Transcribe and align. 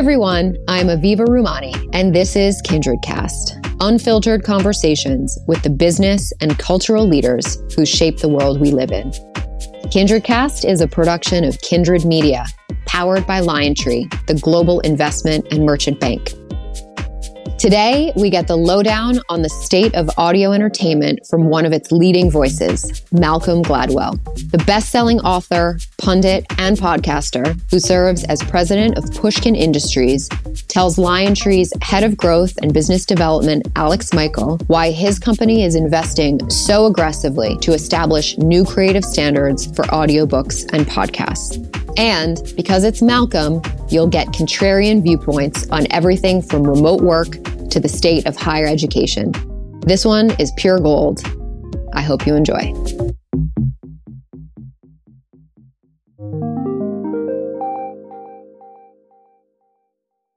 everyone, 0.00 0.56
I'm 0.66 0.86
Aviva 0.86 1.26
Rumani, 1.26 1.74
and 1.92 2.14
this 2.14 2.34
is 2.34 2.62
Kindred 2.62 3.00
Cast 3.02 3.58
unfiltered 3.80 4.44
conversations 4.44 5.38
with 5.46 5.62
the 5.62 5.68
business 5.68 6.32
and 6.40 6.58
cultural 6.58 7.06
leaders 7.06 7.58
who 7.76 7.84
shape 7.84 8.16
the 8.18 8.28
world 8.28 8.62
we 8.62 8.70
live 8.70 8.92
in. 8.92 9.12
Kindred 9.90 10.24
Cast 10.24 10.64
is 10.64 10.80
a 10.80 10.88
production 10.88 11.44
of 11.44 11.60
Kindred 11.60 12.06
Media, 12.06 12.46
powered 12.86 13.26
by 13.26 13.42
LionTree, 13.42 14.26
the 14.26 14.40
global 14.40 14.80
investment 14.80 15.46
and 15.50 15.66
merchant 15.66 16.00
bank. 16.00 16.30
Today, 17.60 18.10
we 18.16 18.30
get 18.30 18.48
the 18.48 18.56
lowdown 18.56 19.20
on 19.28 19.42
the 19.42 19.50
state 19.50 19.94
of 19.94 20.08
audio 20.16 20.52
entertainment 20.52 21.26
from 21.28 21.50
one 21.50 21.66
of 21.66 21.74
its 21.74 21.92
leading 21.92 22.30
voices, 22.30 23.02
Malcolm 23.12 23.62
Gladwell, 23.62 24.18
the 24.50 24.64
best 24.64 24.88
selling 24.88 25.20
author, 25.20 25.78
pundit, 25.98 26.46
and 26.56 26.78
podcaster 26.78 27.60
who 27.70 27.78
serves 27.78 28.24
as 28.24 28.42
president 28.44 28.96
of 28.96 29.14
Pushkin 29.14 29.54
Industries, 29.54 30.26
tells 30.68 30.96
LionTree's 30.96 31.70
head 31.82 32.02
of 32.02 32.16
growth 32.16 32.56
and 32.62 32.72
business 32.72 33.04
development, 33.04 33.68
Alex 33.76 34.14
Michael, 34.14 34.56
why 34.68 34.90
his 34.90 35.18
company 35.18 35.62
is 35.62 35.74
investing 35.74 36.40
so 36.48 36.86
aggressively 36.86 37.58
to 37.58 37.74
establish 37.74 38.38
new 38.38 38.64
creative 38.64 39.04
standards 39.04 39.66
for 39.76 39.84
audiobooks 39.88 40.66
and 40.72 40.86
podcasts. 40.86 41.58
And 41.98 42.40
because 42.56 42.84
it's 42.84 43.02
Malcolm, 43.02 43.60
you'll 43.90 44.06
get 44.06 44.28
contrarian 44.28 45.02
viewpoints 45.02 45.68
on 45.68 45.86
everything 45.90 46.40
from 46.40 46.66
remote 46.66 47.02
work 47.02 47.36
to 47.70 47.80
the 47.80 47.88
state 47.88 48.26
of 48.26 48.36
higher 48.36 48.66
education. 48.66 49.32
This 49.86 50.04
one 50.04 50.30
is 50.40 50.52
pure 50.56 50.78
gold. 50.78 51.22
I 51.94 52.02
hope 52.02 52.26
you 52.26 52.34
enjoy. 52.34 52.72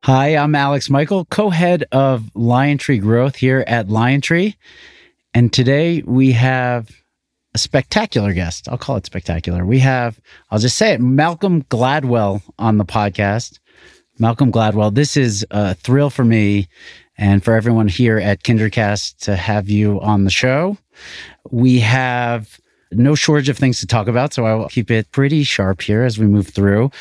Hi, 0.04 0.36
I'm 0.36 0.54
Alex 0.54 0.90
Michael, 0.90 1.26
co 1.26 1.50
head 1.50 1.86
of 1.94 2.30
LionTree 2.36 3.00
Growth 3.00 3.38
here 3.38 3.64
at 3.68 3.88
LionTree. 3.88 4.56
And 5.34 5.52
today 5.52 6.04
we 6.06 6.34
have 6.34 6.92
a 7.54 7.58
spectacular 7.58 8.34
guest. 8.34 8.68
I'll 8.68 8.78
call 8.78 8.98
it 8.98 9.06
spectacular. 9.06 9.66
We 9.66 9.80
have, 9.80 10.20
I'll 10.52 10.60
just 10.60 10.78
say 10.78 10.94
it, 10.94 11.00
Malcolm 11.00 11.64
Gladwell 11.64 12.42
on 12.60 12.78
the 12.78 12.86
podcast. 12.86 13.60
Malcolm 14.20 14.52
Gladwell, 14.52 14.94
this 14.94 15.16
is 15.16 15.46
a 15.52 15.74
thrill 15.74 16.10
for 16.10 16.26
me 16.26 16.68
and 17.18 17.44
for 17.44 17.54
everyone 17.54 17.88
here 17.88 18.18
at 18.18 18.44
KindredCast 18.44 19.18
to 19.20 19.36
have 19.36 19.70
you 19.70 20.00
on 20.02 20.24
the 20.24 20.32
show. 20.32 20.78
We 21.52 21.80
have 21.80 22.60
no 22.92 23.16
shortage 23.16 23.50
of 23.50 23.58
things 23.58 23.80
to 23.80 23.88
talk 23.88 24.08
about, 24.08 24.34
so 24.34 24.46
I 24.46 24.54
will 24.54 24.70
keep 24.70 24.92
it 24.92 25.12
pretty 25.12 25.44
sharp 25.44 25.82
here 25.82 26.04
as 26.04 26.18
we 26.18 26.28
move 26.28 26.48
through. 26.48 26.92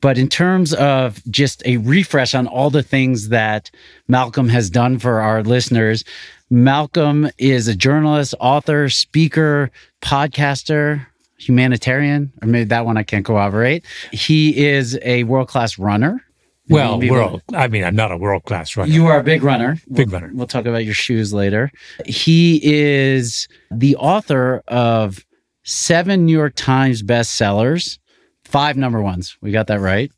But 0.00 0.18
in 0.18 0.28
terms 0.28 0.74
of 0.74 1.22
just 1.30 1.62
a 1.64 1.76
refresh 1.76 2.34
on 2.34 2.48
all 2.48 2.70
the 2.70 2.82
things 2.82 3.28
that 3.28 3.70
Malcolm 4.08 4.48
has 4.48 4.68
done 4.68 4.98
for 4.98 5.20
our 5.20 5.42
listeners, 5.42 6.04
Malcolm 6.50 7.30
is 7.38 7.68
a 7.68 7.74
journalist, 7.74 8.34
author, 8.40 8.88
speaker, 8.88 9.70
podcaster, 10.02 11.06
humanitarian, 11.38 12.32
or 12.42 12.48
maybe 12.48 12.64
that 12.64 12.84
one 12.84 12.96
I 12.96 13.04
can't 13.04 13.24
corroborate. 13.24 13.84
He 14.10 14.66
is 14.66 14.98
a 15.02 15.24
world 15.24 15.48
class 15.48 15.78
runner. 15.78 16.22
Well, 16.68 17.00
world. 17.00 17.42
I 17.52 17.68
mean, 17.68 17.84
I'm 17.84 17.96
not 17.96 18.12
a 18.12 18.16
world 18.16 18.44
class 18.44 18.76
runner. 18.76 18.90
You 18.90 19.06
are 19.06 19.18
a 19.18 19.22
big 19.22 19.42
runner. 19.42 19.78
Big 19.92 20.10
we'll, 20.10 20.20
runner. 20.20 20.32
We'll 20.34 20.46
talk 20.46 20.64
about 20.64 20.84
your 20.84 20.94
shoes 20.94 21.32
later. 21.32 21.70
He 22.06 22.60
is 22.62 23.48
the 23.70 23.96
author 23.96 24.62
of 24.68 25.24
seven 25.64 26.26
New 26.26 26.32
York 26.32 26.54
Times 26.54 27.02
bestsellers, 27.02 27.98
five 28.44 28.76
number 28.76 29.02
ones. 29.02 29.36
We 29.40 29.50
got 29.50 29.66
that 29.68 29.80
right. 29.80 30.10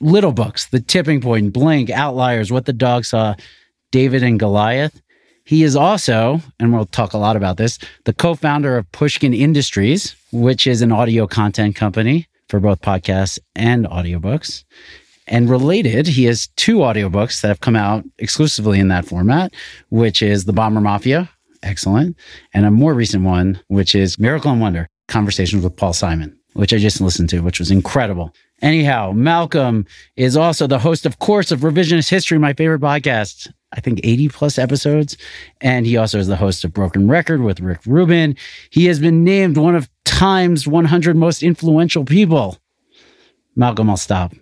Little 0.00 0.32
books, 0.32 0.66
The 0.66 0.80
Tipping 0.80 1.20
Point, 1.20 1.52
Blink, 1.52 1.90
Outliers, 1.90 2.50
What 2.50 2.66
the 2.66 2.72
Dog 2.72 3.04
Saw, 3.04 3.34
David 3.92 4.24
and 4.24 4.38
Goliath. 4.38 5.00
He 5.44 5.62
is 5.62 5.76
also, 5.76 6.40
and 6.58 6.72
we'll 6.72 6.86
talk 6.86 7.12
a 7.12 7.18
lot 7.18 7.36
about 7.36 7.56
this, 7.56 7.78
the 8.04 8.12
co 8.12 8.34
founder 8.34 8.76
of 8.76 8.90
Pushkin 8.92 9.34
Industries, 9.34 10.16
which 10.32 10.66
is 10.66 10.82
an 10.82 10.92
audio 10.92 11.26
content 11.26 11.76
company 11.76 12.26
for 12.48 12.60
both 12.60 12.80
podcasts 12.80 13.38
and 13.54 13.86
audiobooks. 13.86 14.64
And 15.26 15.48
related, 15.48 16.06
he 16.06 16.24
has 16.24 16.48
two 16.56 16.78
audiobooks 16.78 17.40
that 17.40 17.48
have 17.48 17.60
come 17.60 17.76
out 17.76 18.04
exclusively 18.18 18.80
in 18.80 18.88
that 18.88 19.06
format, 19.06 19.52
which 19.90 20.20
is 20.22 20.44
The 20.44 20.52
Bomber 20.52 20.80
Mafia, 20.80 21.30
excellent, 21.62 22.16
and 22.52 22.66
a 22.66 22.70
more 22.70 22.94
recent 22.94 23.24
one, 23.24 23.60
which 23.68 23.94
is 23.94 24.18
Miracle 24.18 24.50
and 24.50 24.60
Wonder 24.60 24.88
Conversations 25.08 25.62
with 25.62 25.76
Paul 25.76 25.92
Simon, 25.92 26.36
which 26.54 26.72
I 26.72 26.78
just 26.78 27.00
listened 27.00 27.28
to, 27.30 27.40
which 27.40 27.60
was 27.60 27.70
incredible. 27.70 28.34
Anyhow, 28.62 29.12
Malcolm 29.12 29.86
is 30.16 30.36
also 30.36 30.66
the 30.66 30.78
host, 30.78 31.06
of 31.06 31.18
course, 31.18 31.50
of 31.50 31.60
Revisionist 31.60 32.08
History, 32.08 32.38
my 32.38 32.52
favorite 32.52 32.80
podcast. 32.80 33.52
I 33.72 33.80
think 33.80 34.00
80 34.04 34.28
plus 34.28 34.58
episodes. 34.58 35.16
And 35.60 35.86
he 35.86 35.96
also 35.96 36.18
is 36.18 36.28
the 36.28 36.36
host 36.36 36.62
of 36.62 36.72
Broken 36.72 37.08
Record 37.08 37.40
with 37.40 37.60
Rick 37.60 37.80
Rubin. 37.86 38.36
He 38.70 38.84
has 38.86 39.00
been 39.00 39.24
named 39.24 39.56
one 39.56 39.74
of 39.74 39.88
Time's 40.04 40.66
100 40.66 41.16
most 41.16 41.42
influential 41.42 42.04
people. 42.04 42.58
Malcolm, 43.56 43.90
I'll 43.90 43.96
stop. 43.96 44.32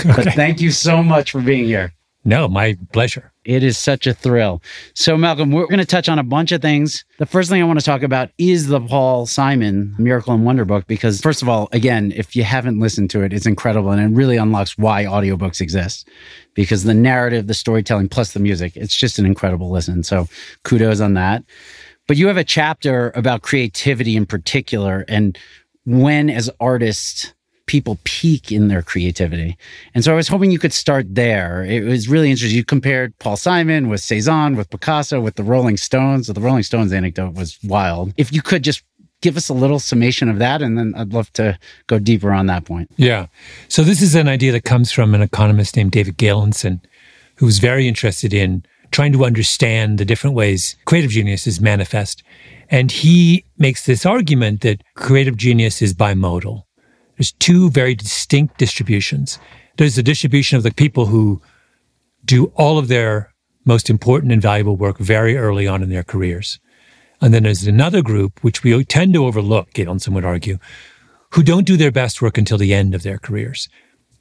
Okay. 0.00 0.12
But 0.24 0.34
thank 0.34 0.60
you 0.60 0.70
so 0.70 1.02
much 1.02 1.32
for 1.32 1.40
being 1.40 1.64
here. 1.64 1.92
No, 2.24 2.46
my 2.48 2.76
pleasure. 2.92 3.32
It 3.44 3.64
is 3.64 3.76
such 3.76 4.06
a 4.06 4.14
thrill. 4.14 4.62
So, 4.94 5.16
Malcolm, 5.16 5.50
we're 5.50 5.66
going 5.66 5.80
to 5.80 5.84
touch 5.84 6.08
on 6.08 6.20
a 6.20 6.22
bunch 6.22 6.52
of 6.52 6.62
things. 6.62 7.04
The 7.18 7.26
first 7.26 7.50
thing 7.50 7.60
I 7.60 7.64
want 7.64 7.80
to 7.80 7.84
talk 7.84 8.02
about 8.02 8.30
is 8.38 8.68
the 8.68 8.80
Paul 8.80 9.26
Simon 9.26 9.92
Miracle 9.98 10.32
and 10.32 10.44
Wonder 10.44 10.64
book, 10.64 10.86
because, 10.86 11.20
first 11.20 11.42
of 11.42 11.48
all, 11.48 11.68
again, 11.72 12.12
if 12.14 12.36
you 12.36 12.44
haven't 12.44 12.78
listened 12.78 13.10
to 13.10 13.22
it, 13.22 13.32
it's 13.32 13.46
incredible 13.46 13.90
and 13.90 14.00
it 14.00 14.16
really 14.16 14.36
unlocks 14.36 14.78
why 14.78 15.04
audiobooks 15.04 15.60
exist 15.60 16.08
because 16.54 16.84
the 16.84 16.94
narrative, 16.94 17.48
the 17.48 17.54
storytelling, 17.54 18.08
plus 18.08 18.32
the 18.32 18.40
music, 18.40 18.76
it's 18.76 18.94
just 18.94 19.18
an 19.18 19.26
incredible 19.26 19.70
listen. 19.70 20.04
So, 20.04 20.28
kudos 20.62 21.00
on 21.00 21.14
that. 21.14 21.42
But 22.06 22.16
you 22.16 22.28
have 22.28 22.36
a 22.36 22.44
chapter 22.44 23.10
about 23.16 23.42
creativity 23.42 24.16
in 24.16 24.26
particular 24.26 25.04
and 25.08 25.36
when, 25.84 26.30
as 26.30 26.48
artists, 26.60 27.34
people 27.66 27.98
peak 28.04 28.50
in 28.50 28.68
their 28.68 28.82
creativity. 28.82 29.56
And 29.94 30.04
so 30.04 30.12
I 30.12 30.16
was 30.16 30.28
hoping 30.28 30.50
you 30.50 30.58
could 30.58 30.72
start 30.72 31.14
there. 31.14 31.64
It 31.64 31.84
was 31.84 32.08
really 32.08 32.30
interesting. 32.30 32.56
You 32.56 32.64
compared 32.64 33.18
Paul 33.18 33.36
Simon 33.36 33.88
with 33.88 34.00
Cezanne, 34.00 34.56
with 34.56 34.70
Picasso, 34.70 35.20
with 35.20 35.36
the 35.36 35.44
Rolling 35.44 35.76
Stones. 35.76 36.26
The 36.26 36.40
Rolling 36.40 36.62
Stones 36.62 36.92
anecdote 36.92 37.34
was 37.34 37.58
wild. 37.64 38.12
If 38.16 38.32
you 38.32 38.42
could 38.42 38.62
just 38.64 38.82
give 39.20 39.36
us 39.36 39.48
a 39.48 39.54
little 39.54 39.78
summation 39.78 40.28
of 40.28 40.38
that, 40.38 40.60
and 40.60 40.76
then 40.76 40.92
I'd 40.96 41.12
love 41.12 41.32
to 41.34 41.58
go 41.86 41.98
deeper 41.98 42.32
on 42.32 42.46
that 42.46 42.64
point. 42.64 42.90
Yeah. 42.96 43.26
So 43.68 43.82
this 43.84 44.02
is 44.02 44.14
an 44.14 44.28
idea 44.28 44.52
that 44.52 44.64
comes 44.64 44.92
from 44.92 45.14
an 45.14 45.22
economist 45.22 45.76
named 45.76 45.92
David 45.92 46.18
Galenson, 46.18 46.80
who 47.36 47.46
was 47.46 47.58
very 47.58 47.88
interested 47.88 48.34
in 48.34 48.64
trying 48.90 49.12
to 49.12 49.24
understand 49.24 49.98
the 49.98 50.04
different 50.04 50.36
ways 50.36 50.76
creative 50.84 51.10
genius 51.10 51.46
is 51.46 51.60
manifest. 51.60 52.22
And 52.68 52.90
he 52.90 53.44
makes 53.58 53.86
this 53.86 54.04
argument 54.04 54.62
that 54.62 54.82
creative 54.94 55.36
genius 55.36 55.80
is 55.82 55.94
bimodal. 55.94 56.64
There's 57.16 57.32
two 57.32 57.70
very 57.70 57.94
distinct 57.94 58.58
distributions. 58.58 59.38
There's 59.76 59.96
the 59.96 60.02
distribution 60.02 60.56
of 60.56 60.62
the 60.62 60.72
people 60.72 61.06
who 61.06 61.40
do 62.24 62.46
all 62.56 62.78
of 62.78 62.88
their 62.88 63.32
most 63.64 63.90
important 63.90 64.32
and 64.32 64.42
valuable 64.42 64.76
work 64.76 64.98
very 64.98 65.36
early 65.36 65.66
on 65.66 65.82
in 65.82 65.88
their 65.88 66.02
careers. 66.02 66.58
And 67.20 67.32
then 67.32 67.44
there's 67.44 67.66
another 67.66 68.02
group, 68.02 68.42
which 68.42 68.64
we 68.64 68.84
tend 68.84 69.14
to 69.14 69.24
overlook, 69.24 69.72
Galenson 69.72 70.12
would 70.14 70.24
argue, 70.24 70.58
who 71.30 71.42
don't 71.42 71.66
do 71.66 71.76
their 71.76 71.92
best 71.92 72.20
work 72.20 72.36
until 72.36 72.58
the 72.58 72.74
end 72.74 72.94
of 72.94 73.04
their 73.04 73.18
careers. 73.18 73.68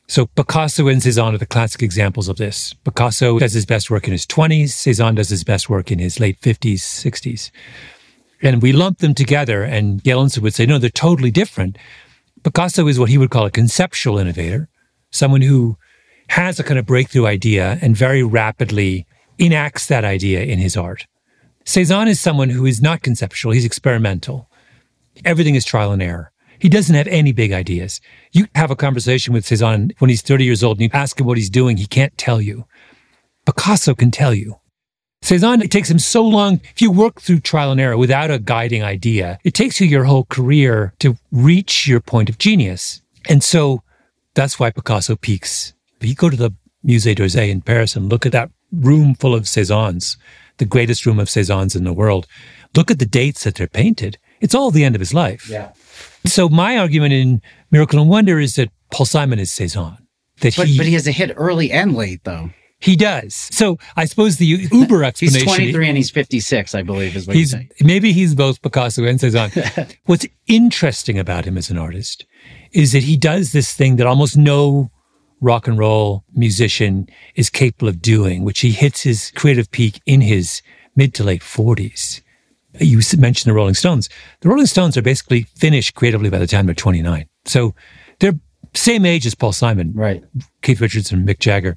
So 0.07 0.27
Picasso 0.27 0.87
and 0.87 1.01
Cezanne 1.01 1.33
are 1.33 1.37
the 1.37 1.45
classic 1.45 1.81
examples 1.81 2.27
of 2.27 2.37
this. 2.37 2.73
Picasso 2.83 3.39
does 3.39 3.53
his 3.53 3.65
best 3.65 3.89
work 3.89 4.05
in 4.05 4.11
his 4.11 4.25
20s, 4.25 4.69
Cezanne 4.69 5.15
does 5.15 5.29
his 5.29 5.43
best 5.43 5.69
work 5.69 5.91
in 5.91 5.99
his 5.99 6.19
late 6.19 6.39
50s, 6.41 6.79
60s. 6.79 7.49
And 8.41 8.61
we 8.61 8.71
lump 8.71 8.99
them 8.99 9.13
together, 9.13 9.63
and 9.63 10.03
Galenson 10.03 10.39
would 10.39 10.53
say, 10.53 10.65
no, 10.65 10.77
they're 10.77 10.89
totally 10.89 11.31
different. 11.31 11.77
Picasso 12.43 12.87
is 12.87 12.99
what 12.99 13.09
he 13.09 13.17
would 13.17 13.29
call 13.29 13.45
a 13.45 13.51
conceptual 13.51 14.17
innovator, 14.17 14.67
someone 15.11 15.41
who 15.41 15.77
has 16.29 16.59
a 16.59 16.63
kind 16.63 16.79
of 16.79 16.85
breakthrough 16.85 17.25
idea 17.25 17.77
and 17.81 17.95
very 17.95 18.23
rapidly 18.23 19.05
enacts 19.37 19.87
that 19.87 20.05
idea 20.05 20.41
in 20.41 20.59
his 20.59 20.75
art. 20.75 21.05
Cezanne 21.65 22.07
is 22.07 22.19
someone 22.19 22.49
who 22.49 22.65
is 22.65 22.81
not 22.81 23.01
conceptual, 23.01 23.51
he's 23.51 23.65
experimental. 23.65 24.49
Everything 25.23 25.55
is 25.55 25.65
trial 25.65 25.91
and 25.91 26.01
error. 26.01 26.31
He 26.57 26.69
doesn't 26.69 26.95
have 26.95 27.07
any 27.07 27.31
big 27.31 27.51
ideas. 27.51 28.01
You 28.31 28.47
have 28.55 28.71
a 28.71 28.75
conversation 28.75 29.33
with 29.33 29.45
Cezanne 29.45 29.91
when 29.99 30.09
he's 30.09 30.21
30 30.21 30.45
years 30.45 30.63
old 30.63 30.77
and 30.77 30.83
you 30.83 30.89
ask 30.93 31.19
him 31.19 31.25
what 31.25 31.37
he's 31.37 31.49
doing, 31.49 31.77
he 31.77 31.85
can't 31.85 32.17
tell 32.17 32.41
you. 32.41 32.65
Picasso 33.45 33.95
can 33.95 34.11
tell 34.11 34.33
you. 34.33 34.60
Cezanne, 35.21 35.61
it 35.61 35.69
takes 35.71 35.89
him 35.89 35.99
so 35.99 36.23
long. 36.23 36.61
If 36.73 36.81
you 36.81 36.91
work 36.91 37.21
through 37.21 37.41
trial 37.41 37.71
and 37.71 37.79
error 37.79 37.95
without 37.97 38.31
a 38.31 38.39
guiding 38.39 38.83
idea, 38.83 39.39
it 39.43 39.53
takes 39.53 39.79
you 39.79 39.87
your 39.87 40.05
whole 40.05 40.25
career 40.25 40.93
to 40.99 41.15
reach 41.31 41.87
your 41.87 41.99
point 41.99 42.29
of 42.29 42.37
genius. 42.39 43.01
And 43.29 43.43
so 43.43 43.83
that's 44.33 44.59
why 44.59 44.71
Picasso 44.71 45.15
peaks. 45.15 45.73
If 45.99 46.07
you 46.07 46.15
go 46.15 46.29
to 46.29 46.37
the 46.37 46.51
Musée 46.85 47.15
d'Orsay 47.15 47.49
in 47.51 47.61
Paris 47.61 47.95
and 47.95 48.09
look 48.09 48.25
at 48.25 48.31
that 48.31 48.49
room 48.71 49.13
full 49.13 49.35
of 49.35 49.43
Cezannes, 49.43 50.17
the 50.57 50.65
greatest 50.65 51.05
room 51.05 51.19
of 51.19 51.27
Cezannes 51.29 51.75
in 51.75 51.83
the 51.83 51.93
world, 51.93 52.25
look 52.75 52.89
at 52.89 52.97
the 52.97 53.05
dates 53.05 53.43
that 53.43 53.55
they're 53.55 53.67
painted. 53.67 54.17
It's 54.39 54.55
all 54.55 54.71
the 54.71 54.83
end 54.83 54.95
of 54.95 55.01
his 55.01 55.13
life. 55.13 55.47
Yeah. 55.47 55.71
So 56.25 56.49
my 56.49 56.79
argument 56.79 57.13
in 57.13 57.41
Miracle 57.69 57.99
and 57.99 58.09
Wonder 58.09 58.39
is 58.39 58.55
that 58.55 58.71
Paul 58.91 59.05
Simon 59.05 59.37
is 59.37 59.51
Cezanne. 59.51 60.07
that 60.39 60.55
But, 60.55 60.67
he, 60.67 60.77
but 60.77 60.87
he 60.87 60.93
has 60.93 61.05
a 61.07 61.11
hit 61.11 61.31
early 61.35 61.71
and 61.71 61.93
late, 61.93 62.23
though. 62.23 62.49
He 62.81 62.95
does. 62.95 63.33
So 63.35 63.77
I 63.95 64.05
suppose 64.05 64.37
the 64.37 64.45
Uber 64.71 65.03
explanation. 65.03 65.47
He's 65.47 65.55
23 65.55 65.87
and 65.87 65.97
he's 65.97 66.09
56, 66.11 66.75
I 66.75 66.81
believe, 66.81 67.15
is 67.15 67.27
what 67.27 67.35
he's 67.35 67.51
saying. 67.51 67.69
maybe 67.81 68.11
he's 68.11 68.35
both 68.35 68.61
Picasso 68.61 69.05
and 69.05 69.19
Cezanne. 69.19 69.51
What's 70.05 70.25
interesting 70.47 71.17
about 71.19 71.45
him 71.45 71.57
as 71.57 71.69
an 71.69 71.77
artist 71.77 72.25
is 72.73 72.91
that 72.91 73.03
he 73.03 73.15
does 73.17 73.51
this 73.51 73.73
thing 73.73 73.95
that 73.97 74.07
almost 74.07 74.35
no 74.35 74.91
rock 75.39 75.67
and 75.67 75.77
roll 75.77 76.23
musician 76.33 77.07
is 77.35 77.49
capable 77.49 77.87
of 77.87 78.01
doing, 78.01 78.43
which 78.43 78.59
he 78.59 78.71
hits 78.71 79.01
his 79.01 79.31
creative 79.35 79.71
peak 79.71 79.99
in 80.05 80.21
his 80.21 80.61
mid 80.95 81.13
to 81.15 81.23
late 81.23 81.41
40s. 81.41 82.21
You 82.79 82.99
mentioned 83.17 83.49
the 83.49 83.55
Rolling 83.55 83.73
Stones. 83.73 84.07
The 84.41 84.49
Rolling 84.49 84.65
Stones 84.65 84.95
are 84.95 85.01
basically 85.01 85.43
finished 85.55 85.93
creatively 85.95 86.29
by 86.29 86.37
the 86.39 86.47
time 86.47 86.65
they're 86.67 86.75
29. 86.75 87.27
So 87.45 87.75
they're 88.19 88.39
same 88.73 89.05
age 89.05 89.25
as 89.25 89.35
Paul 89.35 89.51
Simon, 89.51 89.91
Right. 89.93 90.23
Keith 90.61 90.79
Richards 90.79 91.11
and 91.11 91.27
Mick 91.27 91.39
Jagger. 91.39 91.75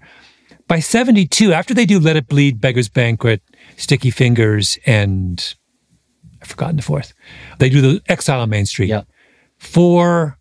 By 0.74 0.80
72, 0.80 1.52
after 1.52 1.72
they 1.72 1.86
do 1.86 2.00
Let 2.00 2.16
It 2.16 2.26
Bleed, 2.26 2.60
Beggar's 2.60 2.88
Banquet, 2.88 3.40
Sticky 3.76 4.10
Fingers, 4.10 4.76
and 4.84 5.54
I've 6.42 6.48
forgotten 6.48 6.74
the 6.74 6.82
fourth, 6.82 7.14
they 7.60 7.68
do 7.68 7.80
the 7.80 8.02
Exile 8.08 8.40
on 8.40 8.50
Main 8.50 8.66
Street. 8.66 8.88
Yeah. 8.88 9.02
Four 9.56 10.36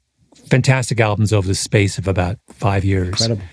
fantastic 0.49 0.99
albums 0.99 1.33
over 1.33 1.47
the 1.47 1.53
space 1.53 1.99
of 1.99 2.07
about 2.07 2.39
five 2.49 2.83
years. 2.83 3.09
Incredible. 3.09 3.43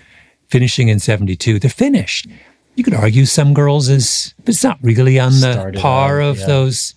Finishing 0.47 0.87
in 0.87 0.97
72. 0.97 1.59
They're 1.59 1.69
finished. 1.69 2.25
You 2.73 2.83
could 2.83 2.95
argue 2.95 3.25
Some 3.25 3.53
Girls 3.53 3.87
is, 3.87 4.33
but 4.39 4.49
it's 4.49 4.63
not 4.63 4.79
really 4.81 5.19
on 5.19 5.33
the 5.33 5.53
Started 5.53 5.79
par 5.79 6.19
out, 6.19 6.29
of 6.29 6.39
yeah. 6.39 6.47
those. 6.47 6.95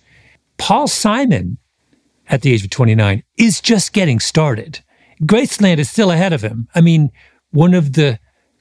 Paul 0.57 0.87
Simon, 0.87 1.59
at 2.27 2.41
the 2.41 2.51
age 2.51 2.63
of 2.63 2.71
29, 2.71 3.21
is 3.37 3.61
just 3.61 3.93
getting 3.93 4.19
started. 4.19 4.79
Graceland 5.21 5.77
is 5.77 5.91
still 5.91 6.09
ahead 6.09 6.33
of 6.33 6.41
him. 6.41 6.69
I 6.73 6.81
mean, 6.81 7.11
one 7.51 7.75
of 7.75 7.93
the 7.93 8.17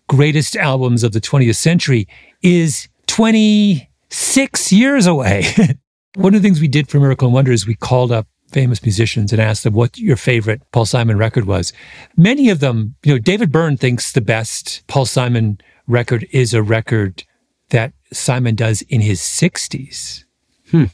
greatest 0.09 0.57
albums 0.57 1.03
of 1.03 1.13
the 1.13 1.21
20th 1.21 1.57
century 1.57 2.07
is 2.43 2.89
26 3.07 4.73
years 4.73 5.07
away. 5.07 5.47
one 6.17 6.35
of 6.35 6.43
the 6.43 6.47
things 6.47 6.61
we 6.61 6.69
did 6.69 6.89
for 6.89 7.01
Miracle 7.01 7.29
and 7.29 7.35
Wonder 7.35 7.53
is 7.53 7.67
we 7.67 7.75
called 7.75 8.13
up 8.13 8.27
famous 8.51 8.83
musicians 8.83 9.33
and 9.33 9.41
asked 9.41 9.65
them 9.65 9.75
what 9.75 9.99
your 9.99 10.17
favorite 10.17 10.63
Paul 10.71 10.87
Simon 10.87 11.19
record 11.19 11.45
was. 11.45 11.73
Many 12.17 12.51
of 12.51 12.61
them, 12.61 12.95
you 13.03 13.15
know, 13.15 13.19
David 13.19 13.51
Byrne 13.51 13.77
thinks 13.77 14.13
the 14.13 14.21
best 14.21 14.85
Paul 14.87 15.07
Simon 15.07 15.59
record 15.87 16.27
is 16.31 16.55
a 16.55 16.63
record 16.63 17.25
that 17.71 17.93
Simon 18.13 18.55
does 18.55 18.83
in 18.83 19.01
his 19.01 19.21
60s. 19.21 20.25
Hmm. 20.71 20.85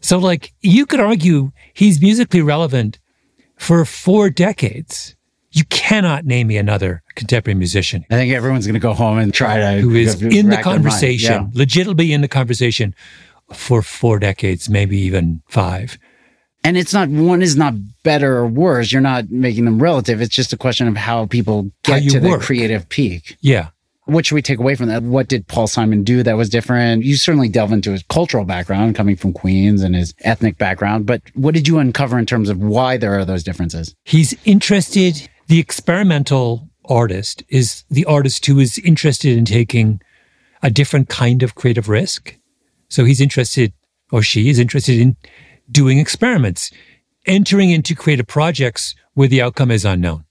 So, 0.00 0.18
like, 0.18 0.52
you 0.60 0.86
could 0.86 1.00
argue 1.00 1.50
he's 1.74 2.00
musically 2.00 2.40
relevant 2.40 3.00
for 3.56 3.84
four 3.84 4.30
decades. 4.30 5.16
You 5.58 5.64
cannot 5.70 6.24
name 6.24 6.46
me 6.46 6.56
another 6.56 7.02
contemporary 7.16 7.56
musician 7.56 8.04
I 8.10 8.14
think 8.14 8.32
everyone's 8.32 8.64
going 8.66 8.74
to 8.74 8.80
go 8.80 8.94
home 8.94 9.18
and 9.18 9.34
try 9.34 9.56
to. 9.58 9.80
who 9.80 9.94
is 9.96 10.22
in 10.22 10.50
the 10.50 10.58
conversation, 10.58 11.32
Yeah. 11.32 11.46
legitimately 11.52 12.12
in 12.12 12.20
the 12.20 12.28
conversation 12.28 12.94
for 13.52 13.82
four 13.82 14.20
decades, 14.20 14.68
maybe 14.68 14.96
even 14.98 15.42
five. 15.48 15.98
And 16.62 16.76
it's 16.76 16.92
not, 16.92 17.08
one 17.08 17.42
is 17.42 17.56
not 17.56 17.74
better 18.04 18.36
or 18.36 18.46
worse. 18.46 18.92
You're 18.92 19.00
not 19.00 19.30
making 19.30 19.64
them 19.64 19.82
relative. 19.82 20.20
It's 20.20 20.34
just 20.34 20.52
a 20.52 20.56
question 20.56 20.86
of 20.86 20.96
how 20.96 21.26
people 21.26 21.70
get 21.82 22.02
you 22.04 22.10
to 22.10 22.20
work. 22.20 22.40
the 22.40 22.46
creative 22.46 22.88
peak. 22.88 23.36
Yeah. 23.40 23.68
What 24.04 24.26
should 24.26 24.36
we 24.36 24.42
take 24.42 24.58
away 24.60 24.74
from 24.76 24.86
that? 24.88 25.02
What 25.02 25.28
did 25.28 25.48
Paul 25.48 25.66
Simon 25.66 26.02
do 26.04 26.22
that 26.22 26.36
was 26.36 26.48
different? 26.48 27.04
You 27.04 27.16
certainly 27.16 27.48
delve 27.48 27.72
into 27.72 27.90
his 27.92 28.02
cultural 28.08 28.44
background, 28.44 28.94
coming 28.94 29.16
from 29.16 29.32
Queens 29.32 29.82
and 29.82 29.94
his 29.94 30.14
ethnic 30.20 30.56
background, 30.56 31.04
but 31.04 31.20
what 31.34 31.52
did 31.54 31.66
you 31.68 31.78
uncover 31.78 32.16
in 32.18 32.26
terms 32.26 32.48
of 32.48 32.58
why 32.58 32.96
there 32.96 33.18
are 33.18 33.24
those 33.24 33.42
differences? 33.42 33.94
He's 34.04 34.34
interested, 34.46 35.28
the 35.48 35.58
experimental 35.58 36.68
artist 36.84 37.42
is 37.48 37.84
the 37.90 38.04
artist 38.04 38.44
who 38.46 38.58
is 38.58 38.78
interested 38.78 39.36
in 39.36 39.44
taking 39.44 40.00
a 40.62 40.70
different 40.70 41.08
kind 41.08 41.42
of 41.42 41.54
creative 41.54 41.88
risk. 41.88 42.36
So 42.88 43.04
he's 43.04 43.20
interested, 43.20 43.72
or 44.12 44.22
she 44.22 44.48
is 44.48 44.58
interested 44.58 44.98
in 44.98 45.16
doing 45.70 45.98
experiments, 45.98 46.70
entering 47.26 47.70
into 47.70 47.94
creative 47.94 48.26
projects 48.26 48.94
where 49.14 49.28
the 49.28 49.42
outcome 49.42 49.70
is 49.70 49.84
unknown. 49.84 50.24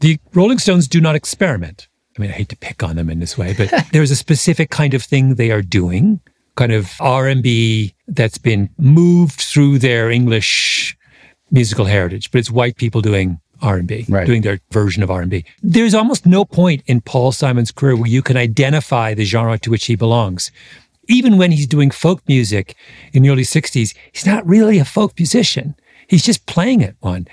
The 0.00 0.18
Rolling 0.34 0.58
Stones 0.58 0.88
do 0.88 1.00
not 1.00 1.16
experiment. 1.16 1.88
I 2.16 2.22
mean, 2.22 2.30
I 2.30 2.34
hate 2.34 2.48
to 2.50 2.56
pick 2.56 2.82
on 2.82 2.96
them 2.96 3.10
in 3.10 3.20
this 3.20 3.36
way, 3.36 3.54
but 3.56 3.72
there's 3.92 4.10
a 4.10 4.16
specific 4.16 4.70
kind 4.70 4.94
of 4.94 5.02
thing 5.02 5.34
they 5.34 5.50
are 5.50 5.62
doing, 5.62 6.20
kind 6.56 6.72
of 6.72 6.92
R&B 7.00 7.94
that's 8.08 8.38
been 8.38 8.70
moved 8.78 9.40
through 9.40 9.78
their 9.78 10.10
English 10.10 10.96
musical 11.50 11.84
heritage, 11.84 12.30
but 12.30 12.38
it's 12.38 12.50
white 12.50 12.76
people 12.76 13.00
doing 13.00 13.40
R&B, 13.62 14.06
Right. 14.08 14.26
doing 14.26 14.42
their 14.42 14.60
version 14.72 15.02
of 15.02 15.10
R&B. 15.10 15.44
There's 15.62 15.94
almost 15.94 16.26
no 16.26 16.44
point 16.44 16.82
in 16.86 17.00
Paul 17.00 17.32
Simon's 17.32 17.70
career 17.72 17.96
where 17.96 18.08
you 18.10 18.22
can 18.22 18.36
identify 18.36 19.14
the 19.14 19.24
genre 19.24 19.58
to 19.58 19.70
which 19.70 19.86
he 19.86 19.94
belongs. 19.96 20.50
Even 21.08 21.38
when 21.38 21.50
he's 21.52 21.66
doing 21.66 21.90
folk 21.90 22.22
music 22.28 22.76
in 23.12 23.22
the 23.22 23.30
early 23.30 23.42
60s, 23.42 23.94
he's 24.12 24.26
not 24.26 24.46
really 24.46 24.78
a 24.78 24.84
folk 24.84 25.18
musician. 25.18 25.74
He's 26.06 26.24
just 26.24 26.46
playing 26.46 26.80
it 26.80 26.96
one. 27.00 27.26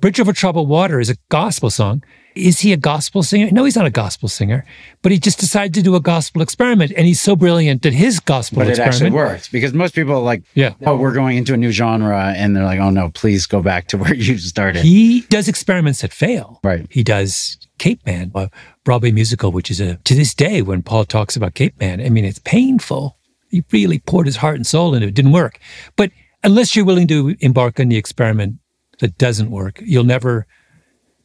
Bridge 0.00 0.20
Over 0.20 0.32
Troubled 0.32 0.68
Water 0.68 1.00
is 1.00 1.08
a 1.10 1.16
gospel 1.28 1.70
song. 1.70 2.02
Is 2.34 2.60
he 2.60 2.72
a 2.72 2.76
gospel 2.76 3.22
singer? 3.22 3.50
No, 3.52 3.64
he's 3.64 3.76
not 3.76 3.84
a 3.86 3.90
gospel 3.90 4.28
singer, 4.28 4.64
but 5.02 5.12
he 5.12 5.18
just 5.18 5.38
decided 5.38 5.74
to 5.74 5.82
do 5.82 5.94
a 5.94 6.00
gospel 6.00 6.40
experiment. 6.42 6.92
And 6.96 7.06
he's 7.06 7.20
so 7.20 7.36
brilliant 7.36 7.82
that 7.82 7.92
his 7.92 8.20
gospel 8.20 8.58
But 8.60 8.68
it 8.68 8.78
actually 8.78 9.10
worked 9.10 9.52
because 9.52 9.72
most 9.74 9.94
people 9.94 10.14
are 10.14 10.22
like, 10.22 10.42
Yeah. 10.54 10.74
oh, 10.86 10.96
we're 10.96 11.12
going 11.12 11.36
into 11.36 11.52
a 11.52 11.56
new 11.56 11.70
genre. 11.72 12.32
And 12.36 12.56
they're 12.56 12.64
like, 12.64 12.80
oh, 12.80 12.90
no, 12.90 13.10
please 13.10 13.46
go 13.46 13.62
back 13.62 13.88
to 13.88 13.98
where 13.98 14.14
you 14.14 14.38
started. 14.38 14.82
He 14.82 15.22
does 15.28 15.48
experiments 15.48 16.00
that 16.00 16.12
fail. 16.12 16.60
Right. 16.64 16.86
He 16.90 17.02
does 17.02 17.58
Capeman, 17.78 18.30
a 18.34 18.50
Broadway 18.84 19.10
musical, 19.10 19.52
which 19.52 19.70
is 19.70 19.80
a, 19.80 19.96
to 19.96 20.14
this 20.14 20.34
day, 20.34 20.62
when 20.62 20.82
Paul 20.82 21.04
talks 21.04 21.36
about 21.36 21.54
Capeman, 21.54 22.04
I 22.04 22.08
mean, 22.08 22.24
it's 22.24 22.38
painful. 22.38 23.18
He 23.48 23.62
really 23.72 23.98
poured 23.98 24.26
his 24.26 24.36
heart 24.36 24.56
and 24.56 24.66
soul 24.66 24.94
into 24.94 25.06
it. 25.06 25.10
It 25.10 25.14
didn't 25.14 25.32
work. 25.32 25.58
But 25.96 26.10
unless 26.42 26.74
you're 26.74 26.84
willing 26.86 27.08
to 27.08 27.36
embark 27.40 27.78
on 27.78 27.88
the 27.88 27.96
experiment 27.96 28.56
that 29.00 29.18
doesn't 29.18 29.50
work, 29.50 29.80
you'll 29.84 30.04
never 30.04 30.46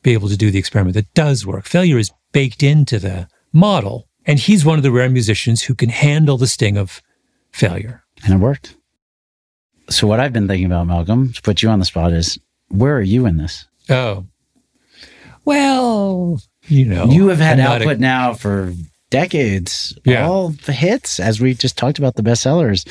be 0.04 0.14
able 0.14 0.30
to 0.30 0.38
do 0.38 0.52
the 0.52 0.60
experiment 0.60 0.94
that 0.96 1.14
does 1.14 1.46
work. 1.46 1.66
Failure 1.66 1.98
is 1.98 2.12
baked 2.32 2.64
into 2.64 3.00
the 3.00 3.28
model. 3.54 4.08
And 4.26 4.40
he's 4.40 4.66
one 4.66 4.78
of 4.78 4.84
the 4.84 4.92
rare 4.92 5.10
musicians 5.10 5.64
who 5.64 5.74
can 5.74 5.90
handle 5.90 6.38
the 6.38 6.48
sting 6.48 6.78
of 6.78 7.02
failure. 7.52 8.04
and 8.24 8.34
it 8.34 8.38
worked. 8.38 8.76
So 9.90 10.06
what 10.06 10.20
I've 10.20 10.34
been 10.34 10.48
thinking 10.48 10.66
about, 10.66 10.86
Malcolm, 10.88 11.32
to 11.32 11.42
put 11.42 11.62
you 11.64 11.70
on 11.70 11.80
the 11.80 11.86
spot 11.86 12.12
is 12.12 12.38
where 12.70 12.98
are 12.98 13.02
you 13.02 13.26
in 13.26 13.38
this? 13.38 13.66
Oh. 13.90 14.26
Well, 15.46 16.42
you 16.68 16.86
know. 16.86 17.06
you 17.06 17.28
have 17.30 17.40
had 17.40 17.60
I'm 17.60 17.66
a- 17.66 17.76
output 17.76 18.00
now 18.00 18.34
for 18.34 18.74
decades. 19.10 19.98
Yeah. 20.04 20.28
All 20.28 20.50
the 20.50 20.74
hits, 20.74 21.20
as 21.20 21.40
we 21.40 21.54
just 21.54 21.78
talked 21.78 21.98
about 21.98 22.16
the 22.16 22.24
bestsellers. 22.24 22.86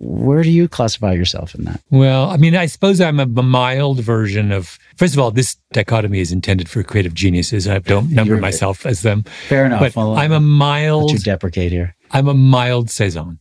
Where 0.00 0.42
do 0.44 0.50
you 0.50 0.68
classify 0.68 1.12
yourself 1.12 1.54
in 1.56 1.64
that? 1.64 1.80
Well, 1.90 2.30
I 2.30 2.36
mean, 2.36 2.54
I 2.54 2.66
suppose 2.66 3.00
I'm 3.00 3.18
a 3.18 3.26
mild 3.26 3.98
version 4.00 4.52
of. 4.52 4.78
First 4.96 5.14
of 5.14 5.20
all, 5.20 5.30
this 5.32 5.56
dichotomy 5.72 6.20
is 6.20 6.30
intended 6.30 6.68
for 6.68 6.82
creative 6.84 7.14
geniuses. 7.14 7.66
I 7.66 7.78
don't 7.80 8.10
number 8.10 8.34
You're- 8.34 8.40
myself 8.40 8.86
as 8.86 9.02
them, 9.02 9.24
Fair 9.48 9.66
enough. 9.66 9.80
but 9.80 9.96
I'll 9.96 10.14
I'm 10.16 10.30
a 10.32 10.40
mild. 10.40 11.10
you 11.12 11.18
deprecate 11.18 11.72
here. 11.72 11.96
I'm 12.12 12.28
a 12.28 12.34
mild 12.34 12.90
Cezanne. 12.90 13.40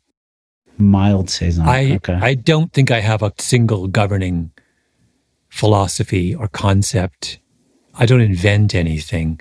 Mild 0.79 1.29
Cezanne. 1.29 1.67
I 1.67 1.95
okay. 1.95 2.13
I 2.13 2.33
don't 2.33 2.73
think 2.73 2.89
I 2.91 3.01
have 3.01 3.21
a 3.21 3.31
single 3.37 3.87
governing 3.87 4.51
philosophy 5.49 6.33
or 6.35 6.47
concept. 6.47 7.39
I 7.95 8.05
don't 8.05 8.21
invent 8.21 8.75
anything. 8.75 9.39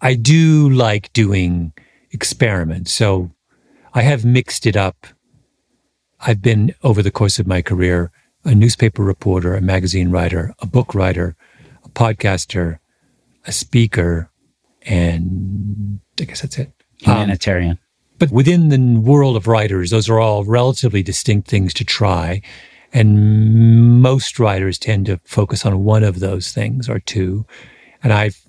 I 0.00 0.14
do 0.14 0.68
like 0.68 1.12
doing 1.12 1.72
experiments. 2.10 2.92
So 2.92 3.30
I 3.94 4.02
have 4.02 4.24
mixed 4.24 4.66
it 4.66 4.76
up. 4.76 5.06
I've 6.26 6.42
been 6.42 6.74
over 6.82 7.02
the 7.02 7.10
course 7.10 7.38
of 7.38 7.46
my 7.46 7.62
career 7.62 8.10
a 8.46 8.54
newspaper 8.54 9.02
reporter, 9.02 9.54
a 9.54 9.60
magazine 9.62 10.10
writer, 10.10 10.54
a 10.58 10.66
book 10.66 10.94
writer, 10.94 11.34
a 11.82 11.88
podcaster, 11.88 12.78
a 13.46 13.52
speaker, 13.52 14.30
and 14.82 16.00
I 16.20 16.24
guess 16.24 16.42
that's 16.42 16.58
it. 16.58 16.72
Um, 17.06 17.14
Humanitarian. 17.14 17.78
but 18.18 18.30
within 18.30 18.68
the 18.68 19.00
world 19.00 19.36
of 19.36 19.46
writers, 19.46 19.90
those 19.90 20.08
are 20.08 20.20
all 20.20 20.44
relatively 20.44 21.02
distinct 21.02 21.48
things 21.48 21.72
to 21.74 21.84
try. 21.84 22.42
And 22.92 24.00
most 24.00 24.38
writers 24.38 24.78
tend 24.78 25.06
to 25.06 25.20
focus 25.24 25.66
on 25.66 25.84
one 25.84 26.04
of 26.04 26.20
those 26.20 26.52
things 26.52 26.88
or 26.88 27.00
two. 27.00 27.44
And 28.02 28.12
I've 28.12 28.40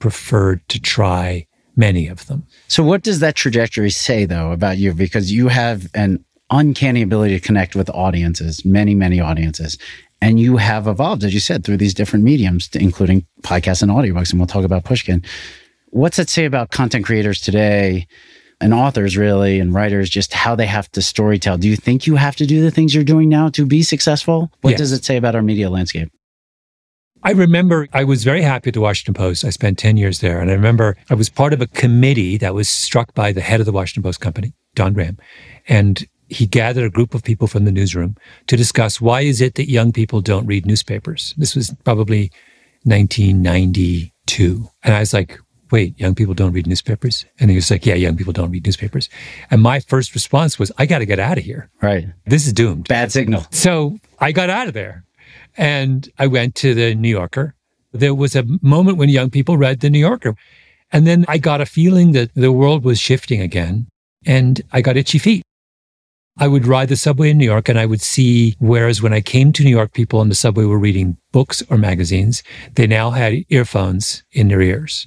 preferred 0.00 0.68
to 0.68 0.80
try 0.80 1.46
many 1.76 2.08
of 2.08 2.26
them. 2.26 2.46
So, 2.68 2.82
what 2.82 3.02
does 3.02 3.20
that 3.20 3.36
trajectory 3.36 3.90
say, 3.90 4.26
though, 4.26 4.52
about 4.52 4.76
you? 4.76 4.92
Because 4.92 5.32
you 5.32 5.48
have 5.48 5.88
an 5.94 6.24
uncanny 6.54 7.02
ability 7.02 7.38
to 7.38 7.44
connect 7.44 7.74
with 7.74 7.90
audiences, 7.90 8.64
many, 8.64 8.94
many 8.94 9.20
audiences. 9.20 9.76
And 10.22 10.38
you 10.40 10.56
have 10.56 10.86
evolved, 10.86 11.24
as 11.24 11.34
you 11.34 11.40
said, 11.40 11.64
through 11.64 11.76
these 11.78 11.92
different 11.92 12.24
mediums, 12.24 12.70
including 12.72 13.26
podcasts 13.42 13.82
and 13.82 13.90
audiobooks. 13.90 14.30
And 14.30 14.40
we'll 14.40 14.46
talk 14.46 14.64
about 14.64 14.84
Pushkin. 14.84 15.22
What's 15.90 16.16
that 16.16 16.28
say 16.30 16.44
about 16.44 16.70
content 16.70 17.04
creators 17.04 17.40
today 17.40 18.06
and 18.60 18.72
authors, 18.72 19.16
really, 19.16 19.58
and 19.58 19.74
writers, 19.74 20.08
just 20.08 20.32
how 20.32 20.54
they 20.54 20.66
have 20.66 20.90
to 20.92 21.00
storytell? 21.00 21.58
Do 21.60 21.68
you 21.68 21.76
think 21.76 22.06
you 22.06 22.16
have 22.16 22.36
to 22.36 22.46
do 22.46 22.62
the 22.62 22.70
things 22.70 22.94
you're 22.94 23.04
doing 23.04 23.28
now 23.28 23.48
to 23.50 23.66
be 23.66 23.82
successful? 23.82 24.50
What 24.62 24.70
Yes. 24.70 24.78
does 24.78 24.92
it 24.92 25.04
say 25.04 25.16
about 25.16 25.34
our 25.34 25.42
media 25.42 25.68
landscape? 25.68 26.08
I 27.22 27.32
remember 27.32 27.88
I 27.92 28.04
was 28.04 28.22
very 28.22 28.42
happy 28.42 28.68
at 28.68 28.74
the 28.74 28.80
Washington 28.80 29.14
Post. 29.14 29.44
I 29.44 29.50
spent 29.50 29.78
10 29.78 29.96
years 29.96 30.20
there. 30.20 30.40
And 30.40 30.50
I 30.50 30.54
remember 30.54 30.96
I 31.10 31.14
was 31.14 31.28
part 31.30 31.52
of 31.52 31.60
a 31.60 31.66
committee 31.66 32.36
that 32.38 32.54
was 32.54 32.68
struck 32.68 33.14
by 33.14 33.32
the 33.32 33.40
head 33.40 33.60
of 33.60 33.66
the 33.66 33.72
Washington 33.72 34.02
Post 34.02 34.20
company, 34.20 34.52
Don 34.74 34.92
Graham. 34.92 35.16
And 35.66 36.06
he 36.34 36.46
gathered 36.46 36.84
a 36.84 36.90
group 36.90 37.14
of 37.14 37.22
people 37.22 37.46
from 37.46 37.64
the 37.64 37.72
newsroom 37.72 38.16
to 38.48 38.56
discuss 38.56 39.00
why 39.00 39.20
is 39.20 39.40
it 39.40 39.54
that 39.54 39.70
young 39.70 39.92
people 39.92 40.20
don't 40.20 40.46
read 40.46 40.66
newspapers. 40.66 41.34
This 41.36 41.54
was 41.54 41.72
probably 41.84 42.30
1992. 42.82 44.68
And 44.82 44.94
I 44.94 45.00
was 45.00 45.14
like, 45.14 45.38
wait, 45.70 45.98
young 45.98 46.14
people 46.14 46.34
don't 46.34 46.52
read 46.52 46.66
newspapers? 46.66 47.24
And 47.38 47.50
he 47.50 47.56
was 47.56 47.70
like, 47.70 47.86
yeah, 47.86 47.94
young 47.94 48.16
people 48.16 48.32
don't 48.32 48.50
read 48.50 48.66
newspapers. 48.66 49.08
And 49.50 49.62
my 49.62 49.80
first 49.80 50.14
response 50.14 50.58
was, 50.58 50.70
I 50.78 50.86
got 50.86 50.98
to 50.98 51.06
get 51.06 51.18
out 51.18 51.38
of 51.38 51.44
here. 51.44 51.70
Right. 51.80 52.06
This 52.26 52.46
is 52.46 52.52
doomed. 52.52 52.88
Bad 52.88 53.12
signal. 53.12 53.46
So 53.50 53.98
I 54.18 54.32
got 54.32 54.50
out 54.50 54.68
of 54.68 54.74
there 54.74 55.04
and 55.56 56.08
I 56.18 56.26
went 56.26 56.54
to 56.56 56.74
the 56.74 56.94
New 56.94 57.08
Yorker. 57.08 57.54
There 57.92 58.14
was 58.14 58.34
a 58.34 58.44
moment 58.60 58.98
when 58.98 59.08
young 59.08 59.30
people 59.30 59.56
read 59.56 59.80
the 59.80 59.90
New 59.90 60.00
Yorker. 60.00 60.34
And 60.92 61.06
then 61.06 61.24
I 61.28 61.38
got 61.38 61.60
a 61.60 61.66
feeling 61.66 62.12
that 62.12 62.34
the 62.34 62.52
world 62.52 62.84
was 62.84 63.00
shifting 63.00 63.40
again 63.40 63.86
and 64.26 64.60
I 64.72 64.80
got 64.80 64.96
itchy 64.96 65.18
feet. 65.18 65.42
I 66.36 66.48
would 66.48 66.66
ride 66.66 66.88
the 66.88 66.96
subway 66.96 67.30
in 67.30 67.38
New 67.38 67.44
York 67.44 67.68
and 67.68 67.78
I 67.78 67.86
would 67.86 68.00
see, 68.00 68.56
whereas 68.58 69.00
when 69.00 69.12
I 69.12 69.20
came 69.20 69.52
to 69.52 69.62
New 69.62 69.70
York, 69.70 69.92
people 69.92 70.18
on 70.18 70.28
the 70.28 70.34
subway 70.34 70.64
were 70.64 70.78
reading 70.78 71.16
books 71.32 71.62
or 71.70 71.78
magazines, 71.78 72.42
they 72.74 72.86
now 72.88 73.10
had 73.10 73.44
earphones 73.50 74.24
in 74.32 74.48
their 74.48 74.60
ears. 74.60 75.06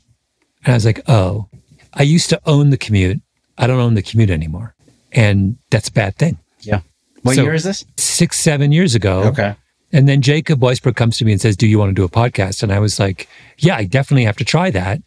And 0.64 0.74
I 0.74 0.78
was 0.78 0.86
like, 0.86 1.02
oh, 1.10 1.50
I 1.94 2.04
used 2.04 2.30
to 2.30 2.40
own 2.46 2.70
the 2.70 2.78
commute. 2.78 3.20
I 3.58 3.68
don't 3.68 3.80
own 3.80 3.96
the 3.96 4.02
commute 4.02 4.30
anymore. 4.30 4.74
And 5.12 5.58
that's 5.70 5.90
a 5.90 5.92
bad 5.92 6.16
thing. 6.16 6.38
Yeah. 6.62 6.80
What 7.24 7.36
So- 7.36 7.44
year 7.44 7.54
is 7.54 7.64
this? 7.64 7.84
Six, 7.98 8.40
seven 8.40 8.72
years 8.72 8.96
ago. 8.96 9.24
Okay. 9.24 9.56
And 9.92 10.08
then 10.08 10.22
Jacob 10.22 10.60
Weisberg 10.62 10.96
comes 10.96 11.18
to 11.18 11.26
me 11.26 11.32
and 11.34 11.42
says, 11.42 11.56
Do 11.58 11.68
you 11.68 11.80
want 11.80 11.90
to 11.90 11.94
do 11.94 12.04
a 12.04 12.10
podcast? 12.10 12.64
And 12.64 12.72
I 12.72 12.80
was 12.80 13.00
like, 13.00 13.28
Yeah, 13.58 13.76
I 13.76 13.84
definitely 13.86 14.26
have 14.26 14.38
to 14.38 14.46
try 14.46 14.70
that 14.72 15.02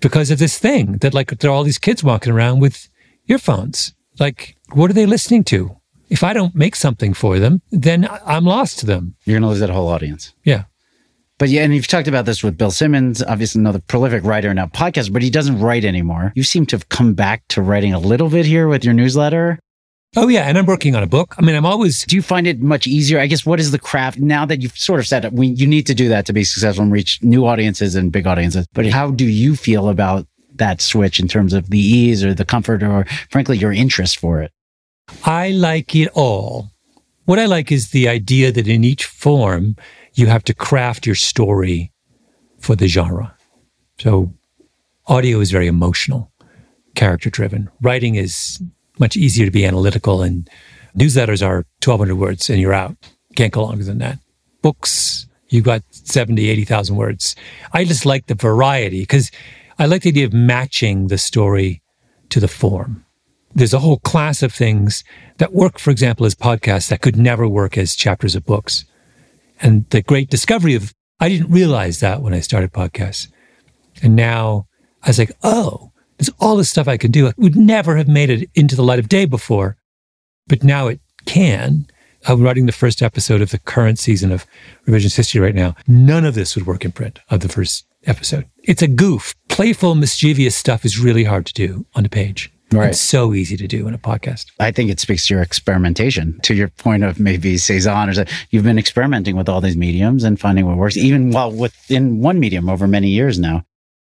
because 0.00 0.30
of 0.30 0.38
this 0.38 0.58
thing 0.58 0.98
that, 0.98 1.12
like, 1.14 1.38
there 1.38 1.50
are 1.50 1.54
all 1.54 1.62
these 1.64 1.78
kids 1.78 2.02
walking 2.04 2.32
around 2.32 2.60
with 2.60 2.88
earphones. 3.28 3.94
Like, 4.18 4.56
what 4.72 4.90
are 4.90 4.94
they 4.94 5.06
listening 5.06 5.44
to? 5.44 5.76
If 6.10 6.24
I 6.24 6.32
don't 6.32 6.54
make 6.54 6.74
something 6.74 7.12
for 7.12 7.38
them, 7.38 7.60
then 7.70 8.08
I'm 8.24 8.44
lost 8.44 8.78
to 8.80 8.86
them. 8.86 9.16
You're 9.24 9.34
going 9.34 9.42
to 9.42 9.48
lose 9.48 9.60
that 9.60 9.70
whole 9.70 9.88
audience. 9.88 10.32
Yeah. 10.44 10.64
But 11.38 11.50
yeah, 11.50 11.62
and 11.62 11.74
you've 11.74 11.86
talked 11.86 12.08
about 12.08 12.24
this 12.24 12.42
with 12.42 12.58
Bill 12.58 12.72
Simmons, 12.72 13.22
obviously 13.22 13.60
another 13.60 13.78
prolific 13.78 14.24
writer 14.24 14.48
and 14.48 14.56
now 14.56 14.66
podcaster, 14.66 15.12
but 15.12 15.22
he 15.22 15.30
doesn't 15.30 15.60
write 15.60 15.84
anymore. 15.84 16.32
You 16.34 16.42
seem 16.42 16.66
to 16.66 16.76
have 16.76 16.88
come 16.88 17.14
back 17.14 17.46
to 17.48 17.62
writing 17.62 17.94
a 17.94 17.98
little 17.98 18.28
bit 18.28 18.44
here 18.44 18.66
with 18.66 18.84
your 18.84 18.94
newsletter. 18.94 19.58
Oh, 20.16 20.26
yeah. 20.26 20.44
And 20.44 20.58
I'm 20.58 20.66
working 20.66 20.96
on 20.96 21.02
a 21.02 21.06
book. 21.06 21.34
I 21.38 21.42
mean, 21.42 21.54
I'm 21.54 21.66
always, 21.66 22.04
Do 22.04 22.16
you 22.16 22.22
find 22.22 22.46
it 22.46 22.60
much 22.60 22.86
easier? 22.86 23.20
I 23.20 23.26
guess 23.26 23.46
what 23.46 23.60
is 23.60 23.70
the 23.70 23.78
craft 23.78 24.18
now 24.18 24.46
that 24.46 24.62
you've 24.62 24.76
sort 24.76 25.00
of 25.00 25.06
said 25.06 25.24
it? 25.24 25.32
We, 25.32 25.48
you 25.48 25.66
need 25.66 25.86
to 25.86 25.94
do 25.94 26.08
that 26.08 26.26
to 26.26 26.32
be 26.32 26.44
successful 26.44 26.82
and 26.82 26.92
reach 26.92 27.22
new 27.22 27.46
audiences 27.46 27.94
and 27.94 28.10
big 28.10 28.26
audiences. 28.26 28.66
But 28.72 28.86
how 28.86 29.10
do 29.10 29.26
you 29.26 29.54
feel 29.54 29.90
about 29.90 30.26
that 30.54 30.80
switch 30.80 31.20
in 31.20 31.28
terms 31.28 31.52
of 31.52 31.70
the 31.70 31.78
ease 31.78 32.24
or 32.24 32.34
the 32.34 32.44
comfort 32.44 32.82
or 32.82 33.04
frankly 33.30 33.58
your 33.58 33.72
interest 33.72 34.18
for 34.18 34.40
it? 34.42 34.50
I 35.24 35.50
like 35.50 35.94
it 35.94 36.08
all. 36.14 36.70
What 37.24 37.38
I 37.38 37.46
like 37.46 37.70
is 37.70 37.90
the 37.90 38.08
idea 38.08 38.52
that 38.52 38.68
in 38.68 38.84
each 38.84 39.04
form, 39.04 39.76
you 40.14 40.26
have 40.26 40.44
to 40.44 40.54
craft 40.54 41.06
your 41.06 41.14
story 41.14 41.92
for 42.58 42.74
the 42.74 42.88
genre. 42.88 43.36
So, 43.98 44.32
audio 45.06 45.40
is 45.40 45.50
very 45.50 45.66
emotional, 45.66 46.32
character 46.94 47.30
driven. 47.30 47.68
Writing 47.82 48.14
is 48.14 48.62
much 48.98 49.16
easier 49.16 49.44
to 49.44 49.50
be 49.50 49.66
analytical, 49.66 50.22
and 50.22 50.48
newsletters 50.96 51.46
are 51.46 51.66
1,200 51.84 52.16
words 52.16 52.50
and 52.50 52.60
you're 52.60 52.72
out. 52.72 52.96
Can't 53.36 53.52
go 53.52 53.64
longer 53.64 53.84
than 53.84 53.98
that. 53.98 54.18
Books, 54.62 55.26
you've 55.48 55.64
got 55.64 55.82
70, 55.90 56.48
80,000 56.48 56.96
words. 56.96 57.36
I 57.72 57.84
just 57.84 58.06
like 58.06 58.26
the 58.26 58.34
variety 58.34 59.00
because 59.00 59.30
I 59.78 59.86
like 59.86 60.02
the 60.02 60.10
idea 60.10 60.26
of 60.26 60.32
matching 60.32 61.08
the 61.08 61.18
story 61.18 61.82
to 62.30 62.40
the 62.40 62.48
form 62.48 63.04
there's 63.54 63.74
a 63.74 63.78
whole 63.78 63.98
class 63.98 64.42
of 64.42 64.52
things 64.52 65.04
that 65.38 65.52
work, 65.52 65.78
for 65.78 65.90
example, 65.90 66.26
as 66.26 66.34
podcasts 66.34 66.88
that 66.88 67.00
could 67.00 67.16
never 67.16 67.48
work 67.48 67.78
as 67.78 67.96
chapters 67.96 68.34
of 68.34 68.44
books. 68.44 68.84
And 69.60 69.88
the 69.90 70.02
great 70.02 70.30
discovery 70.30 70.74
of, 70.74 70.92
I 71.20 71.28
didn't 71.28 71.50
realize 71.50 72.00
that 72.00 72.22
when 72.22 72.34
I 72.34 72.40
started 72.40 72.72
podcasts. 72.72 73.28
And 74.02 74.14
now 74.14 74.66
I 75.02 75.08
was 75.08 75.18
like, 75.18 75.32
oh, 75.42 75.92
there's 76.16 76.30
all 76.40 76.56
this 76.56 76.70
stuff 76.70 76.88
I 76.88 76.96
can 76.96 77.10
do. 77.10 77.28
I 77.28 77.32
would 77.36 77.56
never 77.56 77.96
have 77.96 78.08
made 78.08 78.30
it 78.30 78.50
into 78.54 78.76
the 78.76 78.82
light 78.82 78.98
of 78.98 79.08
day 79.08 79.24
before, 79.24 79.76
but 80.46 80.62
now 80.62 80.88
it 80.88 81.00
can. 81.26 81.86
I'm 82.26 82.42
writing 82.42 82.66
the 82.66 82.72
first 82.72 83.02
episode 83.02 83.40
of 83.40 83.50
the 83.50 83.58
current 83.58 83.98
season 83.98 84.32
of 84.32 84.44
Revisionist 84.86 85.16
History 85.16 85.40
right 85.40 85.54
now. 85.54 85.76
None 85.86 86.24
of 86.24 86.34
this 86.34 86.56
would 86.56 86.66
work 86.66 86.84
in 86.84 86.92
print 86.92 87.20
of 87.30 87.40
the 87.40 87.48
first 87.48 87.86
episode. 88.04 88.46
It's 88.64 88.82
a 88.82 88.88
goof. 88.88 89.34
Playful, 89.48 89.94
mischievous 89.94 90.56
stuff 90.56 90.84
is 90.84 90.98
really 90.98 91.24
hard 91.24 91.46
to 91.46 91.54
do 91.54 91.86
on 91.94 92.04
a 92.04 92.08
page. 92.08 92.52
Right. 92.70 92.90
It's 92.90 93.00
so 93.00 93.32
easy 93.32 93.56
to 93.56 93.66
do 93.66 93.88
in 93.88 93.94
a 93.94 93.98
podcast. 93.98 94.46
I 94.60 94.70
think 94.72 94.90
it 94.90 95.00
speaks 95.00 95.26
to 95.28 95.34
your 95.34 95.42
experimentation, 95.42 96.38
to 96.42 96.54
your 96.54 96.68
point 96.68 97.02
of 97.02 97.18
maybe 97.18 97.56
Cezanne 97.56 98.10
or 98.10 98.14
something. 98.14 98.34
You've 98.50 98.64
been 98.64 98.78
experimenting 98.78 99.36
with 99.36 99.48
all 99.48 99.60
these 99.60 99.76
mediums 99.76 100.22
and 100.22 100.38
finding 100.38 100.66
what 100.66 100.76
works, 100.76 100.96
even 100.96 101.30
while 101.30 101.50
within 101.50 102.20
one 102.20 102.38
medium 102.38 102.68
over 102.68 102.86
many 102.86 103.08
years 103.08 103.38
now. 103.38 103.64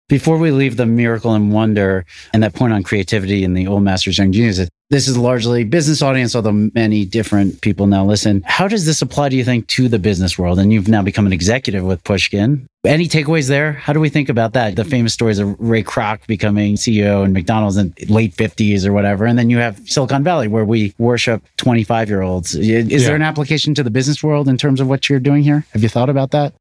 Before 0.09 0.37
we 0.37 0.51
leave 0.51 0.77
the 0.77 0.85
miracle 0.87 1.33
and 1.33 1.53
wonder 1.53 2.05
and 2.35 2.43
that 2.43 2.55
point 2.55 2.73
on 2.75 2.83
creativity 2.83 3.45
and 3.45 3.57
the 3.57 3.67
old 3.67 3.83
masters, 3.83 4.19
young 4.19 4.31
geniuses, 4.33 4.69
this 4.91 5.09
is 5.09 5.17
largely 5.17 5.65
business 5.65 6.03
audience, 6.03 6.37
although 6.37 6.53
many 6.75 7.07
different 7.07 7.63
people 7.63 7.87
now 7.87 8.05
listen. 8.05 8.43
How 8.45 8.69
does 8.69 8.85
this 8.85 9.01
apply, 9.01 9.31
do 9.31 9.37
you 9.39 9.45
think, 9.45 9.67
to 9.69 9.89
the 9.89 9.99
business 9.99 10.39
world? 10.39 10.59
And 10.59 10.71
you've 10.71 10.89
now 10.89 11.01
become 11.01 11.25
an 11.25 11.33
executive 11.33 11.83
with 11.85 12.05
Pushkin. 12.05 12.67
Any 12.85 13.09
takeaways 13.09 13.49
there? 13.49 13.73
How 13.73 13.95
do 13.95 14.01
we 14.01 14.11
think 14.11 14.29
about 14.29 14.53
that? 14.53 14.77
The 14.77 14.85
famous 14.85 15.15
stories 15.15 15.39
of 15.39 15.59
Ray 15.59 15.83
Kroc 15.83 16.27
becoming 16.27 16.75
CEO 16.75 17.25
in 17.25 17.33
McDonald's 17.33 17.79
in 17.79 17.95
late 18.09 18.35
50s 18.37 18.85
or 18.85 18.93
whatever. 18.93 19.25
And 19.25 19.39
then 19.39 19.49
you 19.49 19.57
have 19.59 19.81
Silicon 19.89 20.23
Valley 20.25 20.47
where 20.49 20.65
we 20.67 20.93
worship 20.99 21.43
25 21.57 22.11
year 22.11 22.21
olds. 22.21 22.55
Is 22.55 22.67
Yeah. 22.69 22.99
there 23.07 23.17
an 23.17 23.23
application 23.23 23.73
to 23.77 23.83
the 23.83 23.91
business 23.91 24.23
world 24.23 24.47
in 24.47 24.59
terms 24.59 24.79
of 24.81 24.89
what 24.89 25.09
you're 25.09 25.21
doing 25.21 25.43
here? 25.43 25.65
Have 25.73 25.83
you 25.83 25.89
thought 25.89 26.11
about 26.11 26.33
that? 26.33 26.53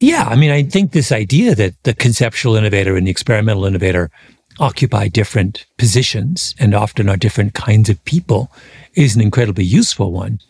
Yeah. 0.00 0.24
I 0.28 0.36
mean, 0.36 0.50
I 0.50 0.62
think 0.62 0.92
this 0.92 1.12
idea 1.12 1.54
that 1.54 1.82
the 1.84 1.94
conceptual 1.94 2.56
innovator 2.56 2.96
and 2.96 3.06
the 3.06 3.10
experimental 3.10 3.64
innovator 3.64 4.10
occupy 4.58 5.08
different 5.08 5.66
positions 5.78 6.54
and 6.58 6.74
often 6.74 7.08
are 7.08 7.16
different 7.16 7.54
kinds 7.54 7.88
of 7.88 8.02
people 8.04 8.50
is 8.94 9.14
an 9.14 9.22
incredibly 9.22 9.64
useful 9.64 10.12
one. 10.12 10.40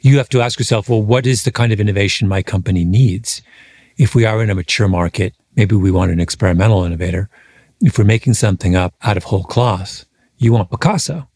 You 0.00 0.18
have 0.18 0.28
to 0.30 0.40
ask 0.40 0.58
yourself, 0.58 0.88
well, 0.88 1.02
what 1.02 1.26
is 1.26 1.44
the 1.44 1.52
kind 1.52 1.72
of 1.72 1.80
innovation 1.80 2.26
my 2.28 2.42
company 2.42 2.84
needs? 2.84 3.40
If 3.96 4.14
we 4.14 4.24
are 4.24 4.42
in 4.42 4.50
a 4.50 4.54
mature 4.54 4.88
market, 4.88 5.34
maybe 5.54 5.76
we 5.76 5.90
want 5.90 6.10
an 6.10 6.18
experimental 6.18 6.84
innovator. 6.84 7.28
If 7.80 7.98
we're 7.98 8.04
making 8.04 8.34
something 8.34 8.74
up 8.74 8.94
out 9.02 9.16
of 9.16 9.24
whole 9.24 9.44
cloth, 9.44 10.04
you 10.38 10.52
want 10.52 10.70
Picasso. 10.70 11.28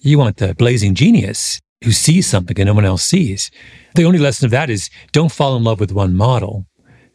You 0.00 0.18
want 0.18 0.38
the 0.38 0.54
blazing 0.54 0.94
genius 0.94 1.60
who 1.84 1.92
sees 1.92 2.26
something 2.26 2.58
and 2.58 2.66
no 2.66 2.74
one 2.74 2.84
else 2.84 3.04
sees. 3.04 3.50
The 3.94 4.04
only 4.04 4.18
lesson 4.18 4.46
of 4.46 4.50
that 4.50 4.70
is 4.70 4.90
don't 5.12 5.30
fall 5.30 5.56
in 5.56 5.64
love 5.64 5.78
with 5.78 5.92
one 5.92 6.14
model. 6.14 6.66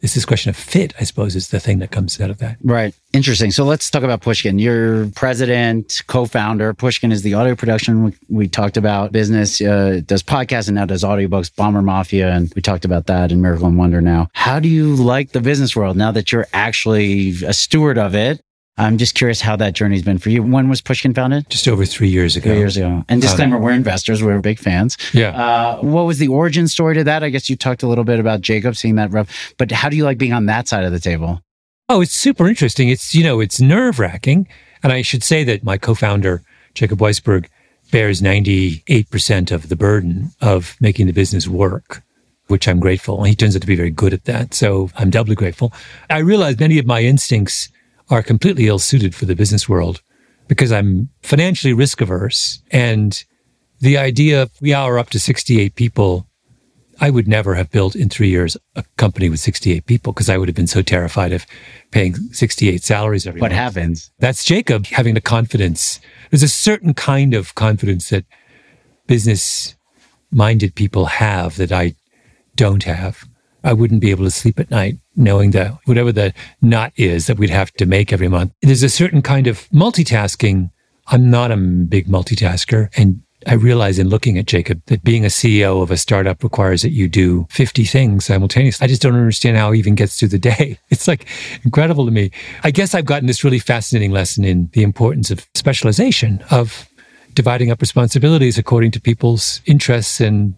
It's 0.04 0.12
this 0.12 0.26
question 0.26 0.50
of 0.50 0.56
fit, 0.56 0.92
I 1.00 1.04
suppose, 1.04 1.34
is 1.34 1.48
the 1.48 1.58
thing 1.58 1.78
that 1.78 1.90
comes 1.90 2.20
out 2.20 2.28
of 2.28 2.36
that. 2.36 2.58
Right. 2.62 2.94
Interesting. 3.14 3.50
So 3.50 3.64
let's 3.64 3.90
talk 3.90 4.02
about 4.02 4.20
Pushkin. 4.20 4.58
You're 4.58 5.06
president, 5.12 6.02
co-founder. 6.08 6.74
Pushkin 6.74 7.10
is 7.10 7.22
the 7.22 7.32
audio 7.32 7.54
production. 7.54 8.04
We, 8.04 8.12
we 8.28 8.46
talked 8.46 8.76
about 8.76 9.12
business, 9.12 9.62
uh, 9.62 10.02
does 10.04 10.22
podcasts 10.22 10.68
and 10.68 10.74
now 10.74 10.84
does 10.84 11.04
audiobooks, 11.04 11.56
Bomber 11.56 11.80
Mafia. 11.80 12.30
And 12.30 12.52
we 12.54 12.60
talked 12.60 12.84
about 12.84 13.06
that 13.06 13.32
in 13.32 13.40
Miracle 13.40 13.66
and 13.66 13.78
Wonder 13.78 14.02
now. 14.02 14.28
How 14.34 14.60
do 14.60 14.68
you 14.68 14.94
like 14.94 15.32
the 15.32 15.40
business 15.40 15.74
world 15.74 15.96
now 15.96 16.12
that 16.12 16.32
you're 16.32 16.48
actually 16.52 17.30
a 17.46 17.54
steward 17.54 17.96
of 17.96 18.14
it? 18.14 18.44
I'm 18.76 18.98
just 18.98 19.14
curious 19.14 19.40
how 19.40 19.54
that 19.56 19.74
journey's 19.74 20.02
been 20.02 20.18
for 20.18 20.30
you. 20.30 20.42
When 20.42 20.68
was 20.68 20.80
Pushkin 20.80 21.14
founded? 21.14 21.48
Just 21.48 21.68
over 21.68 21.84
three 21.84 22.08
years 22.08 22.34
ago. 22.34 22.50
Three 22.50 22.58
years 22.58 22.76
ago. 22.76 23.04
And 23.08 23.22
disclaimer, 23.22 23.56
we're 23.56 23.70
investors. 23.70 24.22
We're 24.22 24.40
big 24.40 24.58
fans. 24.58 24.96
Yeah. 25.12 25.28
Uh, 25.28 25.78
what 25.80 26.02
was 26.02 26.18
the 26.18 26.26
origin 26.26 26.66
story 26.66 26.94
to 26.96 27.04
that? 27.04 27.22
I 27.22 27.28
guess 27.28 27.48
you 27.48 27.56
talked 27.56 27.84
a 27.84 27.86
little 27.86 28.02
bit 28.02 28.18
about 28.18 28.40
Jacob 28.40 28.74
seeing 28.74 28.96
that 28.96 29.12
rough, 29.12 29.54
but 29.58 29.70
how 29.70 29.88
do 29.88 29.96
you 29.96 30.02
like 30.04 30.18
being 30.18 30.32
on 30.32 30.46
that 30.46 30.66
side 30.66 30.84
of 30.84 30.90
the 30.90 30.98
table? 30.98 31.40
Oh, 31.88 32.00
it's 32.00 32.14
super 32.14 32.48
interesting. 32.48 32.88
It's, 32.88 33.14
you 33.14 33.22
know, 33.22 33.38
it's 33.38 33.60
nerve 33.60 34.00
wracking. 34.00 34.48
And 34.82 34.92
I 34.92 35.02
should 35.02 35.22
say 35.22 35.44
that 35.44 35.62
my 35.62 35.78
co 35.78 35.94
founder, 35.94 36.42
Jacob 36.74 36.98
Weisberg, 36.98 37.46
bears 37.92 38.20
98% 38.20 39.52
of 39.52 39.68
the 39.68 39.76
burden 39.76 40.30
of 40.40 40.76
making 40.80 41.06
the 41.06 41.12
business 41.12 41.46
work, 41.46 42.02
which 42.48 42.66
I'm 42.66 42.80
grateful. 42.80 43.18
And 43.18 43.28
he 43.28 43.36
turns 43.36 43.54
out 43.54 43.60
to 43.60 43.68
be 43.68 43.76
very 43.76 43.90
good 43.90 44.12
at 44.12 44.24
that. 44.24 44.52
So 44.52 44.90
I'm 44.96 45.10
doubly 45.10 45.36
grateful. 45.36 45.72
I 46.10 46.18
realize 46.18 46.58
many 46.58 46.78
of 46.80 46.86
my 46.86 47.02
instincts 47.02 47.68
are 48.10 48.22
completely 48.22 48.68
ill 48.68 48.78
suited 48.78 49.14
for 49.14 49.24
the 49.24 49.34
business 49.34 49.68
world 49.68 50.02
because 50.48 50.72
I'm 50.72 51.08
financially 51.22 51.72
risk 51.72 52.00
averse. 52.00 52.62
And 52.70 53.22
the 53.80 53.96
idea 53.98 54.42
of 54.42 54.50
we 54.60 54.72
are 54.72 54.98
up 54.98 55.10
to 55.10 55.18
68 55.20 55.74
people 55.74 56.28
I 57.00 57.10
would 57.10 57.26
never 57.26 57.54
have 57.54 57.70
built 57.70 57.96
in 57.96 58.08
three 58.08 58.28
years 58.28 58.56
a 58.76 58.84
company 58.96 59.28
with 59.28 59.40
68 59.40 59.86
people 59.86 60.12
because 60.12 60.28
I 60.28 60.38
would 60.38 60.48
have 60.48 60.54
been 60.54 60.66
so 60.66 60.82
terrified 60.82 61.32
of 61.32 61.44
paying 61.90 62.14
68 62.14 62.82
salaries 62.82 63.26
every 63.26 63.40
What 63.40 63.50
month. 63.50 63.58
happens? 63.58 64.10
That's 64.20 64.44
Jacob 64.44 64.86
having 64.86 65.14
the 65.14 65.20
confidence. 65.20 66.00
There's 66.30 66.42
a 66.42 66.48
certain 66.48 66.94
kind 66.94 67.34
of 67.34 67.54
confidence 67.54 68.10
that 68.10 68.24
business 69.06 69.74
minded 70.30 70.74
people 70.74 71.06
have 71.06 71.56
that 71.56 71.72
I 71.72 71.94
don't 72.56 72.84
have. 72.84 73.24
I 73.62 73.72
wouldn't 73.72 74.00
be 74.00 74.10
able 74.10 74.24
to 74.24 74.30
sleep 74.30 74.60
at 74.60 74.70
night 74.70 74.98
knowing 75.16 75.52
that 75.52 75.72
whatever 75.84 76.12
the 76.12 76.32
nut 76.62 76.92
is 76.96 77.26
that 77.26 77.38
we'd 77.38 77.50
have 77.50 77.72
to 77.72 77.86
make 77.86 78.12
every 78.12 78.28
month. 78.28 78.52
There's 78.62 78.82
a 78.82 78.88
certain 78.88 79.22
kind 79.22 79.46
of 79.46 79.68
multitasking. 79.70 80.70
I'm 81.08 81.30
not 81.30 81.50
a 81.50 81.56
big 81.56 82.06
multitasker. 82.08 82.88
And 82.96 83.22
I 83.46 83.54
realize 83.54 83.98
in 83.98 84.08
looking 84.08 84.38
at 84.38 84.46
Jacob 84.46 84.82
that 84.86 85.04
being 85.04 85.24
a 85.24 85.28
CEO 85.28 85.82
of 85.82 85.90
a 85.90 85.96
startup 85.96 86.42
requires 86.42 86.82
that 86.82 86.92
you 86.92 87.08
do 87.08 87.46
50 87.50 87.84
things 87.84 88.24
simultaneously. 88.24 88.84
I 88.84 88.88
just 88.88 89.02
don't 89.02 89.14
understand 89.14 89.56
how 89.56 89.72
he 89.72 89.78
even 89.78 89.94
gets 89.94 90.18
through 90.18 90.28
the 90.28 90.38
day. 90.38 90.78
It's 90.90 91.08
like 91.08 91.26
incredible 91.64 92.04
to 92.06 92.12
me. 92.12 92.30
I 92.62 92.70
guess 92.70 92.94
I've 92.94 93.04
gotten 93.04 93.26
this 93.26 93.42
really 93.42 93.58
fascinating 93.58 94.12
lesson 94.12 94.44
in 94.44 94.70
the 94.72 94.82
importance 94.82 95.30
of 95.30 95.46
specialization, 95.54 96.42
of 96.50 96.88
dividing 97.34 97.70
up 97.70 97.80
responsibilities 97.80 98.58
according 98.58 98.92
to 98.92 99.00
people's 99.00 99.60
interests 99.66 100.20
and 100.20 100.54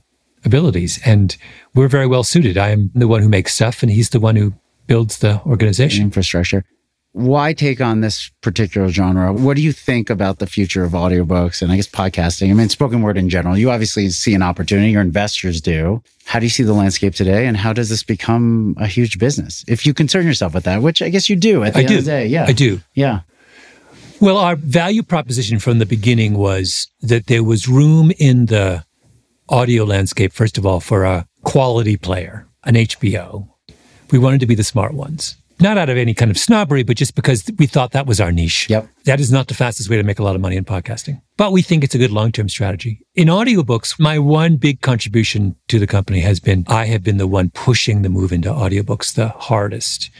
abilities. 0.46 1.00
And 1.04 1.36
we're 1.74 1.88
very 1.88 2.06
well 2.06 2.24
suited. 2.24 2.56
I 2.56 2.70
am 2.70 2.90
the 2.94 3.08
one 3.08 3.20
who 3.22 3.28
makes 3.28 3.54
stuff, 3.54 3.82
and 3.82 3.92
he's 3.92 4.10
the 4.10 4.20
one 4.20 4.36
who 4.36 4.54
builds 4.86 5.18
the 5.18 5.42
organization. 5.44 6.04
Infrastructure. 6.04 6.64
Why 7.12 7.54
take 7.54 7.80
on 7.80 8.02
this 8.02 8.30
particular 8.42 8.90
genre? 8.90 9.32
What 9.32 9.56
do 9.56 9.62
you 9.62 9.72
think 9.72 10.10
about 10.10 10.38
the 10.38 10.46
future 10.46 10.84
of 10.84 10.92
audiobooks 10.92 11.62
and 11.62 11.72
I 11.72 11.76
guess 11.76 11.88
podcasting? 11.88 12.50
I 12.50 12.52
mean, 12.52 12.68
spoken 12.68 13.00
word 13.00 13.16
in 13.16 13.30
general. 13.30 13.56
You 13.56 13.70
obviously 13.70 14.10
see 14.10 14.34
an 14.34 14.42
opportunity, 14.42 14.90
your 14.90 15.00
investors 15.00 15.62
do. 15.62 16.02
How 16.26 16.40
do 16.40 16.44
you 16.44 16.50
see 16.50 16.62
the 16.62 16.74
landscape 16.74 17.14
today? 17.14 17.46
And 17.46 17.56
how 17.56 17.72
does 17.72 17.88
this 17.88 18.02
become 18.02 18.76
a 18.78 18.86
huge 18.86 19.18
business? 19.18 19.64
If 19.66 19.86
you 19.86 19.94
concern 19.94 20.26
yourself 20.26 20.52
with 20.52 20.64
that, 20.64 20.82
which 20.82 21.00
I 21.00 21.08
guess 21.08 21.30
you 21.30 21.36
do 21.36 21.64
at 21.64 21.72
the 21.72 21.78
I 21.78 21.82
end 21.82 21.88
do. 21.88 21.98
of 21.98 22.04
the 22.04 22.10
day. 22.10 22.26
Yeah. 22.26 22.44
I 22.48 22.52
do. 22.52 22.80
Yeah. 22.94 23.20
Well, 24.20 24.36
our 24.38 24.56
value 24.56 25.02
proposition 25.02 25.58
from 25.58 25.78
the 25.78 25.86
beginning 25.86 26.34
was 26.34 26.90
that 27.00 27.26
there 27.26 27.44
was 27.44 27.68
room 27.68 28.12
in 28.18 28.46
the 28.46 28.84
audio 29.48 29.84
landscape, 29.84 30.32
first 30.32 30.58
of 30.58 30.66
all, 30.66 30.80
for 30.80 31.04
a 31.04 31.26
quality 31.44 31.96
player, 31.96 32.46
an 32.64 32.74
HBO. 32.74 33.48
We 34.10 34.18
wanted 34.18 34.40
to 34.40 34.46
be 34.46 34.54
the 34.54 34.64
smart 34.64 34.94
ones. 34.94 35.36
Not 35.58 35.78
out 35.78 35.88
of 35.88 35.96
any 35.96 36.12
kind 36.12 36.30
of 36.30 36.36
snobbery, 36.36 36.82
but 36.82 36.98
just 36.98 37.14
because 37.14 37.50
we 37.58 37.66
thought 37.66 37.92
that 37.92 38.06
was 38.06 38.20
our 38.20 38.30
niche. 38.30 38.68
Yep. 38.68 38.88
That 39.04 39.20
is 39.20 39.32
not 39.32 39.48
the 39.48 39.54
fastest 39.54 39.88
way 39.88 39.96
to 39.96 40.02
make 40.02 40.18
a 40.18 40.22
lot 40.22 40.34
of 40.34 40.42
money 40.42 40.56
in 40.56 40.66
podcasting. 40.66 41.22
But 41.38 41.50
we 41.50 41.62
think 41.62 41.82
it's 41.82 41.94
a 41.94 41.98
good 41.98 42.10
long 42.10 42.30
term 42.30 42.50
strategy. 42.50 43.00
In 43.14 43.28
audiobooks, 43.28 43.98
my 43.98 44.18
one 44.18 44.56
big 44.56 44.82
contribution 44.82 45.56
to 45.68 45.78
the 45.78 45.86
company 45.86 46.20
has 46.20 46.40
been 46.40 46.64
I 46.68 46.86
have 46.86 47.02
been 47.02 47.16
the 47.16 47.26
one 47.26 47.50
pushing 47.50 48.02
the 48.02 48.10
move 48.10 48.32
into 48.32 48.50
audiobooks 48.50 49.14
the 49.14 49.28
hardest. 49.28 50.10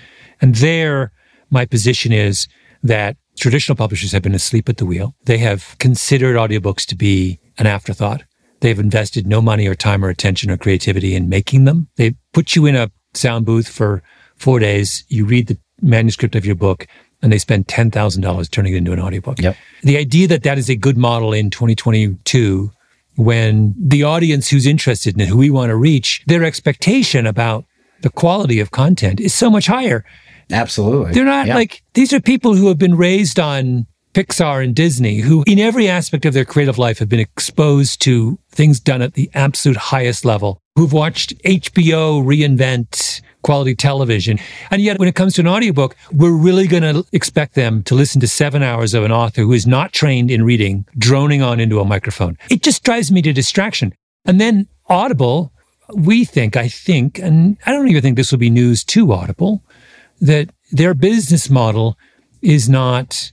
And 0.40 0.54
there, 0.54 1.12
my 1.50 1.66
position 1.66 2.12
is 2.12 2.48
that 2.82 3.16
traditional 3.38 3.76
publishers 3.76 4.12
have 4.12 4.22
been 4.22 4.34
asleep 4.34 4.70
at 4.70 4.78
the 4.78 4.86
wheel. 4.86 5.14
They 5.24 5.38
have 5.38 5.76
considered 5.78 6.36
audiobooks 6.36 6.86
to 6.86 6.96
be 6.96 7.40
an 7.58 7.66
afterthought. 7.66 8.24
They've 8.60 8.78
invested 8.78 9.26
no 9.26 9.40
money 9.42 9.66
or 9.66 9.74
time 9.74 10.04
or 10.04 10.08
attention 10.08 10.50
or 10.50 10.56
creativity 10.56 11.14
in 11.14 11.28
making 11.28 11.64
them. 11.64 11.88
They 11.96 12.14
put 12.32 12.56
you 12.56 12.66
in 12.66 12.74
a 12.76 12.90
sound 13.14 13.44
booth 13.46 13.68
for 13.68 14.02
four 14.36 14.58
days. 14.58 15.04
You 15.08 15.24
read 15.26 15.46
the 15.48 15.58
manuscript 15.82 16.34
of 16.34 16.46
your 16.46 16.54
book 16.54 16.86
and 17.22 17.32
they 17.32 17.38
spend 17.38 17.66
$10,000 17.66 18.50
turning 18.50 18.74
it 18.74 18.76
into 18.76 18.92
an 18.92 19.00
audiobook. 19.00 19.38
Yep. 19.40 19.56
The 19.82 19.96
idea 19.98 20.28
that 20.28 20.42
that 20.44 20.58
is 20.58 20.68
a 20.70 20.76
good 20.76 20.96
model 20.96 21.32
in 21.32 21.50
2022 21.50 22.70
when 23.16 23.74
the 23.78 24.02
audience 24.02 24.48
who's 24.48 24.66
interested 24.66 25.14
in 25.14 25.20
it, 25.22 25.28
who 25.28 25.38
we 25.38 25.50
want 25.50 25.70
to 25.70 25.76
reach, 25.76 26.22
their 26.26 26.44
expectation 26.44 27.26
about 27.26 27.64
the 28.02 28.10
quality 28.10 28.60
of 28.60 28.70
content 28.70 29.20
is 29.20 29.34
so 29.34 29.50
much 29.50 29.66
higher. 29.66 30.04
Absolutely. 30.50 31.12
They're 31.12 31.24
not 31.24 31.46
Yeah. 31.46 31.54
like 31.54 31.82
these 31.94 32.12
are 32.12 32.20
people 32.20 32.54
who 32.54 32.68
have 32.68 32.78
been 32.78 32.94
raised 32.96 33.40
on 33.40 33.86
Pixar 34.12 34.62
and 34.64 34.74
Disney, 34.74 35.18
who 35.20 35.44
in 35.46 35.58
every 35.58 35.88
aspect 35.88 36.24
of 36.24 36.34
their 36.34 36.44
creative 36.44 36.78
life 36.78 36.98
have 36.98 37.08
been 37.08 37.20
exposed 37.20 38.00
to 38.02 38.38
things 38.56 38.80
done 38.80 39.02
at 39.02 39.14
the 39.14 39.30
absolute 39.34 39.76
highest 39.76 40.24
level, 40.24 40.60
who've 40.74 40.92
watched 40.92 41.36
HBO 41.44 42.24
reinvent 42.24 43.20
quality 43.42 43.76
television. 43.76 44.40
And 44.70 44.82
yet, 44.82 44.98
when 44.98 45.08
it 45.08 45.14
comes 45.14 45.34
to 45.34 45.40
an 45.42 45.46
audiobook, 45.46 45.94
we're 46.10 46.36
really 46.36 46.66
going 46.66 46.82
to 46.82 47.06
expect 47.12 47.54
them 47.54 47.84
to 47.84 47.94
listen 47.94 48.20
to 48.20 48.26
seven 48.26 48.62
hours 48.62 48.92
of 48.92 49.04
an 49.04 49.12
author 49.12 49.42
who 49.42 49.52
is 49.52 49.66
not 49.66 49.92
trained 49.92 50.30
in 50.30 50.44
reading, 50.44 50.84
droning 50.98 51.42
on 51.42 51.60
into 51.60 51.78
a 51.78 51.84
microphone. 51.84 52.36
It 52.50 52.62
just 52.62 52.82
drives 52.82 53.12
me 53.12 53.22
to 53.22 53.32
distraction. 53.32 53.94
And 54.24 54.40
then 54.40 54.66
Audible, 54.88 55.52
we 55.94 56.24
think, 56.24 56.56
I 56.56 56.68
think, 56.68 57.20
and 57.20 57.56
I 57.66 57.72
don't 57.72 57.88
even 57.88 58.02
think 58.02 58.16
this 58.16 58.32
will 58.32 58.38
be 58.38 58.50
news 58.50 58.82
to 58.84 59.12
Audible, 59.12 59.62
that 60.20 60.50
their 60.72 60.94
business 60.94 61.48
model 61.48 61.96
is 62.42 62.68
not 62.68 63.30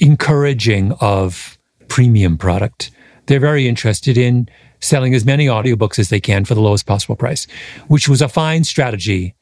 encouraging 0.00 0.92
of 1.00 1.58
premium 1.88 2.36
product. 2.36 2.90
They're 3.26 3.40
very 3.40 3.66
interested 3.66 4.18
in 4.18 4.48
selling 4.84 5.14
as 5.14 5.24
many 5.24 5.46
audiobooks 5.46 5.98
as 5.98 6.08
they 6.08 6.20
can 6.20 6.44
for 6.44 6.54
the 6.54 6.60
lowest 6.60 6.86
possible 6.86 7.16
price, 7.16 7.46
which 7.88 8.08
was 8.08 8.22
a 8.22 8.28
fine 8.28 8.64
strategy 8.64 9.34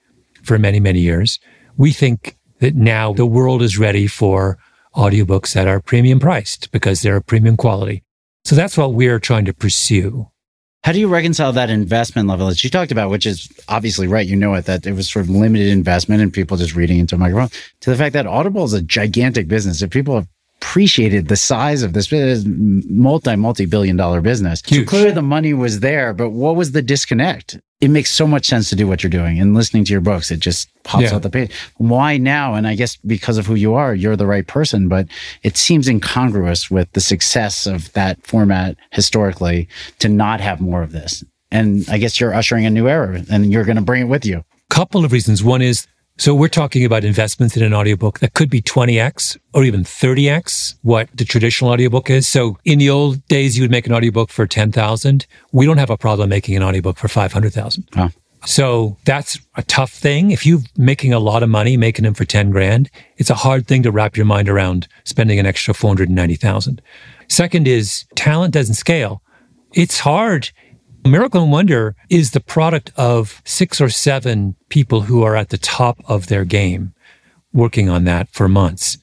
for 0.42 0.58
many, 0.58 0.80
many 0.80 1.00
years. 1.00 1.38
We 1.76 1.92
think 1.92 2.36
that 2.60 2.74
now 2.74 3.12
the 3.12 3.26
world 3.26 3.62
is 3.62 3.78
ready 3.78 4.06
for 4.06 4.58
audiobooks 4.94 5.54
that 5.54 5.66
are 5.66 5.80
premium 5.80 6.20
priced 6.20 6.70
because 6.70 7.02
they're 7.02 7.20
premium 7.20 7.56
quality. 7.56 8.04
So 8.44 8.56
that's 8.56 8.76
what 8.76 8.94
we're 8.94 9.18
trying 9.18 9.44
to 9.46 9.54
pursue. 9.54 10.28
How 10.84 10.92
do 10.92 10.98
you 10.98 11.06
reconcile 11.06 11.52
that 11.52 11.70
investment 11.70 12.28
level 12.28 12.48
that 12.48 12.62
you 12.64 12.68
talked 12.68 12.90
about, 12.90 13.08
which 13.08 13.24
is 13.24 13.48
obviously 13.68 14.08
right? 14.08 14.26
You 14.26 14.34
know 14.34 14.54
it, 14.54 14.64
that 14.64 14.84
it 14.84 14.94
was 14.94 15.08
sort 15.08 15.24
of 15.24 15.30
limited 15.30 15.68
investment 15.68 16.22
and 16.22 16.32
people 16.32 16.56
just 16.56 16.74
reading 16.74 16.98
into 16.98 17.14
a 17.14 17.18
microphone, 17.18 17.50
to 17.80 17.90
the 17.90 17.96
fact 17.96 18.14
that 18.14 18.26
Audible 18.26 18.64
is 18.64 18.72
a 18.72 18.82
gigantic 18.82 19.46
business. 19.46 19.80
If 19.80 19.90
people 19.90 20.26
appreciated 20.62 21.26
the 21.28 21.36
size 21.36 21.82
of 21.82 21.92
this 21.92 22.10
multi, 22.46 23.34
multi 23.36 23.66
billion 23.66 23.96
dollar 23.96 24.20
business. 24.20 24.62
So 24.64 24.84
clearly 24.84 25.10
the 25.10 25.20
money 25.22 25.52
was 25.52 25.80
there, 25.80 26.14
but 26.14 26.30
what 26.30 26.54
was 26.56 26.70
the 26.72 26.80
disconnect? 26.82 27.58
It 27.80 27.88
makes 27.90 28.12
so 28.12 28.28
much 28.28 28.46
sense 28.46 28.68
to 28.70 28.76
do 28.76 28.86
what 28.86 29.02
you're 29.02 29.10
doing 29.10 29.40
and 29.40 29.54
listening 29.56 29.84
to 29.86 29.90
your 29.92 30.00
books. 30.00 30.30
It 30.30 30.38
just 30.38 30.68
pops 30.84 31.04
Yeah. 31.10 31.16
out 31.16 31.22
the 31.22 31.30
page. 31.30 31.50
Why 31.78 32.16
now? 32.16 32.54
And 32.54 32.68
I 32.68 32.76
guess 32.76 32.96
because 33.04 33.38
of 33.38 33.46
who 33.46 33.56
you 33.56 33.74
are, 33.74 33.92
you're 33.92 34.14
the 34.14 34.26
right 34.26 34.46
person, 34.46 34.86
but 34.88 35.08
it 35.42 35.56
seems 35.56 35.88
incongruous 35.88 36.70
with 36.70 36.90
the 36.92 37.00
success 37.00 37.66
of 37.66 37.92
that 37.94 38.24
format 38.24 38.76
historically 38.92 39.66
to 39.98 40.08
not 40.08 40.40
have 40.40 40.60
more 40.60 40.82
of 40.84 40.92
this. 40.92 41.24
And 41.50 41.84
I 41.90 41.98
guess 41.98 42.20
you're 42.20 42.32
ushering 42.34 42.64
a 42.66 42.70
new 42.70 42.88
era 42.88 43.24
and 43.28 43.52
you're 43.52 43.64
going 43.64 43.76
to 43.76 43.82
bring 43.82 44.02
it 44.02 44.08
with 44.08 44.24
you. 44.24 44.44
Couple 44.70 45.04
of 45.04 45.10
reasons. 45.10 45.42
One 45.42 45.60
is 45.60 45.86
so 46.18 46.34
we're 46.34 46.48
talking 46.48 46.84
about 46.84 47.04
investments 47.04 47.56
in 47.56 47.62
an 47.62 47.72
audiobook 47.72 48.20
that 48.20 48.34
could 48.34 48.50
be 48.50 48.60
20x 48.60 49.38
or 49.54 49.64
even 49.64 49.82
30x 49.82 50.76
what 50.82 51.08
the 51.14 51.24
traditional 51.24 51.70
audiobook 51.70 52.10
is. 52.10 52.28
So 52.28 52.58
in 52.64 52.78
the 52.78 52.90
old 52.90 53.26
days, 53.28 53.56
you 53.56 53.62
would 53.62 53.70
make 53.70 53.86
an 53.86 53.94
audiobook 53.94 54.30
for 54.30 54.46
10,000. 54.46 55.26
We 55.52 55.66
don't 55.66 55.78
have 55.78 55.90
a 55.90 55.96
problem 55.96 56.28
making 56.28 56.56
an 56.56 56.62
audiobook 56.62 56.98
for 56.98 57.08
500,000. 57.08 57.88
Wow. 57.96 58.10
So 58.44 58.96
that's 59.04 59.38
a 59.56 59.62
tough 59.62 59.92
thing. 59.92 60.32
If 60.32 60.44
you're 60.44 60.60
making 60.76 61.12
a 61.12 61.18
lot 61.18 61.42
of 61.42 61.48
money, 61.48 61.76
making 61.76 62.04
them 62.04 62.14
for 62.14 62.24
10 62.24 62.50
grand, 62.50 62.90
it's 63.16 63.30
a 63.30 63.34
hard 63.34 63.66
thing 63.66 63.82
to 63.84 63.92
wrap 63.92 64.16
your 64.16 64.26
mind 64.26 64.48
around 64.48 64.88
spending 65.04 65.38
an 65.38 65.46
extra 65.46 65.72
490,000. 65.72 66.82
Second 67.28 67.68
is 67.68 68.04
talent 68.16 68.52
doesn't 68.52 68.74
scale. 68.74 69.22
It's 69.74 70.00
hard. 70.00 70.50
Miracle 71.04 71.42
and 71.42 71.50
Wonder 71.50 71.96
is 72.08 72.30
the 72.30 72.40
product 72.40 72.92
of 72.96 73.42
six 73.44 73.80
or 73.80 73.88
seven 73.88 74.54
people 74.68 75.02
who 75.02 75.24
are 75.24 75.34
at 75.34 75.48
the 75.48 75.58
top 75.58 75.98
of 76.06 76.28
their 76.28 76.44
game 76.44 76.94
working 77.52 77.88
on 77.88 78.04
that 78.04 78.28
for 78.30 78.48
months. 78.48 78.98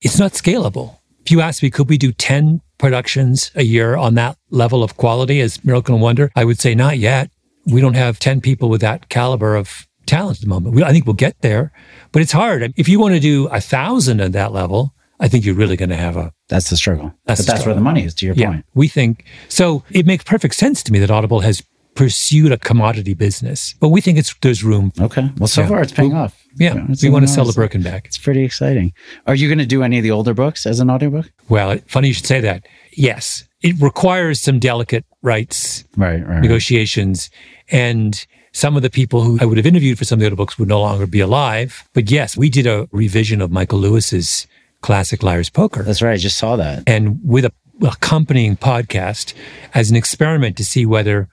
It's 0.00 0.18
not 0.18 0.32
scalable. 0.32 0.98
If 1.20 1.30
you 1.30 1.40
ask 1.40 1.62
me, 1.62 1.70
could 1.70 1.88
we 1.88 1.96
do 1.96 2.12
10 2.12 2.60
productions 2.76 3.52
a 3.54 3.62
year 3.62 3.96
on 3.96 4.14
that 4.14 4.36
level 4.50 4.82
of 4.82 4.96
quality 4.96 5.40
as 5.40 5.64
Miracle 5.64 5.94
and 5.94 6.02
Wonder? 6.02 6.30
I 6.34 6.44
would 6.44 6.58
say 6.58 6.74
not 6.74 6.98
yet. 6.98 7.30
We 7.66 7.80
don't 7.80 7.94
have 7.94 8.18
10 8.18 8.40
people 8.40 8.68
with 8.68 8.80
that 8.80 9.08
caliber 9.08 9.54
of 9.54 9.86
talent 10.06 10.38
at 10.38 10.42
the 10.42 10.48
moment. 10.48 10.74
We, 10.74 10.82
I 10.82 10.92
think 10.92 11.06
we'll 11.06 11.14
get 11.14 11.40
there, 11.40 11.72
but 12.12 12.20
it's 12.20 12.32
hard. 12.32 12.72
If 12.76 12.88
you 12.88 12.98
want 12.98 13.14
to 13.14 13.20
do 13.20 13.46
a 13.46 13.60
thousand 13.60 14.20
at 14.20 14.32
that 14.32 14.52
level, 14.52 14.93
I 15.20 15.28
think 15.28 15.44
you're 15.44 15.54
really 15.54 15.76
going 15.76 15.90
to 15.90 15.96
have 15.96 16.16
a 16.16 16.32
That's 16.48 16.70
the 16.70 16.76
struggle. 16.76 17.14
That's 17.26 17.40
but 17.40 17.46
the 17.46 17.52
that's 17.52 17.66
where 17.66 17.74
the 17.74 17.80
money 17.80 18.04
is, 18.04 18.14
to 18.14 18.26
your 18.26 18.34
yeah, 18.34 18.46
point. 18.50 18.66
we 18.74 18.88
think 18.88 19.24
so. 19.48 19.82
It 19.90 20.06
makes 20.06 20.24
perfect 20.24 20.54
sense 20.54 20.82
to 20.84 20.92
me 20.92 20.98
that 20.98 21.10
Audible 21.10 21.40
has 21.40 21.62
pursued 21.94 22.50
a 22.50 22.58
commodity 22.58 23.14
business, 23.14 23.74
but 23.78 23.90
we 23.90 24.00
think 24.00 24.18
it's 24.18 24.34
there's 24.42 24.64
room. 24.64 24.92
Okay. 25.00 25.30
Well, 25.38 25.46
so 25.46 25.60
Yeah. 25.62 25.68
far 25.68 25.82
it's 25.82 25.92
paying 25.92 26.12
off. 26.14 26.36
Yeah, 26.56 26.84
it's 26.88 27.02
we 27.02 27.08
want 27.10 27.24
to 27.24 27.32
sell 27.32 27.44
the. 27.44 27.52
Birkin 27.52 27.82
bag. 27.82 28.02
It's 28.04 28.18
pretty 28.18 28.42
exciting. 28.44 28.92
Are 29.28 29.34
you 29.36 29.48
going 29.48 29.58
to 29.58 29.66
do 29.66 29.82
any 29.84 29.98
of 29.98 30.02
the 30.02 30.10
older 30.10 30.34
books 30.34 30.66
as 30.66 30.80
an 30.80 30.90
audiobook? 30.90 31.30
Well, 31.48 31.78
funny 31.86 32.08
you 32.08 32.14
should 32.14 32.26
say 32.26 32.40
that. 32.40 32.66
Yes, 32.96 33.46
it 33.62 33.80
requires 33.80 34.40
some 34.40 34.58
delicate 34.58 35.04
rights 35.22 35.84
Right, 35.96 36.14
right. 36.20 36.28
right. 36.28 36.40
negotiations, 36.42 37.30
and 37.70 38.26
some 38.52 38.76
of 38.76 38.82
the 38.82 38.90
people 38.90 39.22
who 39.22 39.38
I 39.40 39.44
would 39.44 39.56
have 39.56 39.66
interviewed 39.66 39.98
for 39.98 40.04
some 40.04 40.16
of 40.16 40.20
the 40.20 40.26
other 40.26 40.36
books 40.36 40.58
would 40.58 40.68
no 40.68 40.80
longer 40.80 41.06
be 41.06 41.20
alive. 41.20 41.88
But 41.92 42.10
yes, 42.10 42.36
we 42.36 42.48
did 42.50 42.66
a 42.66 42.88
revision 42.92 43.40
of 43.40 43.50
Michael 43.52 43.78
Lewis's 43.80 44.46
classic 44.84 45.22
Liar's 45.22 45.48
Poker. 45.48 45.82
That's 45.82 46.02
right. 46.02 46.12
I 46.12 46.16
just 46.18 46.36
saw 46.36 46.56
that. 46.56 46.82
and 46.86 47.18
with 47.24 47.46
a 47.46 47.52
accompanying 47.82 48.54
podcast 48.54 49.32
as 49.72 49.90
an 49.90 49.96
experiment 49.96 50.58
to 50.58 50.64
see 50.64 50.84
whether 50.84 51.26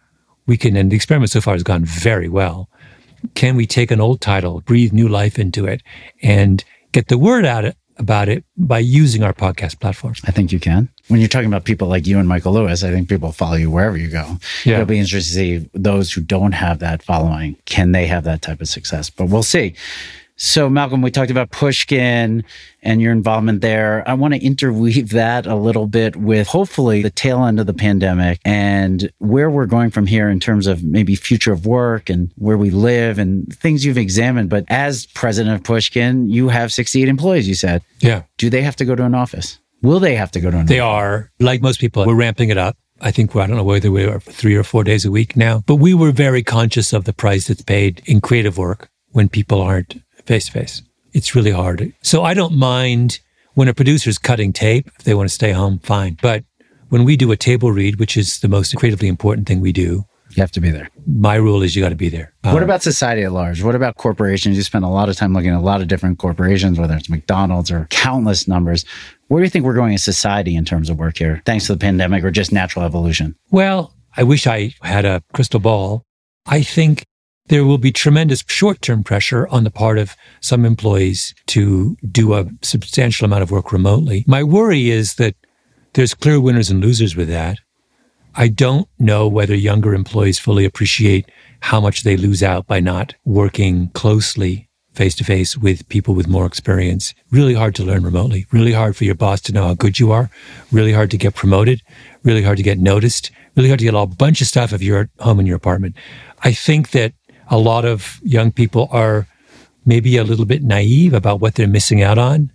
we 0.47 0.55
can, 0.55 0.77
and 0.77 0.89
the 0.89 0.95
experiment 0.95 1.31
so 1.31 1.41
far 1.41 1.53
has 1.53 1.61
gone 1.61 1.83
very 1.83 2.29
well. 2.29 2.69
Can 3.35 3.57
we 3.57 3.67
take 3.67 3.91
an 3.91 3.99
old 3.99 4.21
title, 4.21 4.61
breathe 4.61 4.93
new 4.93 5.09
life 5.09 5.37
into 5.37 5.65
it, 5.65 5.83
and 6.23 6.63
get 6.93 7.09
the 7.09 7.17
word 7.17 7.45
out 7.45 7.75
about 7.97 8.29
it 8.29 8.45
by 8.57 8.79
using 8.79 9.21
our 9.21 9.33
podcast 9.33 9.79
platform. 9.79 10.15
I 10.25 10.31
think 10.31 10.51
you 10.51 10.59
can. 10.59 10.89
When 11.09 11.19
you're 11.19 11.29
talking 11.29 11.47
about 11.47 11.65
people 11.65 11.87
like 11.87 12.07
you 12.07 12.17
and 12.19 12.27
Michael 12.27 12.53
Lewis, 12.53 12.83
I 12.83 12.89
think 12.89 13.09
people 13.09 13.31
follow 13.31 13.55
you 13.55 13.69
wherever 13.69 13.97
you 13.97 14.07
go. 14.07 14.37
Yeah. 14.65 14.75
It'll 14.75 14.85
be 14.85 14.97
interesting 14.97 15.59
to 15.59 15.65
see 15.65 15.69
those 15.73 16.11
who 16.11 16.21
don't 16.21 16.53
have 16.53 16.79
that 16.79 17.03
following, 17.03 17.57
can 17.65 17.91
they 17.91 18.07
have 18.07 18.23
that 18.23 18.41
type 18.41 18.61
of 18.61 18.69
success? 18.69 19.09
But 19.09 19.25
we'll 19.25 19.43
see. 19.43 19.75
So, 20.43 20.71
Malcolm, 20.71 21.03
we 21.03 21.11
talked 21.11 21.29
about 21.29 21.51
Pushkin 21.51 22.43
and 22.81 22.99
your 22.99 23.11
involvement 23.11 23.61
there. 23.61 24.03
I 24.09 24.15
want 24.15 24.33
to 24.33 24.43
interweave 24.43 25.09
that 25.09 25.45
a 25.45 25.53
little 25.53 25.85
bit 25.85 26.15
with 26.15 26.47
hopefully 26.47 27.03
the 27.03 27.11
tail 27.11 27.45
end 27.45 27.59
of 27.59 27.67
the 27.67 27.75
pandemic 27.75 28.39
and 28.43 29.11
where 29.19 29.51
we're 29.51 29.67
going 29.67 29.91
from 29.91 30.07
here 30.07 30.31
in 30.31 30.39
terms 30.39 30.65
of 30.65 30.83
maybe 30.83 31.15
future 31.15 31.53
of 31.53 31.67
work 31.67 32.09
and 32.09 32.31
where 32.37 32.57
we 32.57 32.71
live 32.71 33.19
and 33.19 33.55
things 33.55 33.85
you've 33.85 33.99
examined. 33.99 34.49
But 34.49 34.65
as 34.69 35.05
president 35.05 35.57
of 35.57 35.63
Pushkin, 35.63 36.27
you 36.27 36.49
have 36.49 36.73
68 36.73 37.07
employees, 37.07 37.47
you 37.47 37.53
said. 37.53 37.83
Yeah. 37.99 38.23
Do 38.39 38.49
they 38.49 38.63
have 38.63 38.75
to 38.77 38.85
go 38.85 38.95
to 38.95 39.05
an 39.05 39.13
office? 39.13 39.59
Will 39.83 39.99
they 39.99 40.15
have 40.15 40.31
to 40.31 40.39
go 40.39 40.49
to 40.49 40.57
an 40.57 40.65
They 40.65 40.79
office? 40.79 40.89
They 40.97 41.05
are, 41.05 41.31
like 41.39 41.61
most 41.61 41.79
people, 41.79 42.03
we're 42.07 42.15
ramping 42.15 42.49
it 42.49 42.57
up. 42.57 42.77
I 42.99 43.11
think 43.11 43.35
we're, 43.35 43.43
I 43.43 43.47
don't 43.47 43.57
know 43.57 43.63
whether 43.63 43.91
we 43.91 44.05
are 44.05 44.19
three 44.19 44.55
or 44.55 44.63
four 44.63 44.83
days 44.83 45.05
a 45.05 45.11
week 45.11 45.37
now, 45.37 45.61
but 45.67 45.75
we 45.75 45.93
were 45.93 46.11
very 46.11 46.41
conscious 46.41 46.93
of 46.93 47.03
the 47.03 47.13
price 47.13 47.47
that's 47.47 47.61
paid 47.61 48.01
in 48.07 48.21
creative 48.21 48.57
work 48.57 48.89
when 49.11 49.29
people 49.29 49.61
aren't 49.61 50.01
face 50.25 50.45
to 50.45 50.51
face. 50.51 50.81
It's 51.13 51.35
really 51.35 51.51
hard. 51.51 51.93
So 52.03 52.23
I 52.23 52.33
don't 52.33 52.53
mind 52.55 53.19
when 53.55 53.67
a 53.67 53.73
producer's 53.73 54.17
cutting 54.17 54.53
tape, 54.53 54.89
if 54.97 55.03
they 55.03 55.13
want 55.13 55.27
to 55.29 55.33
stay 55.33 55.51
home, 55.51 55.79
fine. 55.79 56.17
But 56.21 56.43
when 56.89 57.03
we 57.03 57.17
do 57.17 57.31
a 57.31 57.37
table 57.37 57.71
read, 57.71 57.99
which 57.99 58.15
is 58.17 58.39
the 58.39 58.47
most 58.47 58.75
creatively 58.77 59.07
important 59.07 59.47
thing 59.47 59.59
we 59.61 59.71
do, 59.73 60.05
You 60.33 60.41
have 60.41 60.51
to 60.53 60.61
be 60.61 60.71
there. 60.71 60.89
my 61.05 61.35
rule 61.35 61.61
is 61.61 61.75
you 61.75 61.81
got 61.83 61.89
to 61.89 61.95
be 61.95 62.07
there. 62.07 62.31
what 62.43 62.55
Um, 62.57 62.63
about 62.63 62.81
society 62.81 63.23
at 63.23 63.33
large? 63.33 63.61
What 63.61 63.75
about 63.75 63.97
corporations? 63.97 64.55
You 64.55 64.63
spend 64.63 64.85
a 64.85 64.87
lot 64.87 65.09
of 65.09 65.17
time 65.17 65.33
looking 65.33 65.51
at 65.51 65.57
a 65.57 65.59
lot 65.59 65.81
of 65.81 65.89
different 65.89 66.19
corporations, 66.19 66.79
whether 66.79 66.95
it's 66.95 67.09
McDonald's 67.09 67.69
or 67.71 67.87
countless 67.89 68.47
numbers. 68.47 68.85
Where 69.27 69.41
do 69.41 69.43
you 69.43 69.49
think 69.49 69.65
we're 69.65 69.73
going 69.73 69.93
as 69.93 70.03
society 70.03 70.55
in 70.55 70.63
terms 70.63 70.89
of 70.89 70.97
work 70.97 71.17
here, 71.17 71.41
thanks 71.45 71.65
to 71.67 71.73
the 71.73 71.79
pandemic 71.79 72.23
or 72.23 72.31
just 72.31 72.53
natural 72.53 72.85
evolution? 72.85 73.35
Well, 73.49 73.93
I 74.15 74.23
wish 74.23 74.47
I 74.47 74.73
had 74.81 75.03
a 75.03 75.21
crystal 75.33 75.59
ball. 75.59 76.03
I 76.45 76.61
think 76.63 77.03
there 77.51 77.65
will 77.65 77.77
be 77.77 77.91
tremendous 77.91 78.45
short 78.47 78.81
term 78.81 79.03
pressure 79.03 79.45
on 79.49 79.65
the 79.65 79.69
part 79.69 79.97
of 79.97 80.15
some 80.39 80.63
employees 80.63 81.35
to 81.47 81.97
do 82.09 82.33
a 82.33 82.45
substantial 82.61 83.25
amount 83.25 83.43
of 83.43 83.51
work 83.51 83.73
remotely. 83.73 84.23
My 84.25 84.41
worry 84.41 84.89
is 84.89 85.15
that 85.15 85.35
there's 85.93 86.13
clear 86.13 86.39
winners 86.39 86.69
and 86.69 86.79
losers 86.79 87.13
with 87.13 87.27
that. 87.27 87.57
I 88.35 88.47
don't 88.47 88.87
know 88.97 89.27
whether 89.27 89.53
younger 89.53 89.93
employees 89.93 90.39
fully 90.39 90.63
appreciate 90.63 91.29
how 91.59 91.81
much 91.81 92.03
they 92.03 92.15
lose 92.15 92.41
out 92.41 92.67
by 92.67 92.79
not 92.79 93.15
working 93.25 93.89
closely 93.89 94.69
face 94.93 95.15
to 95.15 95.25
face 95.25 95.57
with 95.57 95.87
people 95.89 96.13
with 96.13 96.29
more 96.29 96.45
experience. 96.45 97.13
Really 97.31 97.53
hard 97.53 97.75
to 97.75 97.83
learn 97.83 98.03
remotely, 98.03 98.45
really 98.51 98.71
hard 98.71 98.95
for 98.95 99.03
your 99.03 99.15
boss 99.15 99.41
to 99.41 99.53
know 99.53 99.67
how 99.67 99.73
good 99.73 99.99
you 99.99 100.13
are, 100.13 100.29
really 100.71 100.93
hard 100.93 101.11
to 101.11 101.17
get 101.17 101.35
promoted, 101.35 101.81
really 102.23 102.43
hard 102.43 102.57
to 102.57 102.63
get 102.63 102.79
noticed, 102.79 103.29
really 103.55 103.69
hard 103.69 103.79
to 103.79 103.85
get 103.85 103.93
a 103.93 104.05
bunch 104.05 104.41
of 104.41 104.47
stuff 104.47 104.73
if 104.73 104.81
you're 104.81 105.01
at 105.01 105.09
home 105.19 105.39
in 105.39 105.45
your 105.45 105.57
apartment. 105.57 105.95
I 106.43 106.51
think 106.53 106.91
that 106.91 107.13
a 107.51 107.57
lot 107.57 107.85
of 107.85 108.19
young 108.23 108.51
people 108.51 108.87
are 108.91 109.27
maybe 109.85 110.17
a 110.17 110.23
little 110.23 110.45
bit 110.45 110.63
naive 110.63 111.13
about 111.13 111.41
what 111.41 111.55
they're 111.55 111.67
missing 111.67 112.01
out 112.01 112.17
on. 112.17 112.51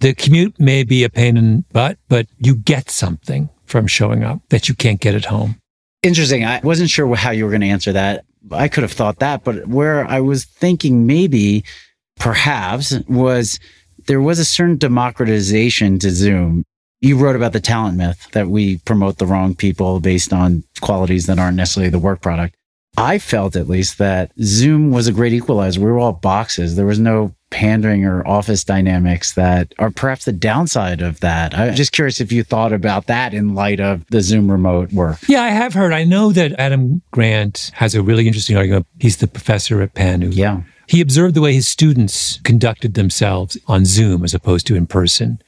The 0.00 0.14
commute 0.14 0.58
may 0.58 0.82
be 0.82 1.04
a 1.04 1.08
pain 1.08 1.36
in 1.36 1.56
the 1.58 1.64
butt, 1.72 1.98
but 2.08 2.26
you 2.38 2.56
get 2.56 2.90
something 2.90 3.48
from 3.66 3.86
showing 3.86 4.24
up 4.24 4.40
that 4.48 4.68
you 4.68 4.74
can't 4.74 5.00
get 5.00 5.14
at 5.14 5.26
home. 5.26 5.56
Interesting. 6.02 6.44
I 6.44 6.60
wasn't 6.64 6.90
sure 6.90 7.14
how 7.14 7.30
you 7.30 7.44
were 7.44 7.50
going 7.50 7.60
to 7.60 7.68
answer 7.68 7.92
that. 7.92 8.24
I 8.50 8.66
could 8.66 8.82
have 8.82 8.92
thought 8.92 9.20
that, 9.20 9.44
but 9.44 9.68
where 9.68 10.04
I 10.04 10.18
was 10.18 10.44
thinking 10.44 11.06
maybe 11.06 11.64
perhaps 12.18 12.98
was 13.08 13.60
there 14.08 14.20
was 14.20 14.40
a 14.40 14.44
certain 14.44 14.76
democratization 14.76 16.00
to 16.00 16.10
Zoom. 16.10 16.64
You 17.00 17.16
wrote 17.16 17.36
about 17.36 17.52
the 17.52 17.60
talent 17.60 17.96
myth 17.96 18.28
that 18.32 18.48
we 18.48 18.78
promote 18.78 19.18
the 19.18 19.26
wrong 19.26 19.54
people 19.54 20.00
based 20.00 20.32
on 20.32 20.64
qualities 20.80 21.26
that 21.26 21.38
aren't 21.38 21.56
necessarily 21.56 21.90
the 21.90 22.00
work 22.00 22.20
product. 22.20 22.56
I 22.96 23.18
felt 23.18 23.56
at 23.56 23.68
least 23.68 23.98
that 23.98 24.32
Zoom 24.42 24.90
was 24.90 25.08
a 25.08 25.12
great 25.12 25.32
equalizer. 25.32 25.80
We 25.80 25.86
were 25.90 25.98
all 25.98 26.12
boxes. 26.12 26.76
There 26.76 26.84
was 26.84 26.98
no 26.98 27.34
pandering 27.50 28.04
or 28.04 28.26
office 28.26 28.64
dynamics 28.64 29.32
that 29.34 29.72
are 29.78 29.90
perhaps 29.90 30.26
the 30.26 30.32
downside 30.32 31.00
of 31.00 31.20
that. 31.20 31.56
I'm 31.56 31.74
just 31.74 31.92
curious 31.92 32.20
if 32.20 32.32
you 32.32 32.44
thought 32.44 32.72
about 32.72 33.06
that 33.06 33.32
in 33.32 33.54
light 33.54 33.80
of 33.80 34.06
the 34.08 34.20
Zoom 34.20 34.50
remote 34.50 34.92
work. 34.92 35.18
Yeah, 35.26 35.42
I 35.42 35.48
have 35.48 35.72
heard. 35.72 35.92
I 35.92 36.04
know 36.04 36.32
that 36.32 36.52
Adam 36.58 37.00
Grant 37.12 37.70
has 37.74 37.94
a 37.94 38.02
really 38.02 38.26
interesting 38.26 38.56
argument. 38.56 38.86
He's 39.00 39.18
the 39.18 39.26
professor 39.26 39.80
at 39.80 39.94
Penn. 39.94 40.20
Who, 40.22 40.30
Yeah. 40.30 40.62
He 40.88 41.00
observed 41.00 41.34
the 41.34 41.40
way 41.40 41.54
his 41.54 41.68
students 41.68 42.40
conducted 42.42 42.92
themselves 42.94 43.56
on 43.66 43.86
Zoom 43.86 44.24
as 44.24 44.34
opposed 44.34 44.66
to 44.66 44.74
in 44.76 44.86
person 44.86 45.40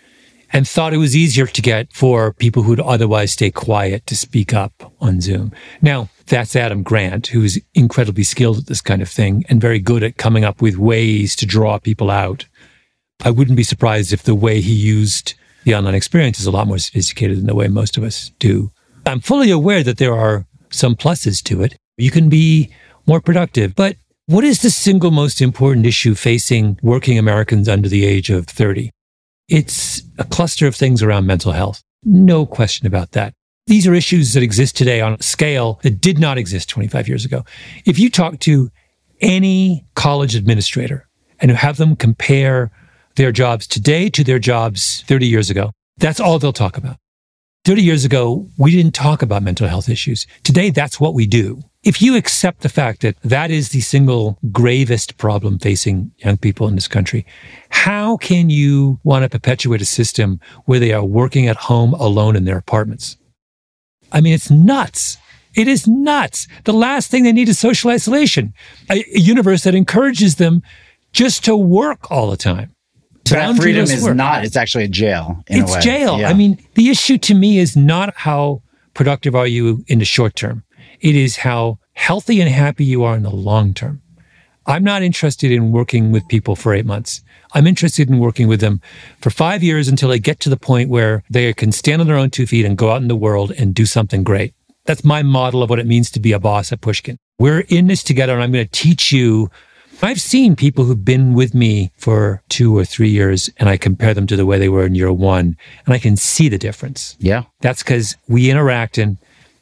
and 0.53 0.67
thought 0.67 0.95
it 0.95 0.99
was 0.99 1.15
easier 1.17 1.47
to 1.47 1.61
get 1.61 1.93
for 1.93 2.33
people 2.33 2.63
who'd 2.63 2.81
otherwise 2.81 3.33
stay 3.33 3.51
quiet 3.51 4.07
to 4.07 4.17
speak 4.17 4.55
up 4.55 4.93
on 5.01 5.21
Zoom. 5.21 5.53
Now, 5.83 6.09
that's 6.27 6.57
Adam 6.57 6.83
Grant, 6.83 7.29
who's 7.29 7.59
incredibly 7.75 8.25
skilled 8.25 8.59
at 8.59 8.67
this 8.67 8.81
kind 8.81 9.03
of 9.03 9.09
thing 9.09 9.45
and 9.49 9.61
very 9.61 9.79
good 9.79 10.03
at 10.03 10.17
coming 10.17 10.45
up 10.45 10.63
with 10.63 10.77
ways 10.77 11.37
to 11.37 11.47
draw 11.47 11.79
people 11.79 12.11
out. 12.11 12.47
I 13.25 13.31
wouldn't 13.31 13.57
be 13.57 13.63
surprised 13.63 14.13
if 14.13 14.23
the 14.23 14.35
way 14.35 14.61
he 14.61 14.73
used 14.73 15.35
the 15.65 15.75
online 15.75 15.95
experience 15.95 16.39
is 16.39 16.47
a 16.47 16.51
lot 16.51 16.67
more 16.67 16.79
sophisticated 16.79 17.39
than 17.39 17.47
the 17.47 17.55
way 17.55 17.69
most 17.69 17.97
of 17.97 18.05
us 18.05 18.31
do. 18.39 18.71
I'm 19.07 19.21
fully 19.21 19.51
aware 19.51 19.83
that 19.83 19.99
there 19.99 20.15
are 20.15 20.47
some 20.71 20.97
pluses 20.97 21.43
to 21.45 21.63
it. 21.63 21.77
You 21.97 22.11
can 22.11 22.29
be 22.29 22.71
more 23.07 23.21
productive, 23.21 23.75
but 23.75 23.97
what 24.27 24.45
is 24.45 24.63
the 24.63 24.71
single 24.71 25.11
most 25.11 25.41
important 25.43 25.87
issue 25.87 26.15
facing 26.15 26.79
working 26.83 27.19
Americans 27.19 27.69
under 27.69 27.89
the 27.89 28.07
age 28.07 28.31
of 28.31 28.47
30? 28.47 28.91
It's 29.49 30.03
a 30.19 30.25
cluster 30.25 30.67
of 30.67 30.75
things 30.75 31.03
around 31.03 31.27
mental 31.27 31.53
health. 31.53 31.83
No 32.03 32.47
question 32.47 32.87
about 32.87 33.13
that. 33.13 33.35
These 33.67 33.87
are 33.87 33.95
issues 33.95 34.35
that 34.35 34.43
exist 34.43 34.77
today 34.77 35.01
on 35.01 35.15
a 35.15 35.23
scale 35.23 35.81
that 35.85 35.99
did 35.99 36.19
not 36.19 36.37
exist 36.37 36.69
25 36.69 37.09
years 37.09 37.25
ago. 37.25 37.47
If 37.87 37.99
you 37.99 38.11
talk 38.11 38.39
to 38.41 38.71
any 39.23 39.87
college 39.95 40.35
administrator 40.35 41.09
and 41.41 41.51
have 41.51 41.79
them 41.79 41.97
compare 41.97 42.71
their 43.17 43.33
jobs 43.33 43.67
today 43.67 44.11
to 44.11 44.23
their 44.23 44.39
jobs 44.39 45.03
30 45.07 45.27
years 45.27 45.49
ago, 45.49 45.73
that's 45.97 46.21
all 46.21 46.39
they'll 46.39 46.53
talk 46.53 46.77
about. 46.77 46.99
30 47.65 47.83
years 47.83 48.05
ago, 48.05 48.47
we 48.59 48.71
didn't 48.71 48.95
talk 48.95 49.23
about 49.23 49.43
mental 49.43 49.67
health 49.67 49.89
issues. 49.89 50.27
Today, 50.43 50.69
that's 50.69 51.01
what 51.01 51.15
we 51.15 51.27
do. 51.27 51.63
If 51.83 52.03
you 52.03 52.17
accept 52.17 52.61
the 52.61 52.69
fact 52.69 53.01
that 53.01 53.17
that 53.23 53.51
is 53.51 53.71
the 53.71 53.81
single 53.81 54.39
gravest 54.53 55.17
problem 55.17 55.59
facing 55.59 56.13
young 56.19 56.37
people 56.37 56.69
in 56.69 56.75
this 56.75 56.89
country, 56.89 57.25
how 57.71 58.19
can 58.19 58.51
you 58.51 59.01
want 59.05 59.23
to 59.23 59.31
perpetuate 59.31 59.81
a 59.81 59.87
system 59.87 60.39
where 60.67 60.79
they 60.81 60.93
are 60.93 61.05
working 61.05 61.47
at 61.47 61.57
home 61.57 61.95
alone 61.95 62.37
in 62.37 62.45
their 62.45 62.59
apartments? 62.59 63.17
I 64.13 64.21
mean, 64.21 64.35
it's 64.35 64.51
nuts. 64.51 65.19
It 65.55 65.69
is 65.69 65.87
nuts. 65.87 66.49
The 66.65 66.73
last 66.73 67.11
thing 67.11 67.23
they 67.23 67.33
need 67.33 67.49
is 67.49 67.59
social 67.59 67.91
isolation, 67.91 68.53
a, 68.91 69.05
a 69.15 69.21
universe 69.21 69.63
that 69.65 69.75
encourages 69.75 70.37
them 70.37 70.63
just 71.13 71.45
to 71.45 71.57
work 71.57 72.11
all 72.11 72.31
the 72.31 72.37
time. 72.37 72.75
So 73.27 73.37
that 73.37 73.57
freedom 73.57 73.85
is 73.85 74.03
work. 74.03 74.17
not, 74.17 74.45
it's 74.45 74.57
actually 74.57 74.85
a 74.85 74.89
jail. 74.89 75.43
In 75.47 75.63
it's 75.63 75.71
a 75.71 75.75
way. 75.75 75.81
jail. 75.81 76.21
Yeah. 76.21 76.29
I 76.29 76.35
mean, 76.35 76.63
the 76.75 76.91
issue 76.91 77.17
to 77.19 77.35
me 77.35 77.59
is 77.59 77.77
not 77.77 78.15
how 78.17 78.63
productive 78.93 79.35
are 79.35 79.47
you 79.47 79.83
in 79.87 79.99
the 79.99 80.05
short 80.05 80.35
term. 80.37 80.63
It 81.01 81.15
is 81.15 81.37
how 81.37 81.79
healthy 81.95 82.41
and 82.41 82.51
happy 82.51 82.85
you 82.85 83.03
are 83.05 83.17
in 83.17 83.23
the 83.23 83.31
long 83.31 83.73
term. 83.73 84.03
I'm 84.67 84.85
not 84.85 85.03
interested 85.03 85.51
in 85.53 85.73
working 85.73 86.13
with 86.13 86.27
people 86.29 86.57
for 86.57 86.75
eight 86.75 86.87
months. 86.87 87.23
I'm 87.55 87.67
interested 87.67 88.11
in 88.11 88.19
working 88.19 88.49
with 88.49 88.61
them 88.61 88.81
for 89.21 89.31
five 89.31 89.63
years 89.63 89.89
until 89.89 90.09
they 90.09 90.19
get 90.19 90.41
to 90.41 90.51
the 90.51 90.57
point 90.57 90.91
where 90.91 91.23
they 91.31 91.53
can 91.55 91.73
stand 91.73 92.01
on 92.01 92.07
their 92.07 92.17
own 92.17 92.31
two 92.31 92.47
feet 92.47 92.67
and 92.67 92.77
go 92.77 92.91
out 92.91 93.01
in 93.01 93.09
the 93.09 93.17
world 93.17 93.53
and 93.53 93.75
do 93.75 93.87
something 93.87 94.25
great. 94.25 94.55
That's 94.87 95.05
my 95.05 95.23
model 95.23 95.63
of 95.63 95.71
what 95.71 95.79
it 95.79 95.87
means 95.87 96.11
to 96.11 96.21
be 96.21 96.33
a 96.33 96.39
boss 96.39 96.73
at 96.73 96.81
Pushkin. 96.81 97.17
We're 97.39 97.61
in 97.69 97.87
this 97.87 98.03
together 98.03 98.35
and 98.35 98.43
I'm 98.43 98.53
going 98.53 98.67
to 98.67 98.71
teach 98.71 99.13
you. 99.13 99.51
I've 100.03 100.21
seen 100.21 100.57
people 100.57 100.85
who've 100.85 101.05
been 101.05 101.35
with 101.35 101.55
me 101.55 101.93
for 101.97 102.43
two 102.49 102.77
or 102.77 102.85
three 102.85 103.09
years 103.09 103.49
and 103.57 103.69
I 103.69 103.77
compare 103.77 104.13
them 104.13 104.27
to 104.27 104.37
the 104.37 104.45
way 104.45 104.59
they 104.59 104.69
were 104.69 104.85
in 104.85 104.95
year 104.95 105.13
one 105.13 105.57
and 105.87 105.95
I 105.95 105.99
can 105.99 106.17
see 106.17 106.49
the 106.49 106.59
difference. 106.59 107.17
yeah. 107.21 107.45
That's 107.61 107.83
because 107.83 108.17
we 108.29 108.51
interact 108.51 108.99
and 108.99 109.17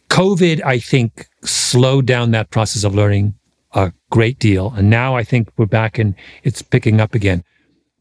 COVID, 0.09 0.63
I 0.65 0.79
think, 0.79 1.27
slowed 1.43 2.07
down 2.07 2.33
that 2.33 2.51
process 2.51 2.85
of 2.85 2.95
learning 2.95 3.35
a 3.73 3.93
great 4.11 4.39
deal. 4.39 4.73
And 4.77 4.91
now 4.91 5.17
I 5.17 5.25
think 5.25 5.49
we're 5.57 5.67
back 5.67 5.99
and 5.99 6.15
it's 6.43 6.61
picking 6.61 7.01
up 7.01 7.15
again. 7.15 7.45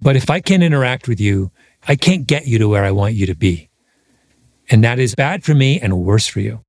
But 0.01 0.15
if 0.15 0.29
I 0.29 0.39
can't 0.39 0.63
interact 0.63 1.07
with 1.07 1.19
you, 1.19 1.51
I 1.87 1.95
can't 1.95 2.27
get 2.27 2.47
you 2.47 2.57
to 2.59 2.67
where 2.67 2.83
I 2.83 2.91
want 2.91 3.13
you 3.13 3.25
to 3.27 3.35
be. 3.35 3.69
And 4.69 4.83
that 4.83 4.99
is 4.99 5.15
bad 5.15 5.43
for 5.43 5.53
me 5.53 5.79
and 5.79 5.99
worse 5.99 6.27
for 6.27 6.39
you. 6.39 6.61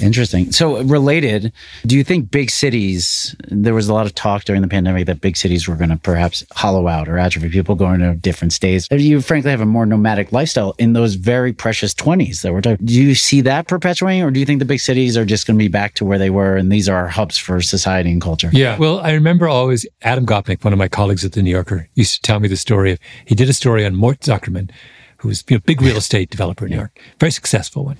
Interesting. 0.00 0.50
So, 0.50 0.82
related, 0.82 1.52
do 1.86 1.96
you 1.96 2.02
think 2.02 2.28
big 2.28 2.50
cities, 2.50 3.36
there 3.46 3.74
was 3.74 3.88
a 3.88 3.94
lot 3.94 4.06
of 4.06 4.14
talk 4.14 4.42
during 4.42 4.60
the 4.60 4.66
pandemic 4.66 5.06
that 5.06 5.20
big 5.20 5.36
cities 5.36 5.68
were 5.68 5.76
going 5.76 5.90
to 5.90 5.96
perhaps 5.96 6.44
hollow 6.52 6.88
out 6.88 7.08
or 7.08 7.16
atrophy, 7.16 7.48
people 7.48 7.76
going 7.76 8.00
to 8.00 8.14
different 8.14 8.52
states? 8.52 8.88
You 8.90 9.20
frankly 9.20 9.52
have 9.52 9.60
a 9.60 9.66
more 9.66 9.86
nomadic 9.86 10.32
lifestyle 10.32 10.74
in 10.78 10.94
those 10.94 11.14
very 11.14 11.52
precious 11.52 11.94
20s 11.94 12.42
that 12.42 12.52
we're 12.52 12.60
talking. 12.60 12.84
Do 12.84 12.92
you 12.92 13.14
see 13.14 13.40
that 13.42 13.68
perpetuating, 13.68 14.24
or 14.24 14.32
do 14.32 14.40
you 14.40 14.46
think 14.46 14.58
the 14.58 14.64
big 14.64 14.80
cities 14.80 15.16
are 15.16 15.24
just 15.24 15.46
going 15.46 15.56
to 15.56 15.62
be 15.62 15.68
back 15.68 15.94
to 15.94 16.04
where 16.04 16.18
they 16.18 16.30
were 16.30 16.56
and 16.56 16.72
these 16.72 16.88
are 16.88 17.06
hubs 17.06 17.38
for 17.38 17.60
society 17.60 18.10
and 18.10 18.20
culture? 18.20 18.50
Yeah. 18.52 18.76
Well, 18.76 18.98
I 18.98 19.12
remember 19.12 19.46
always 19.46 19.86
Adam 20.02 20.26
Gopnik, 20.26 20.64
one 20.64 20.72
of 20.72 20.78
my 20.78 20.88
colleagues 20.88 21.24
at 21.24 21.32
the 21.32 21.42
New 21.42 21.52
Yorker, 21.52 21.88
used 21.94 22.16
to 22.16 22.22
tell 22.22 22.40
me 22.40 22.48
the 22.48 22.56
story 22.56 22.90
of 22.90 22.98
he 23.26 23.36
did 23.36 23.48
a 23.48 23.52
story 23.54 23.86
on 23.86 23.94
Mort 23.94 24.18
Zuckerman, 24.20 24.72
who 25.18 25.28
was 25.28 25.44
you 25.48 25.56
know, 25.56 25.62
big 25.64 25.80
real 25.80 25.98
estate 25.98 26.30
developer 26.30 26.64
in 26.64 26.72
New 26.72 26.78
York, 26.78 26.98
very 27.20 27.30
successful 27.30 27.84
one. 27.84 27.98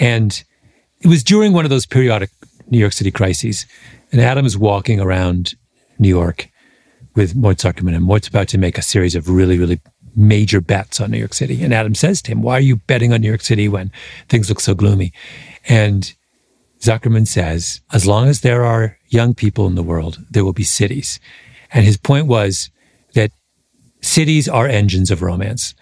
And 0.00 0.42
it 1.00 1.08
was 1.08 1.22
during 1.22 1.52
one 1.52 1.64
of 1.64 1.70
those 1.70 1.86
periodic 1.86 2.30
New 2.68 2.78
York 2.78 2.92
City 2.92 3.10
crises, 3.10 3.66
and 4.12 4.20
Adam 4.20 4.46
is 4.46 4.56
walking 4.56 5.00
around 5.00 5.54
New 5.98 6.08
York 6.08 6.48
with 7.14 7.34
Mort 7.34 7.58
Zuckerman, 7.58 7.94
and 7.94 8.04
Mort's 8.04 8.28
about 8.28 8.48
to 8.48 8.58
make 8.58 8.78
a 8.78 8.82
series 8.82 9.14
of 9.14 9.28
really, 9.28 9.58
really 9.58 9.80
major 10.14 10.60
bets 10.60 11.00
on 11.00 11.10
New 11.10 11.18
York 11.18 11.34
City. 11.34 11.62
And 11.62 11.72
Adam 11.72 11.94
says 11.94 12.20
to 12.22 12.32
him, 12.32 12.42
Why 12.42 12.54
are 12.54 12.60
you 12.60 12.76
betting 12.76 13.12
on 13.12 13.20
New 13.20 13.28
York 13.28 13.40
City 13.40 13.68
when 13.68 13.92
things 14.28 14.48
look 14.48 14.60
so 14.60 14.74
gloomy? 14.74 15.12
And 15.68 16.12
Zuckerman 16.80 17.26
says, 17.26 17.80
As 17.92 18.06
long 18.06 18.28
as 18.28 18.40
there 18.40 18.64
are 18.64 18.98
young 19.08 19.34
people 19.34 19.66
in 19.66 19.74
the 19.74 19.82
world, 19.82 20.18
there 20.30 20.44
will 20.44 20.52
be 20.52 20.64
cities. 20.64 21.20
And 21.72 21.84
his 21.84 21.96
point 21.96 22.26
was 22.26 22.70
that 23.14 23.32
cities 24.00 24.48
are 24.48 24.66
engines 24.66 25.10
of 25.10 25.22
romance. 25.22 25.74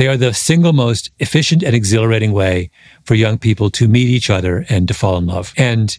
They 0.00 0.08
are 0.08 0.16
the 0.16 0.32
single 0.32 0.72
most 0.72 1.10
efficient 1.18 1.62
and 1.62 1.76
exhilarating 1.76 2.32
way 2.32 2.70
for 3.04 3.14
young 3.14 3.36
people 3.36 3.68
to 3.72 3.86
meet 3.86 4.08
each 4.08 4.30
other 4.30 4.64
and 4.70 4.88
to 4.88 4.94
fall 4.94 5.18
in 5.18 5.26
love. 5.26 5.52
And 5.58 5.98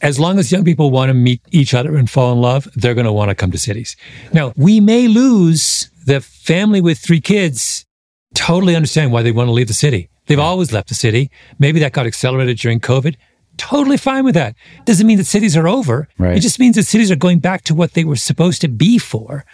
as 0.00 0.18
long 0.18 0.38
as 0.38 0.50
young 0.50 0.64
people 0.64 0.90
want 0.90 1.10
to 1.10 1.14
meet 1.14 1.42
each 1.50 1.74
other 1.74 1.94
and 1.94 2.08
fall 2.08 2.32
in 2.32 2.40
love, 2.40 2.66
they're 2.74 2.94
going 2.94 3.04
to 3.04 3.12
want 3.12 3.28
to 3.28 3.34
come 3.34 3.50
to 3.50 3.58
cities. 3.58 3.96
Now, 4.32 4.54
we 4.56 4.80
may 4.80 5.08
lose 5.08 5.90
the 6.06 6.22
family 6.22 6.80
with 6.80 6.98
three 6.98 7.20
kids. 7.20 7.84
Totally 8.32 8.74
understand 8.74 9.12
why 9.12 9.20
they 9.20 9.30
want 9.30 9.48
to 9.48 9.52
leave 9.52 9.68
the 9.68 9.74
city. 9.74 10.08
They've 10.24 10.38
always 10.38 10.72
left 10.72 10.88
the 10.88 10.94
city. 10.94 11.30
Maybe 11.58 11.80
that 11.80 11.92
got 11.92 12.06
accelerated 12.06 12.56
during 12.56 12.80
COVID. 12.80 13.14
Totally 13.58 13.98
fine 13.98 14.24
with 14.24 14.36
that. 14.36 14.54
Doesn't 14.86 15.06
mean 15.06 15.18
that 15.18 15.26
cities 15.26 15.54
are 15.54 15.68
over. 15.68 16.08
Right. 16.16 16.38
It 16.38 16.40
just 16.40 16.58
means 16.58 16.76
that 16.76 16.84
cities 16.84 17.10
are 17.10 17.16
going 17.16 17.40
back 17.40 17.64
to 17.64 17.74
what 17.74 17.92
they 17.92 18.04
were 18.04 18.16
supposed 18.16 18.62
to 18.62 18.68
be 18.68 18.96
for, 18.96 19.44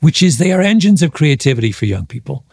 which 0.00 0.22
is 0.22 0.36
they 0.36 0.52
are 0.52 0.60
engines 0.60 1.02
of 1.02 1.14
creativity 1.14 1.72
for 1.72 1.86
young 1.86 2.04
people. 2.04 2.44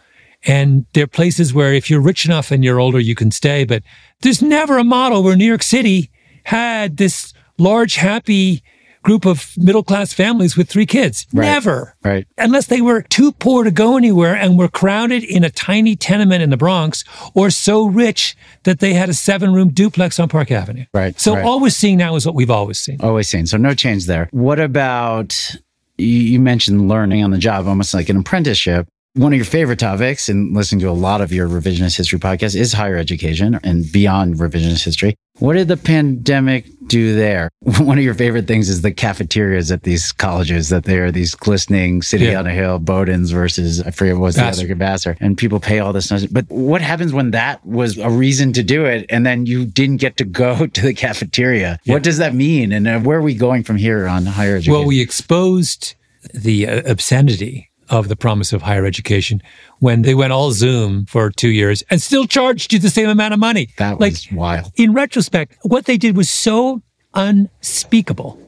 And 0.46 0.86
there 0.94 1.04
are 1.04 1.08
places 1.08 1.52
where 1.52 1.74
if 1.74 1.90
you're 1.90 2.00
rich 2.00 2.24
enough 2.24 2.50
and 2.50 2.64
you're 2.64 2.80
older, 2.80 3.00
you 3.00 3.14
can 3.14 3.30
stay. 3.30 3.64
But 3.64 3.82
there's 4.22 4.40
never 4.40 4.78
a 4.78 4.84
model 4.84 5.22
where 5.22 5.36
New 5.36 5.46
York 5.46 5.62
City 5.62 6.10
had 6.44 6.96
this 6.96 7.32
large, 7.58 7.96
happy 7.96 8.62
group 9.02 9.24
of 9.24 9.52
middle 9.56 9.84
class 9.84 10.12
families 10.12 10.56
with 10.56 10.68
three 10.68 10.84
kids. 10.84 11.26
Right. 11.32 11.44
Never. 11.44 11.96
Right. 12.04 12.26
Unless 12.38 12.66
they 12.66 12.80
were 12.80 13.02
too 13.02 13.30
poor 13.30 13.62
to 13.62 13.70
go 13.70 13.96
anywhere 13.96 14.34
and 14.34 14.58
were 14.58 14.68
crowded 14.68 15.22
in 15.22 15.44
a 15.44 15.50
tiny 15.50 15.94
tenement 15.94 16.42
in 16.42 16.50
the 16.50 16.56
Bronx 16.56 17.04
or 17.32 17.50
so 17.50 17.86
rich 17.86 18.36
that 18.64 18.80
they 18.80 18.94
had 18.94 19.08
a 19.08 19.14
seven 19.14 19.52
room 19.54 19.68
duplex 19.68 20.18
on 20.18 20.28
Park 20.28 20.50
Avenue. 20.50 20.86
Right, 20.92 21.18
So 21.20 21.34
right. 21.34 21.44
all 21.44 21.60
we're 21.60 21.70
seeing 21.70 21.98
now 21.98 22.16
is 22.16 22.26
what 22.26 22.34
we've 22.34 22.50
always 22.50 22.78
seen. 22.80 23.00
Always 23.00 23.28
seen. 23.28 23.46
So 23.46 23.56
no 23.56 23.74
change 23.74 24.06
there. 24.06 24.28
What 24.32 24.58
about 24.58 25.54
you, 25.98 26.06
you 26.06 26.40
mentioned 26.40 26.88
learning 26.88 27.22
on 27.22 27.30
the 27.30 27.38
job, 27.38 27.68
almost 27.68 27.94
like 27.94 28.08
an 28.08 28.16
apprenticeship. 28.16 28.88
One 29.16 29.32
of 29.32 29.36
your 29.38 29.46
favorite 29.46 29.78
topics, 29.78 30.28
and 30.28 30.54
listening 30.54 30.80
to 30.80 30.90
a 30.90 30.92
lot 30.92 31.22
of 31.22 31.32
your 31.32 31.48
revisionist 31.48 31.96
history 31.96 32.18
podcasts, 32.18 32.54
is 32.54 32.74
higher 32.74 32.96
education 32.98 33.58
and 33.64 33.90
beyond 33.90 34.34
revisionist 34.34 34.84
history. 34.84 35.16
What 35.38 35.54
did 35.54 35.68
the 35.68 35.78
pandemic 35.78 36.66
do 36.86 37.14
there? 37.14 37.48
One 37.60 37.96
of 37.96 38.04
your 38.04 38.12
favorite 38.12 38.46
things 38.46 38.68
is 38.68 38.82
the 38.82 38.92
cafeterias 38.92 39.72
at 39.72 39.84
these 39.84 40.12
colleges, 40.12 40.68
that 40.68 40.84
they 40.84 40.98
are 40.98 41.10
these 41.10 41.34
glistening 41.34 42.02
city 42.02 42.26
Yeah. 42.26 42.40
on 42.40 42.46
a 42.46 42.52
hill, 42.52 42.78
Bowdoin's 42.78 43.30
versus, 43.30 43.80
I 43.80 43.90
forget 43.90 44.16
what 44.16 44.22
was 44.22 44.36
the 44.36 44.44
other 44.44 44.74
Vassar. 44.74 45.16
And 45.18 45.38
people 45.38 45.60
pay 45.60 45.78
all 45.78 45.94
this. 45.94 46.10
Money. 46.10 46.28
But 46.30 46.44
what 46.50 46.82
happens 46.82 47.14
when 47.14 47.30
that 47.30 47.64
was 47.64 47.96
a 47.96 48.10
reason 48.10 48.52
to 48.52 48.62
do 48.62 48.84
it 48.84 49.06
and 49.08 49.24
then 49.24 49.46
you 49.46 49.64
didn't 49.64 49.96
get 49.96 50.18
to 50.18 50.24
go 50.24 50.66
to 50.74 50.82
the 50.82 50.92
cafeteria? 50.92 51.78
Yeah. 51.84 51.94
What 51.94 52.02
does 52.02 52.18
that 52.18 52.34
mean? 52.34 52.70
And 52.70 52.86
uh, 52.86 53.00
where 53.00 53.18
are 53.18 53.22
we 53.22 53.34
going 53.34 53.62
from 53.62 53.76
here 53.78 54.06
on 54.06 54.26
higher 54.26 54.56
education? 54.56 54.74
Well, 54.74 54.84
we 54.84 55.00
exposed 55.00 55.94
the 56.34 56.68
uh, 56.68 56.82
obscenity 56.90 57.65
of 57.88 58.08
the 58.08 58.16
promise 58.16 58.52
of 58.52 58.62
higher 58.62 58.84
education 58.84 59.42
when 59.78 60.02
they 60.02 60.14
went 60.14 60.32
all 60.32 60.52
Zoom 60.52 61.06
for 61.06 61.30
two 61.30 61.48
years 61.48 61.82
and 61.90 62.02
still 62.02 62.26
charged 62.26 62.72
you 62.72 62.78
the 62.78 62.90
same 62.90 63.08
amount 63.08 63.34
of 63.34 63.40
money. 63.40 63.68
that 63.78 64.00
like, 64.00 64.12
was 64.12 64.32
wild. 64.32 64.72
in 64.76 64.92
retrospect, 64.92 65.56
what 65.62 65.86
they 65.86 65.96
did 65.96 66.16
was 66.16 66.30
so 66.30 66.82
unspeakable. 67.14 68.38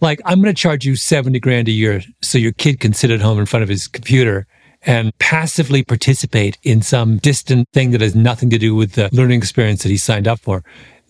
Like, 0.00 0.20
I'm 0.24 0.40
going 0.40 0.54
to 0.54 0.60
charge 0.60 0.84
you 0.84 0.94
70 0.94 1.40
grand 1.40 1.68
a 1.68 1.72
year 1.72 2.02
so 2.22 2.38
your 2.38 2.52
kid 2.52 2.80
can 2.80 2.92
sit 2.92 3.10
at 3.10 3.20
home 3.20 3.38
in 3.38 3.46
front 3.46 3.64
of 3.64 3.68
his 3.68 3.88
computer 3.88 4.46
and 4.82 5.16
passively 5.18 5.82
participate 5.82 6.56
in 6.62 6.82
some 6.82 7.18
distant 7.18 7.68
thing 7.72 7.90
that 7.90 8.00
has 8.00 8.14
nothing 8.14 8.48
to 8.50 8.58
do 8.58 8.74
with 8.74 8.92
the 8.92 9.08
learning 9.12 9.38
experience 9.38 9.82
that 9.82 9.88
he 9.88 9.96
signed 9.96 10.28
up 10.28 10.38
for. 10.38 10.62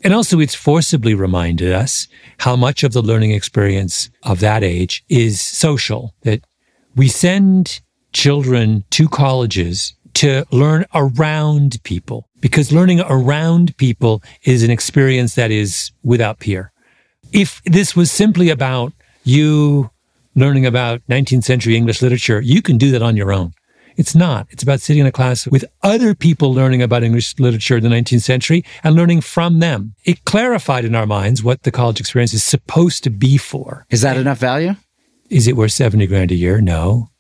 And 0.03 0.15
also, 0.15 0.39
it's 0.39 0.55
forcibly 0.55 1.13
reminded 1.13 1.73
us 1.73 2.07
how 2.39 2.55
much 2.55 2.85
of 2.85 2.93
the 2.93 3.03
learning 3.03 3.33
experience 3.33 4.11
of 4.23 4.41
that 4.41 4.63
age 4.63 5.05
is 5.09 5.41
social, 5.41 6.15
that 6.23 6.41
we 6.99 7.07
send 7.07 7.81
children 8.13 8.85
to 8.91 9.09
colleges 9.09 9.95
to 10.15 10.45
learn 10.51 10.85
around 10.93 11.81
people 11.85 12.29
because 12.41 12.73
learning 12.73 13.01
around 13.01 13.77
people 13.77 14.21
is 14.43 14.65
an 14.65 14.71
experience 14.71 15.37
that 15.37 15.53
is 15.53 15.93
without 16.03 16.41
peer. 16.41 16.73
If 17.33 17.63
this 17.65 17.95
was 17.95 18.11
simply 18.11 18.51
about 18.51 18.93
you 19.23 19.91
learning 20.35 20.67
about 20.67 21.01
19th 21.09 21.45
century 21.45 21.77
English 21.77 22.03
literature, 22.03 22.41
you 22.41 22.63
can 22.63 22.79
do 22.79 22.91
that 22.91 23.03
on 23.03 23.17
your 23.17 23.33
own. 23.33 23.53
It's 23.97 24.17
not. 24.17 24.49
It's 24.51 24.65
about 24.65 24.81
sitting 24.81 25.01
in 25.01 25.07
a 25.07 25.13
class 25.13 25.47
with 25.47 25.65
other 25.85 26.17
people 26.17 26.53
learning 26.53 26.83
about 26.83 27.05
English 27.05 27.39
literature 27.39 27.77
in 27.77 27.85
the 27.85 27.91
19th 27.91 28.23
century 28.23 28.65
and 28.83 28.97
learning 28.97 29.21
from 29.21 29.61
them. 29.61 29.95
It 30.05 30.25
clarified 30.25 30.85
in 30.85 30.97
our 30.97 31.07
minds 31.07 31.45
what 31.45 31.63
the 31.63 31.71
college 31.71 32.01
experience 32.01 32.35
is 32.35 32.43
supposed 32.43 33.05
to 33.05 33.11
be 33.11 33.37
for. 33.37 33.87
Is 33.89 34.01
that 34.01 34.17
enough 34.17 34.39
value? 34.39 34.75
Is 35.31 35.47
it 35.47 35.57
worth 35.57 35.73
70 35.73 36.07
grand 36.07 36.31
a 36.31 36.35
year? 36.35 36.61
No. 36.61 37.11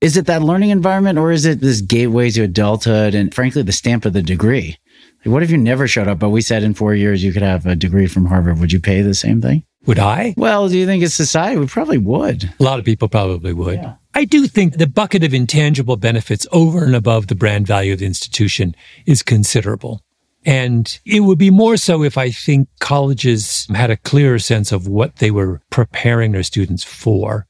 Is 0.00 0.16
it 0.16 0.26
that 0.26 0.42
learning 0.42 0.70
environment 0.70 1.18
or 1.18 1.32
is 1.32 1.46
it 1.46 1.60
this 1.60 1.80
gateway 1.80 2.30
to 2.30 2.42
adulthood 2.42 3.14
and 3.14 3.34
frankly 3.34 3.62
the 3.62 3.72
stamp 3.72 4.04
of 4.04 4.12
the 4.12 4.22
degree? 4.22 4.76
Like, 5.24 5.32
what 5.32 5.42
if 5.42 5.50
you 5.50 5.56
never 5.56 5.88
showed 5.88 6.08
up, 6.08 6.18
but 6.18 6.28
we 6.28 6.42
said 6.42 6.62
in 6.62 6.74
four 6.74 6.94
years 6.94 7.24
you 7.24 7.32
could 7.32 7.42
have 7.42 7.64
a 7.64 7.74
degree 7.74 8.06
from 8.06 8.26
Harvard? 8.26 8.58
Would 8.58 8.72
you 8.72 8.80
pay 8.80 9.00
the 9.00 9.14
same 9.14 9.40
thing? 9.40 9.64
Would 9.86 9.98
I? 9.98 10.34
Well, 10.36 10.68
do 10.68 10.78
you 10.78 10.86
think 10.86 11.02
it's 11.02 11.14
society? 11.14 11.58
We 11.58 11.66
probably 11.66 11.98
would. 11.98 12.52
A 12.58 12.62
lot 12.62 12.78
of 12.78 12.84
people 12.84 13.08
probably 13.08 13.52
would. 13.52 13.76
Yeah. 13.76 13.94
I 14.14 14.24
do 14.24 14.46
think 14.46 14.76
the 14.76 14.86
bucket 14.86 15.24
of 15.24 15.34
intangible 15.34 15.96
benefits 15.96 16.46
over 16.52 16.84
and 16.84 16.94
above 16.94 17.26
the 17.26 17.34
brand 17.34 17.66
value 17.66 17.92
of 17.92 17.98
the 17.98 18.06
institution 18.06 18.74
is 19.06 19.22
considerable. 19.22 20.02
And 20.46 20.98
it 21.06 21.20
would 21.20 21.38
be 21.38 21.50
more 21.50 21.76
so 21.76 22.02
if 22.02 22.18
I 22.18 22.30
think 22.30 22.68
colleges 22.80 23.66
had 23.74 23.90
a 23.90 23.96
clearer 23.96 24.38
sense 24.38 24.72
of 24.72 24.86
what 24.86 25.16
they 25.16 25.30
were 25.30 25.62
preparing 25.70 26.32
their 26.32 26.42
students 26.42 26.84
for. 26.84 27.46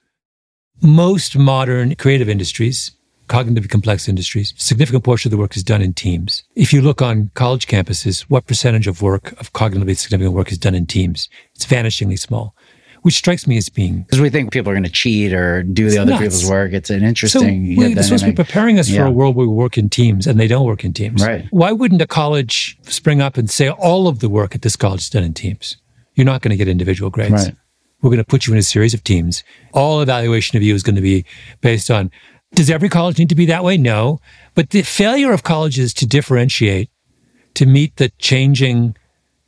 Most 0.83 1.37
modern 1.39 1.95
creative 1.95 2.29
industries, 2.29 2.91
cognitively 3.29 3.69
complex 3.71 4.09
industries, 4.09 4.53
significant 4.57 5.05
portion 5.05 5.29
of 5.29 5.31
the 5.31 5.39
work 5.39 5.57
is 5.57 5.63
done 5.63 5.81
in 5.81 5.95
teams. 5.95 6.43
If 6.57 6.73
you 6.73 6.83
look 6.83 7.01
on 7.01 7.31
college 7.35 7.67
campuses, 7.67 8.23
what 8.23 8.47
percentage 8.47 8.87
of 8.87 9.01
work, 9.01 9.33
of 9.41 9.53
cognitively 9.53 9.97
significant 9.97 10.35
work 10.35 10.53
is 10.53 10.59
done 10.59 10.75
in 10.75 10.87
teams? 10.87 11.29
It's 11.55 11.65
vanishingly 11.65 12.19
small, 12.19 12.55
which 13.03 13.15
strikes 13.15 13.47
me 13.47 13.57
as 13.57 13.69
being 13.71 14.03
Because 14.03 14.21
we 14.21 14.29
think 14.31 14.53
people 14.53 14.71
are 14.73 14.75
going 14.75 14.85
to 14.85 14.91
cheat 14.91 15.33
or 15.33 15.63
do 15.63 15.89
the 15.89 15.99
other 15.99 16.11
nuts. 16.11 16.23
people's 16.23 16.51
work. 16.51 16.73
It's 16.73 16.91
an 16.91 17.03
interesting. 17.03 17.75
So 17.77 17.81
we- 17.81 17.95
they're 17.95 18.03
supposed 18.03 18.25
to 18.25 18.31
be 18.31 18.37
preparing 18.37 18.79
us 18.79 18.91
for 18.91 19.05
a 19.07 19.11
world 19.11 19.37
where 19.37 19.47
we 19.47 19.55
work 19.55 19.79
in 19.79 19.89
teams, 19.89 20.27
and 20.27 20.39
they 20.39 20.49
don't 20.49 20.67
work 20.67 20.85
in 20.85 20.93
teams. 20.93 21.23
Right. 21.25 21.47
Why 21.51 21.73
wouldn't 21.73 22.03
a 22.03 22.07
college 22.07 22.77
spring 22.83 23.23
up 23.23 23.39
and 23.39 23.49
say 23.49 23.71
all 23.71 24.07
of 24.09 24.19
the 24.19 24.29
work 24.29 24.55
at 24.55 24.63
this 24.63 24.77
college 24.77 25.01
is 25.03 25.09
done 25.11 25.23
in 25.25 25.33
teams? 25.35 25.77
You're 26.15 26.27
not 26.27 26.43
going 26.43 26.51
to 26.51 26.57
get 26.57 26.69
individual 26.69 27.11
grades. 27.11 27.33
Right. 27.33 27.55
We're 28.05 28.11
going 28.11 28.19
to 28.19 28.25
put 28.25 28.47
you 28.47 28.53
in 28.53 28.59
a 28.59 28.62
series 28.62 28.93
of 28.93 29.03
teams. 29.03 29.43
All 29.73 30.03
evaluation 30.03 30.59
of 30.59 30.62
you 30.62 30.75
is 30.75 30.83
going 30.83 30.97
to 30.97 31.01
be 31.01 31.25
based 31.62 31.90
on. 31.90 32.11
Does 32.55 32.69
every 32.69 32.90
college 32.90 33.19
need 33.19 33.31
to 33.31 33.35
be 33.35 33.47
that 33.47 33.64
way? 33.64 33.79
No. 33.79 34.21
But 34.55 34.71
the 34.71 34.83
failure 34.83 35.33
of 35.33 35.43
colleges 35.43 35.95
to 35.95 36.07
differentiate, 36.07 36.90
to 37.55 37.64
meet 37.64 37.97
the 37.97 38.11
changing 38.19 38.95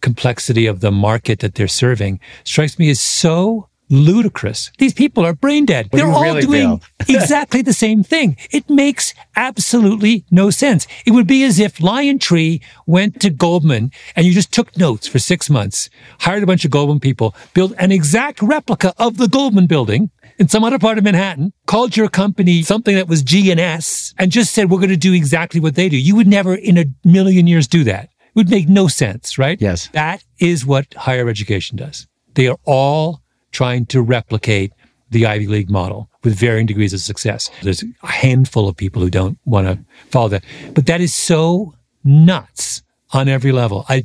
complexity 0.01 0.64
of 0.64 0.81
the 0.81 0.90
market 0.90 1.40
that 1.40 1.55
they're 1.55 1.69
serving, 1.69 2.19
strikes 2.45 2.79
me 2.79 2.88
as 2.88 2.99
so 2.99 3.69
ludicrous. 3.88 4.70
These 4.79 4.94
people 4.94 5.25
are 5.25 5.35
brain 5.35 5.66
dead. 5.66 5.88
They're 5.92 6.07
all 6.07 6.22
really 6.22 6.42
doing 6.42 6.81
exactly 7.09 7.62
the 7.62 7.72
same 7.72 8.03
thing. 8.03 8.37
It 8.51 8.68
makes 8.68 9.14
absolutely 9.37 10.25
no 10.31 10.51
sense. 10.51 10.87
It 11.05 11.12
would 11.12 11.27
be 11.27 11.44
as 11.44 11.59
if 11.59 11.79
LionTree 11.79 12.62
went 12.87 13.20
to 13.20 13.31
Goldman 13.31 13.90
and 14.14 14.27
you 14.27 14.33
just 14.33 14.53
took 14.53 14.77
notes 14.77 15.07
for 15.07 15.18
six 15.18 15.49
months, 15.49 15.88
hired 16.20 16.42
a 16.42 16.46
bunch 16.46 16.64
of 16.64 16.70
Goldman 16.70 17.01
people, 17.01 17.35
built 17.55 17.72
an 17.79 17.92
exact 17.92 18.42
replica 18.42 18.94
of 18.99 19.16
the 19.16 19.29
Goldman 19.29 19.66
building 19.66 20.11
in 20.38 20.49
some 20.49 20.64
other 20.64 20.79
part 20.79 20.99
of 20.99 21.05
Manhattan, 21.05 21.53
called 21.66 21.96
your 21.96 22.09
company 22.09 22.62
something 22.62 22.94
that 22.94 23.09
was 23.09 23.22
G 23.22 23.51
and 23.51 23.61
S, 23.61 24.14
and 24.18 24.31
just 24.31 24.53
said, 24.53 24.70
we're 24.70 24.79
going 24.79 24.90
to 24.90 24.96
do 24.96 25.14
exactly 25.14 25.61
what 25.61 25.75
they 25.75 25.88
do. 25.88 25.96
You 25.96 26.16
would 26.16 26.27
never 26.27 26.55
in 26.55 26.77
a 26.77 26.85
million 27.05 27.46
years 27.46 27.66
do 27.66 27.85
that 27.85 28.05
It 28.05 28.11
would 28.35 28.51
make 28.51 28.68
no 28.68 28.88
sense, 28.88 29.38
right? 29.38 29.61
Yes. 29.61 29.88
That 29.92 30.25
is 30.38 30.66
what 30.66 30.92
higher 30.94 31.29
education 31.29 31.79
does. 31.79 32.07
They 32.35 32.49
are 32.49 32.59
all 32.64 33.22
trying 33.57 33.87
to 33.87 34.03
replicate 34.03 34.71
the 35.11 35.25
Ivy 35.25 35.47
League 35.47 35.71
model 35.71 36.11
with 36.25 36.35
varying 36.38 36.66
degrees 36.66 36.92
of 36.92 37.01
success. 37.01 37.51
There's 37.62 37.83
a 38.03 38.07
handful 38.07 38.69
of 38.69 38.77
people 38.77 39.01
who 39.01 39.09
don't 39.11 39.38
want 39.47 39.66
to 39.66 39.79
follow 40.11 40.29
that. 40.29 40.45
But 40.75 40.85
that 40.87 41.01
is 41.01 41.14
so 41.14 41.73
nuts 42.05 42.83
on 43.12 43.29
every 43.29 43.53
level. 43.53 43.87
I 43.88 44.05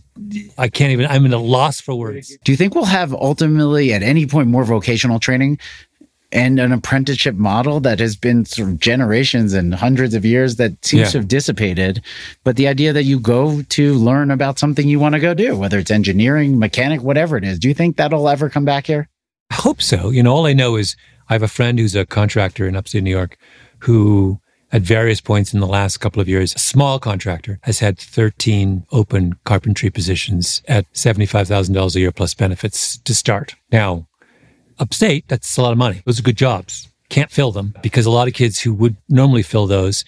I 0.57 0.69
can't 0.69 0.91
even 0.91 1.05
I'm 1.07 1.25
in 1.25 1.33
a 1.33 1.37
loss 1.57 1.81
for 1.81 1.95
words. 1.95 2.37
Do 2.45 2.51
you 2.53 2.57
think 2.57 2.75
we'll 2.75 2.85
have 2.99 3.13
ultimately 3.13 3.91
at 3.93 4.03
any 4.03 4.25
point 4.25 4.47
more 4.47 4.63
vocational 4.63 5.19
training 5.19 5.59
and 6.31 6.59
an 6.59 6.71
apprenticeship 6.71 7.35
model 7.35 7.81
that 7.81 7.99
has 7.99 8.15
been 8.15 8.45
sort 8.45 8.69
of 8.69 8.79
generations 8.79 9.53
and 9.53 9.73
hundreds 9.73 10.13
of 10.13 10.23
years 10.23 10.55
that 10.57 10.71
seems 10.85 11.01
Yeah. 11.01 11.09
to 11.11 11.17
have 11.17 11.27
dissipated? 11.27 12.01
But 12.45 12.55
the 12.55 12.67
idea 12.69 12.93
that 12.93 13.03
you 13.03 13.19
go 13.19 13.63
to 13.63 13.93
learn 13.95 14.31
about 14.31 14.59
something 14.59 14.87
you 14.87 14.99
want 14.99 15.13
to 15.15 15.19
go 15.19 15.33
do, 15.33 15.57
whether 15.57 15.77
it's 15.79 15.91
engineering, 15.91 16.57
mechanic, 16.57 17.01
whatever 17.01 17.35
it 17.37 17.43
is, 17.43 17.59
do 17.59 17.67
you 17.67 17.73
think 17.73 17.97
that'll 17.97 18.29
ever 18.29 18.49
come 18.49 18.63
back 18.65 18.85
here? 18.87 19.09
I 19.51 19.55
hope 19.55 19.81
so. 19.81 20.09
You 20.09 20.23
know, 20.23 20.33
all 20.33 20.47
I 20.47 20.53
know 20.53 20.77
is 20.77 20.95
I 21.29 21.33
have 21.33 21.43
a 21.43 21.47
friend 21.49 21.77
who's 21.77 21.93
a 21.93 22.05
contractor 22.05 22.67
in 22.67 22.75
upstate 22.77 23.03
New 23.03 23.11
York 23.11 23.37
who, 23.79 24.39
at 24.71 24.81
various 24.81 25.19
points 25.19 25.53
in 25.53 25.59
the 25.59 25.67
last 25.67 25.97
couple 25.97 26.21
of 26.21 26.29
years, 26.29 26.55
a 26.55 26.59
small 26.59 26.99
contractor 26.99 27.59
has 27.63 27.79
had 27.79 27.99
13 27.99 28.85
open 28.93 29.33
carpentry 29.43 29.89
positions 29.89 30.61
at 30.69 30.91
$75,000 30.93 31.95
a 31.95 31.99
year 31.99 32.13
plus 32.13 32.33
benefits 32.33 32.97
to 32.99 33.13
start. 33.13 33.55
Now, 33.73 34.07
upstate, 34.79 35.27
that's 35.27 35.57
a 35.57 35.61
lot 35.61 35.73
of 35.73 35.77
money. 35.77 36.01
Those 36.05 36.17
are 36.17 36.23
good 36.23 36.37
jobs. 36.37 36.87
Can't 37.09 37.29
fill 37.29 37.51
them 37.51 37.73
because 37.81 38.05
a 38.05 38.11
lot 38.11 38.29
of 38.29 38.33
kids 38.33 38.61
who 38.61 38.73
would 38.75 38.95
normally 39.09 39.43
fill 39.43 39.67
those 39.67 40.05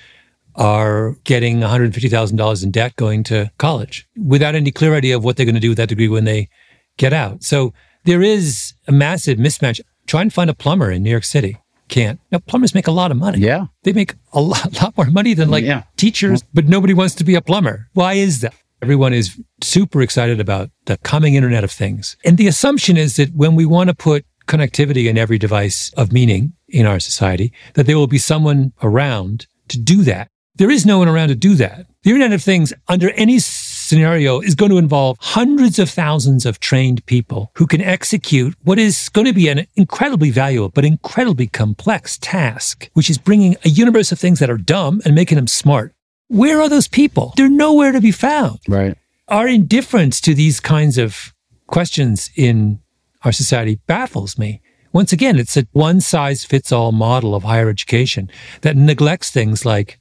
are 0.56 1.18
getting 1.26 1.60
$150,000 1.60 2.64
in 2.64 2.72
debt 2.72 2.96
going 2.96 3.24
to 3.24 3.52
college 3.58 4.08
without 4.16 4.56
any 4.56 4.72
clear 4.72 4.96
idea 4.96 5.18
of 5.18 5.24
what 5.26 5.36
they're 5.36 5.46
going 5.46 5.56
to 5.56 5.60
do 5.60 5.70
with 5.70 5.78
that 5.80 5.90
degree 5.90 6.08
when 6.08 6.24
they 6.24 6.48
get 6.96 7.12
out. 7.12 7.44
So 7.44 7.74
there 8.06 8.22
is 8.22 8.74
a 8.88 8.92
massive 8.92 9.38
mismatch. 9.38 9.80
Try 10.08 10.22
and 10.22 10.34
find 10.34 10.50
a 10.50 10.54
plumber 10.54 10.92
in 10.92 11.04
New 11.04 11.10
York 11.10 11.24
City. 11.24 11.58
Can't. 11.88 12.20
Now, 12.32 12.40
plumbers 12.40 12.74
make 12.74 12.88
a 12.88 12.92
lot 12.92 13.12
of 13.12 13.18
money. 13.18 13.40
Yeah. 13.40 13.68
They 13.84 13.94
make 13.94 14.16
a 14.34 14.42
lot, 14.42 14.74
lot 14.82 14.98
more 14.98 15.08
money 15.08 15.34
than 15.34 15.50
like 15.50 15.64
Yeah. 15.64 15.84
teachers, 15.98 16.42
mm. 16.44 16.48
but 16.54 16.66
nobody 16.68 16.94
wants 16.94 17.16
to 17.16 17.24
be 17.24 17.36
a 17.36 17.42
plumber. 17.42 17.90
Why 17.94 18.14
is 18.14 18.42
that? 18.42 18.54
Everyone 18.82 19.14
is 19.14 19.40
super 19.62 20.02
excited 20.02 20.40
about 20.42 20.70
the 20.86 20.98
coming 20.98 21.36
Internet 21.36 21.64
of 21.64 21.72
Things. 21.72 22.18
And 22.26 22.38
the 22.38 22.48
assumption 22.48 22.98
is 22.98 23.16
that 23.16 23.34
when 23.34 23.56
we 23.56 23.66
want 23.66 23.90
to 23.90 23.94
put 23.96 24.26
connectivity 24.48 25.08
in 25.10 25.18
every 25.18 25.38
device 25.38 25.92
of 25.96 26.12
meaning 26.12 26.54
in 26.68 26.86
our 26.86 27.00
society, 27.00 27.54
that 27.76 27.86
there 27.86 27.98
will 27.98 28.08
be 28.08 28.18
someone 28.18 28.74
around 28.82 29.48
to 29.70 29.80
do 29.80 30.02
that. 30.04 30.28
There 30.56 30.70
is 30.70 30.86
no 30.86 30.98
one 31.00 31.08
around 31.08 31.30
to 31.30 31.36
do 31.36 31.56
that. 31.56 31.86
The 32.04 32.10
Internet 32.10 32.34
of 32.34 32.44
Things, 32.44 32.74
under 32.90 33.12
any 33.12 33.40
scenario, 33.84 34.40
is 34.40 34.56
going 34.56 34.72
to 34.72 34.78
involve 34.78 35.18
hundreds 35.20 35.78
of 35.80 35.90
thousands 35.90 36.46
of 36.46 36.60
trained 36.60 37.06
people 37.06 37.52
who 37.56 37.68
can 37.68 37.82
execute 37.82 38.56
what 38.64 38.80
is 38.80 39.10
going 39.10 39.28
to 39.28 39.34
be 39.34 39.48
an 39.50 39.66
incredibly 39.76 40.32
valuable 40.32 40.70
but 40.70 40.86
incredibly 40.86 41.48
complex 41.48 42.18
task, 42.18 42.90
which 42.94 43.10
is 43.10 43.18
bringing 43.18 43.56
a 43.66 43.70
universe 43.70 44.12
of 44.12 44.20
things 44.20 44.40
that 44.40 44.50
are 44.50 44.58
dumb 44.58 45.02
and 45.06 45.14
making 45.16 45.36
them 45.36 45.48
smart. 45.48 45.94
Where 46.30 46.62
are 46.62 46.70
those 46.70 46.88
people? 46.88 47.34
They're 47.38 47.50
nowhere 47.50 47.92
to 47.92 48.02
be 48.02 48.12
found 48.12 48.60
Right. 48.68 48.96
our 49.28 49.48
indifference 49.48 50.20
to 50.22 50.34
these 50.34 50.60
kinds 50.60 50.98
of 50.98 51.34
questions 51.68 52.30
in 52.36 52.80
our 53.24 53.32
society 53.32 53.80
baffles 53.88 54.38
me. 54.38 54.62
Once 54.92 55.12
again, 55.12 55.40
it's 55.40 55.58
a 55.58 55.66
one 55.72 56.00
size 56.02 56.44
fits 56.46 56.72
all 56.72 56.92
model 56.92 57.34
of 57.34 57.44
higher 57.44 57.70
education 57.70 58.30
that 58.62 58.78
neglects 58.78 59.32
things 59.32 59.66
like 59.66 60.00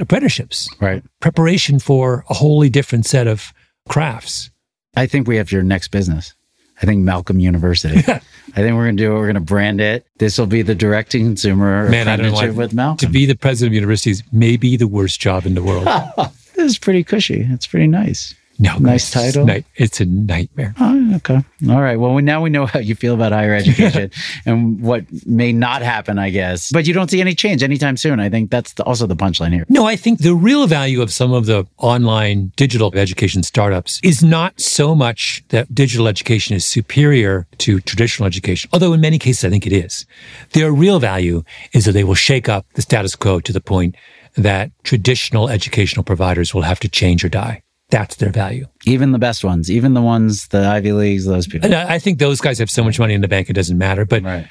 apprenticeships, 0.00 0.68
Right. 0.80 1.02
preparation 1.20 1.78
for 1.78 2.24
a 2.30 2.34
wholly 2.34 2.68
different 2.70 3.06
set 3.06 3.26
of 3.26 3.52
crafts. 3.88 4.50
I 4.96 5.06
think 5.06 5.26
we 5.28 5.36
have 5.36 5.52
your 5.52 5.62
next 5.62 5.88
business. 5.88 6.34
I 6.80 6.86
think 6.86 7.02
Malcolm 7.02 7.40
University. 7.40 7.98
I 8.08 8.20
think 8.62 8.76
we're 8.76 8.84
going 8.84 8.96
to 8.96 9.02
do 9.02 9.10
it. 9.12 9.14
We're 9.14 9.24
going 9.26 9.34
to 9.34 9.40
brand 9.40 9.80
it. 9.80 10.06
This 10.18 10.38
will 10.38 10.46
be 10.46 10.62
the 10.62 10.74
direct 10.74 11.10
to 11.12 11.18
consumer 11.18 11.88
Man, 11.88 12.06
I 12.08 12.16
don't 12.16 12.26
know 12.26 12.32
apprenticeship 12.34 12.56
with 12.56 12.72
Malcolm. 12.74 13.06
To 13.06 13.12
be 13.12 13.26
the 13.26 13.34
president 13.34 13.72
of 13.72 13.74
universities 13.74 14.22
may 14.32 14.56
be 14.56 14.76
the 14.76 14.86
worst 14.86 15.20
job 15.20 15.44
in 15.44 15.54
the 15.54 15.62
world. 15.62 15.86
this 16.54 16.72
is 16.72 16.78
pretty 16.78 17.02
cushy. 17.02 17.46
It's 17.50 17.66
pretty 17.66 17.88
nice. 17.88 18.34
No, 18.60 18.76
Nice 18.78 19.10
title. 19.10 19.46
night- 19.46 19.66
It's 19.76 20.00
a 20.00 20.04
nightmare. 20.04 20.74
Oh, 20.80 21.14
okay. 21.16 21.40
All 21.70 21.80
right. 21.80 21.96
Well, 21.96 22.12
we, 22.14 22.22
now 22.22 22.42
we 22.42 22.50
know 22.50 22.66
how 22.66 22.80
you 22.80 22.94
feel 22.96 23.14
about 23.14 23.30
higher 23.32 23.54
education 23.54 24.10
and 24.46 24.80
what 24.80 25.04
may 25.26 25.52
not 25.52 25.82
happen, 25.82 26.18
I 26.18 26.30
guess. 26.30 26.72
But 26.72 26.86
you 26.86 26.92
don't 26.92 27.08
see 27.10 27.20
any 27.20 27.34
change 27.36 27.62
anytime 27.62 27.96
soon. 27.96 28.18
I 28.18 28.28
think 28.28 28.50
that's 28.50 28.72
the, 28.72 28.82
also 28.84 29.06
the 29.06 29.14
punchline 29.16 29.52
here. 29.52 29.64
No, 29.68 29.86
I 29.86 29.94
think 29.96 30.20
the 30.20 30.34
real 30.34 30.66
value 30.66 31.00
of 31.02 31.12
some 31.12 31.32
of 31.32 31.46
the 31.46 31.66
online 31.78 32.52
digital 32.56 32.92
education 32.96 33.42
startups 33.44 34.00
is 34.02 34.22
not 34.24 34.60
so 34.60 34.94
much 34.94 35.44
that 35.50 35.72
digital 35.74 36.08
education 36.08 36.56
is 36.56 36.64
superior 36.64 37.46
to 37.58 37.78
traditional 37.80 38.26
education, 38.26 38.68
although 38.72 38.92
in 38.92 39.00
many 39.00 39.18
cases 39.18 39.44
I 39.44 39.50
think 39.50 39.66
it 39.66 39.72
is. 39.72 40.04
Their 40.52 40.72
real 40.72 40.98
value 40.98 41.44
is 41.72 41.84
that 41.84 41.92
they 41.92 42.04
will 42.04 42.14
shake 42.16 42.48
up 42.48 42.66
the 42.74 42.82
status 42.82 43.14
quo 43.14 43.38
to 43.40 43.52
the 43.52 43.60
point 43.60 43.94
that 44.36 44.70
traditional 44.82 45.48
educational 45.48 46.02
providers 46.04 46.52
will 46.54 46.62
have 46.62 46.80
to 46.80 46.88
change 46.88 47.24
or 47.24 47.28
die. 47.28 47.62
That's 47.90 48.16
their 48.16 48.30
value. 48.30 48.66
Even 48.84 49.12
the 49.12 49.18
best 49.18 49.44
ones, 49.44 49.70
even 49.70 49.94
the 49.94 50.02
ones, 50.02 50.48
the 50.48 50.66
Ivy 50.66 50.92
Leagues, 50.92 51.24
those 51.24 51.46
people. 51.46 51.66
And 51.66 51.74
I 51.74 51.94
I 51.94 51.98
think 51.98 52.18
those 52.18 52.40
guys 52.40 52.58
have 52.58 52.70
so 52.70 52.84
much 52.84 52.98
money 52.98 53.14
in 53.14 53.20
the 53.22 53.28
bank, 53.28 53.48
it 53.48 53.54
doesn't 53.54 53.78
matter. 53.78 54.04
But, 54.04 54.22
Right. 54.22 54.46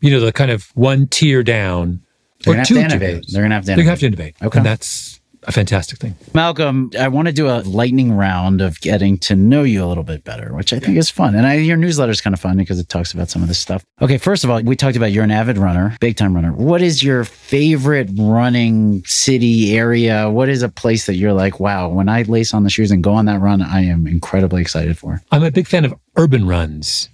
you 0.00 0.10
know, 0.10 0.20
the 0.20 0.32
kind 0.32 0.50
of 0.50 0.64
one 0.74 1.06
tier 1.06 1.42
down 1.44 2.02
They're 2.44 2.54
going 2.54 2.64
to 2.66 2.74
have 2.74 2.88
to 2.90 2.94
innovate. 2.96 3.14
tiers. 3.22 3.32
They're 3.32 3.42
going 3.42 3.50
to 3.50 3.54
have 3.56 3.64
to 3.66 3.72
innovate. 3.72 3.86
have 3.88 3.98
to 4.00 4.06
innovate. 4.06 4.34
Okay. 4.42 4.58
And 4.58 4.66
that's 4.66 5.19
a 5.44 5.52
fantastic 5.52 5.98
thing. 5.98 6.14
Malcolm, 6.34 6.90
I 6.98 7.08
want 7.08 7.28
to 7.28 7.32
do 7.32 7.48
a 7.48 7.60
lightning 7.62 8.12
round 8.12 8.60
of 8.60 8.80
getting 8.80 9.18
to 9.18 9.34
know 9.34 9.62
you 9.62 9.84
a 9.84 9.86
little 9.86 10.04
bit 10.04 10.24
better, 10.24 10.54
which 10.54 10.72
I 10.72 10.78
think 10.78 10.96
is 10.96 11.10
fun. 11.10 11.34
And 11.34 11.46
I, 11.46 11.54
your 11.54 11.76
newsletter 11.76 12.12
is 12.12 12.20
kind 12.20 12.34
of 12.34 12.40
fun 12.40 12.56
because 12.56 12.78
it 12.78 12.88
talks 12.88 13.12
about 13.12 13.30
some 13.30 13.42
of 13.42 13.48
this 13.48 13.58
stuff. 13.58 13.84
Okay, 14.02 14.18
first 14.18 14.44
of 14.44 14.50
all, 14.50 14.62
we 14.62 14.76
talked 14.76 14.96
about 14.96 15.12
you're 15.12 15.24
an 15.24 15.30
avid 15.30 15.58
runner, 15.58 15.96
big 16.00 16.16
time 16.16 16.34
runner. 16.34 16.52
What 16.52 16.82
is 16.82 17.02
your 17.02 17.24
favorite 17.24 18.10
running 18.16 19.02
city 19.04 19.76
area? 19.76 20.28
What 20.30 20.48
is 20.48 20.62
a 20.62 20.68
place 20.68 21.06
that 21.06 21.16
you're 21.16 21.32
like, 21.32 21.58
wow, 21.58 21.88
when 21.88 22.08
I 22.08 22.22
lace 22.22 22.52
on 22.52 22.64
the 22.64 22.70
shoes 22.70 22.90
and 22.90 23.02
go 23.02 23.12
on 23.12 23.24
that 23.26 23.40
run, 23.40 23.62
I 23.62 23.82
am 23.84 24.06
incredibly 24.06 24.60
excited 24.60 24.98
for? 24.98 25.22
I'm 25.30 25.42
a 25.42 25.50
big 25.50 25.66
fan 25.66 25.84
of 25.84 25.94
urban 26.16 26.46
runs. 26.46 27.08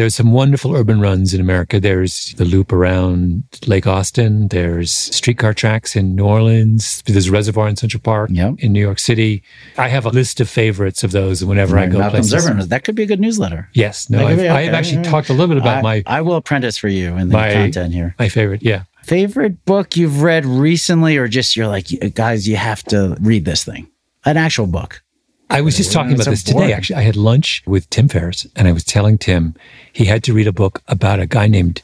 There's 0.00 0.14
some 0.14 0.32
wonderful 0.32 0.74
urban 0.74 0.98
runs 0.98 1.34
in 1.34 1.42
America. 1.42 1.78
There's 1.78 2.32
the 2.38 2.46
loop 2.46 2.72
around 2.72 3.44
Lake 3.66 3.86
Austin. 3.86 4.48
There's 4.48 4.90
streetcar 4.90 5.52
tracks 5.52 5.94
in 5.94 6.14
New 6.16 6.24
Orleans. 6.24 7.02
There's 7.04 7.26
a 7.28 7.30
reservoir 7.30 7.68
in 7.68 7.76
Central 7.76 8.00
Park 8.00 8.30
Yep. 8.32 8.54
in 8.60 8.72
New 8.72 8.80
York 8.80 8.98
City. 8.98 9.42
I 9.76 9.88
have 9.88 10.06
a 10.06 10.08
list 10.08 10.40
of 10.40 10.48
favorites 10.48 11.04
of 11.04 11.12
those 11.12 11.44
whenever 11.44 11.78
I 11.78 11.84
go 11.84 11.98
Malcolm's 11.98 12.30
places. 12.30 12.48
Urban 12.48 12.66
That 12.70 12.82
could 12.82 12.94
be 12.94 13.02
a 13.02 13.06
good 13.06 13.20
newsletter. 13.20 13.68
Yes, 13.74 14.08
no, 14.08 14.26
I've, 14.26 14.38
be- 14.38 14.48
I've 14.48 14.72
actually 14.72 15.02
talked 15.04 15.28
a 15.28 15.34
little 15.34 15.48
bit 15.54 15.58
about 15.58 15.80
I, 15.80 15.82
my 15.82 16.02
I 16.06 16.22
will 16.22 16.36
apprentice 16.36 16.78
for 16.78 16.88
you 16.88 17.18
in 17.18 17.28
the 17.28 17.34
My- 17.34 17.52
content 17.52 17.92
here. 17.92 18.14
my 18.18 18.30
favorite. 18.30 18.62
Yeah, 18.62 18.84
Favorite 19.02 19.66
book 19.66 19.98
you've 19.98 20.22
read 20.22 20.46
recently, 20.46 21.18
or 21.18 21.28
just 21.28 21.56
you're 21.56 21.68
like, 21.68 21.88
guys, 22.14 22.48
you 22.48 22.56
have 22.56 22.82
to 22.84 23.18
read 23.20 23.44
this 23.44 23.64
thing? 23.64 23.86
An 24.24 24.38
actual 24.38 24.66
book. 24.66 25.02
I 25.50 25.60
was 25.62 25.76
just 25.76 25.92
talking 25.92 26.14
about 26.14 26.26
this 26.26 26.44
today. 26.44 26.72
Actually, 26.72 26.96
I 26.96 27.02
had 27.02 27.16
lunch 27.16 27.62
with 27.66 27.90
Tim 27.90 28.08
Ferriss, 28.08 28.46
and 28.54 28.68
I 28.68 28.72
was 28.72 28.84
telling 28.84 29.18
Tim 29.18 29.54
he 29.92 30.04
had 30.04 30.22
to 30.24 30.32
read 30.32 30.46
a 30.46 30.52
book 30.52 30.80
about 30.86 31.18
a 31.18 31.26
guy 31.26 31.48
named, 31.48 31.82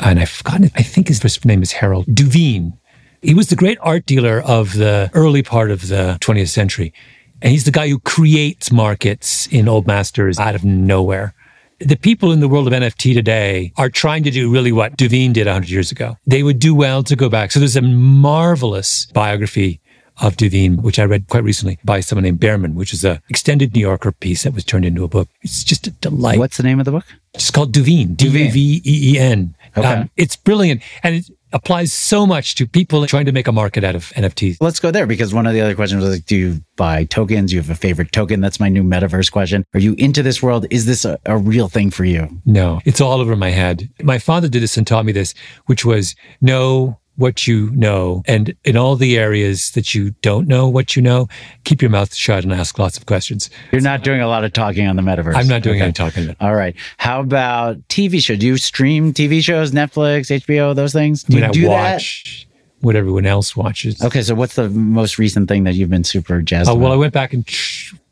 and 0.00 0.20
I've 0.20 0.28
forgotten. 0.28 0.64
it, 0.64 0.72
I 0.76 0.82
think 0.82 1.08
his 1.08 1.18
first 1.18 1.44
name 1.46 1.62
is 1.62 1.72
Harold 1.72 2.06
Duveen. 2.06 2.74
He 3.22 3.32
was 3.34 3.48
the 3.48 3.56
great 3.56 3.78
art 3.80 4.04
dealer 4.04 4.40
of 4.42 4.74
the 4.74 5.10
early 5.14 5.42
part 5.42 5.70
of 5.70 5.88
the 5.88 6.18
20th 6.20 6.50
century, 6.50 6.92
and 7.40 7.50
he's 7.52 7.64
the 7.64 7.70
guy 7.70 7.88
who 7.88 7.98
creates 8.00 8.70
markets 8.70 9.46
in 9.46 9.66
Old 9.66 9.86
Masters 9.86 10.38
out 10.38 10.54
of 10.54 10.62
nowhere. 10.62 11.34
The 11.78 11.96
people 11.96 12.32
in 12.32 12.40
the 12.40 12.48
world 12.48 12.66
of 12.66 12.74
NFT 12.74 13.14
today 13.14 13.72
are 13.78 13.88
trying 13.88 14.24
to 14.24 14.30
do 14.30 14.52
really 14.52 14.72
what 14.72 14.98
Duveen 14.98 15.32
did 15.32 15.46
100 15.46 15.70
years 15.70 15.90
ago. 15.90 16.18
They 16.26 16.42
would 16.42 16.58
do 16.58 16.74
well 16.74 17.02
to 17.04 17.16
go 17.16 17.30
back. 17.30 17.50
So 17.50 17.58
there's 17.58 17.76
a 17.76 17.80
marvelous 17.80 19.06
biography 19.14 19.80
of 20.20 20.36
Duveen, 20.36 20.82
which 20.82 20.98
I 20.98 21.04
read 21.04 21.28
quite 21.28 21.44
recently 21.44 21.78
by 21.84 22.00
someone 22.00 22.24
named 22.24 22.40
Behrman, 22.40 22.74
which 22.74 22.92
is 22.92 23.04
a 23.04 23.22
extended 23.28 23.74
New 23.74 23.80
Yorker 23.80 24.12
piece 24.12 24.42
that 24.42 24.54
was 24.54 24.64
turned 24.64 24.84
into 24.84 25.04
a 25.04 25.08
book. 25.08 25.28
It's 25.42 25.64
just 25.64 25.86
a 25.86 25.90
delight. 25.90 26.38
What's 26.38 26.56
the 26.56 26.62
name 26.62 26.78
of 26.78 26.84
the 26.84 26.92
book? 26.92 27.06
It's 27.34 27.50
called 27.50 27.72
Duveen, 27.72 28.16
D 28.16 28.26
U 28.26 28.50
V 28.50 28.82
E 28.84 29.14
E 29.14 29.18
N. 29.18 29.54
Okay. 29.76 29.86
Um, 29.86 30.10
it's 30.16 30.36
brilliant. 30.36 30.82
And 31.02 31.16
it 31.16 31.30
applies 31.52 31.92
so 31.92 32.26
much 32.26 32.54
to 32.56 32.66
people 32.66 33.06
trying 33.06 33.26
to 33.26 33.32
make 33.32 33.48
a 33.48 33.52
market 33.52 33.84
out 33.84 33.94
of 33.94 34.10
NFTs. 34.10 34.58
Let's 34.60 34.80
go 34.80 34.90
there 34.90 35.06
because 35.06 35.34
one 35.34 35.46
of 35.46 35.52
the 35.52 35.60
other 35.60 35.74
questions 35.74 36.02
was 36.02 36.14
like, 36.14 36.26
do 36.26 36.36
you 36.36 36.60
buy 36.76 37.04
tokens? 37.04 37.52
You 37.52 37.60
have 37.60 37.70
a 37.70 37.74
favorite 37.74 38.12
token? 38.12 38.40
That's 38.40 38.60
my 38.60 38.68
new 38.68 38.82
metaverse 38.82 39.30
question. 39.30 39.64
Are 39.74 39.80
you 39.80 39.94
into 39.98 40.22
this 40.22 40.42
world? 40.42 40.66
Is 40.70 40.86
this 40.86 41.04
a, 41.04 41.18
a 41.26 41.36
real 41.36 41.68
thing 41.68 41.90
for 41.90 42.04
you? 42.04 42.28
No, 42.44 42.80
it's 42.84 43.00
all 43.00 43.20
over 43.20 43.36
my 43.36 43.50
head. 43.50 43.88
My 44.02 44.18
father 44.18 44.48
did 44.48 44.62
this 44.62 44.76
and 44.76 44.86
taught 44.86 45.04
me 45.04 45.12
this, 45.12 45.34
which 45.66 45.84
was 45.84 46.14
know 46.40 46.99
what 47.20 47.46
you 47.46 47.70
know. 47.72 48.22
And 48.26 48.54
in 48.64 48.76
all 48.76 48.96
the 48.96 49.18
areas 49.18 49.70
that 49.72 49.94
you 49.94 50.10
don't 50.22 50.48
know 50.48 50.68
what 50.68 50.96
you 50.96 51.02
know, 51.02 51.28
keep 51.64 51.82
your 51.82 51.90
mouth 51.90 52.14
shut 52.14 52.42
and 52.44 52.52
ask 52.52 52.78
lots 52.78 52.96
of 52.96 53.06
questions. 53.06 53.50
You're 53.72 53.82
not 53.82 54.02
doing 54.02 54.20
a 54.22 54.26
lot 54.28 54.42
of 54.42 54.52
talking 54.52 54.86
on 54.86 54.96
the 54.96 55.02
metaverse. 55.02 55.34
I'm 55.36 55.46
not 55.46 55.62
doing 55.62 55.76
Okay. 55.76 55.84
any 55.84 55.92
talking. 55.92 56.34
All 56.40 56.54
right. 56.54 56.74
How 56.96 57.20
about 57.20 57.76
TV 57.88 58.22
shows? 58.24 58.38
Do 58.38 58.46
you 58.46 58.56
stream 58.56 59.12
TV 59.12 59.42
shows, 59.42 59.72
Netflix, 59.72 60.30
HBO, 60.30 60.74
those 60.74 60.92
things? 60.92 61.24
I 61.24 61.28
Do 61.28 61.34
mean, 61.34 61.42
you 61.44 61.48
I 61.48 61.52
do 61.52 61.68
watch 61.68 62.46
what 62.80 62.96
everyone 62.96 63.26
else 63.26 63.54
watches. 63.54 64.02
Okay. 64.02 64.22
So 64.22 64.34
what's 64.34 64.54
the 64.54 64.70
most 64.70 65.18
recent 65.18 65.48
thing 65.48 65.64
that 65.64 65.74
you've 65.74 65.90
been 65.90 66.04
super 66.04 66.40
jazzed 66.40 66.70
Oh, 66.70 66.72
about? 66.72 66.82
well, 66.82 66.92
I 66.92 66.96
went 66.96 67.12
back 67.12 67.34
and 67.34 67.46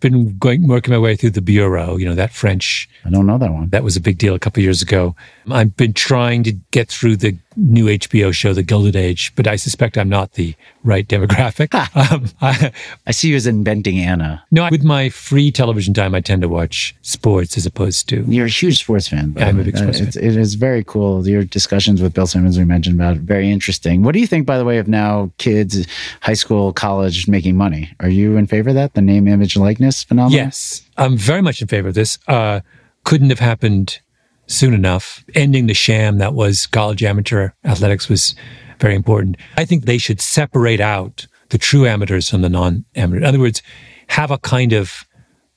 been 0.01 0.37
going 0.39 0.69
working 0.69 0.93
my 0.93 0.99
way 0.99 1.17
through 1.17 1.31
the 1.31 1.43
bureau. 1.43 1.97
You 1.97 2.07
know 2.07 2.15
that 2.15 2.33
French. 2.33 2.89
I 3.05 3.11
don't 3.11 3.27
know 3.27 3.39
that 3.39 3.53
one. 3.53 3.69
That 3.71 3.85
was 3.85 3.97
a 3.97 4.01
big 4.01 4.19
deal 4.19 4.35
a 4.35 4.39
couple 4.39 4.63
years 4.63 4.83
ago. 4.83 5.17
I've 5.51 5.77
been 5.77 5.95
trying 5.95 6.43
to 6.45 6.53
get 6.71 6.89
through 6.89 7.17
the 7.17 7.37
new 7.57 7.87
HBO 7.87 8.33
show, 8.33 8.53
The 8.53 8.63
Gilded 8.63 8.95
Age, 8.95 9.33
but 9.35 9.47
I 9.47 9.57
suspect 9.57 9.99
I'm 9.99 10.09
not 10.09 10.33
the 10.33 10.55
right 10.85 11.07
demographic. 11.07 11.75
um, 12.13 12.27
I, 12.41 12.73
I, 13.07 13.11
see 13.11 13.31
you 13.31 13.37
as 13.37 13.47
inventing 13.47 13.99
Anna. 13.99 14.45
No, 14.51 14.69
with 14.71 14.85
my 14.85 15.09
free 15.09 15.51
television 15.51 15.93
time, 15.93 16.15
I 16.15 16.21
tend 16.21 16.43
to 16.43 16.49
watch 16.49 16.95
sports 17.03 17.57
as 17.57 17.67
opposed 17.67 18.09
to. 18.11 18.25
You're 18.29 18.47
a 18.47 18.51
huge 18.51 18.79
sports 18.79 19.09
fan. 19.09 19.35
Yeah, 19.37 19.49
I'm 19.49 19.59
a 19.59 19.65
big 19.65 19.77
sports 19.77 19.99
fan. 19.99 20.09
It 20.09 20.37
is 20.37 20.55
very 20.55 20.85
cool. 20.85 21.27
Your 21.27 21.43
discussions 21.43 22.01
with 22.01 22.15
Bill 22.15 22.27
Simmons 22.27 22.59
we 22.59 22.65
mentioned 22.65 22.95
about 22.95 23.17
it, 23.17 23.23
very 23.23 23.51
interesting. 23.51 24.03
What 24.03 24.13
do 24.13 24.21
you 24.21 24.27
think, 24.27 24.47
by 24.47 24.59
the 24.59 24.65
way, 24.65 24.79
of 24.79 24.87
now 24.87 25.33
kids, 25.39 25.87
high 26.21 26.35
school, 26.35 26.73
college 26.73 27.27
making 27.27 27.57
money? 27.57 27.91
Are 28.01 28.09
you 28.09 28.37
in 28.37 28.47
favor 28.47 28.69
of 28.69 28.77
that? 28.77 28.95
The 28.95 29.03
name, 29.03 29.27
image, 29.27 29.57
likeness 29.57 29.88
phenomenon? 30.03 30.45
Yes, 30.45 30.83
I'm 30.97 31.17
very 31.17 31.43
much 31.43 31.61
in 31.63 31.69
favor 31.69 31.89
of 31.89 31.95
this. 31.95 32.19
Uh, 32.29 32.61
couldn't 33.05 33.31
have 33.31 33.39
happened 33.39 34.01
soon 34.47 34.75
enough. 34.75 35.25
Ending 35.35 35.67
the 35.67 35.75
sham 35.75 36.19
that 36.19 36.35
was 36.35 36.67
college 36.67 37.03
amateur 37.03 37.51
athletics 37.65 38.09
was 38.09 38.35
very 38.81 38.95
important. 38.95 39.37
I 39.57 39.65
think 39.65 39.85
they 39.85 39.99
should 39.99 40.21
separate 40.21 40.81
out 40.81 41.27
the 41.51 41.59
true 41.59 41.87
amateurs 41.87 42.29
from 42.29 42.43
the 42.43 42.49
non 42.49 42.85
amateur. 42.95 43.19
In 43.19 43.25
other 43.25 43.39
words, 43.39 43.63
have 44.09 44.31
a 44.31 44.39
kind 44.39 44.73
of 44.73 45.05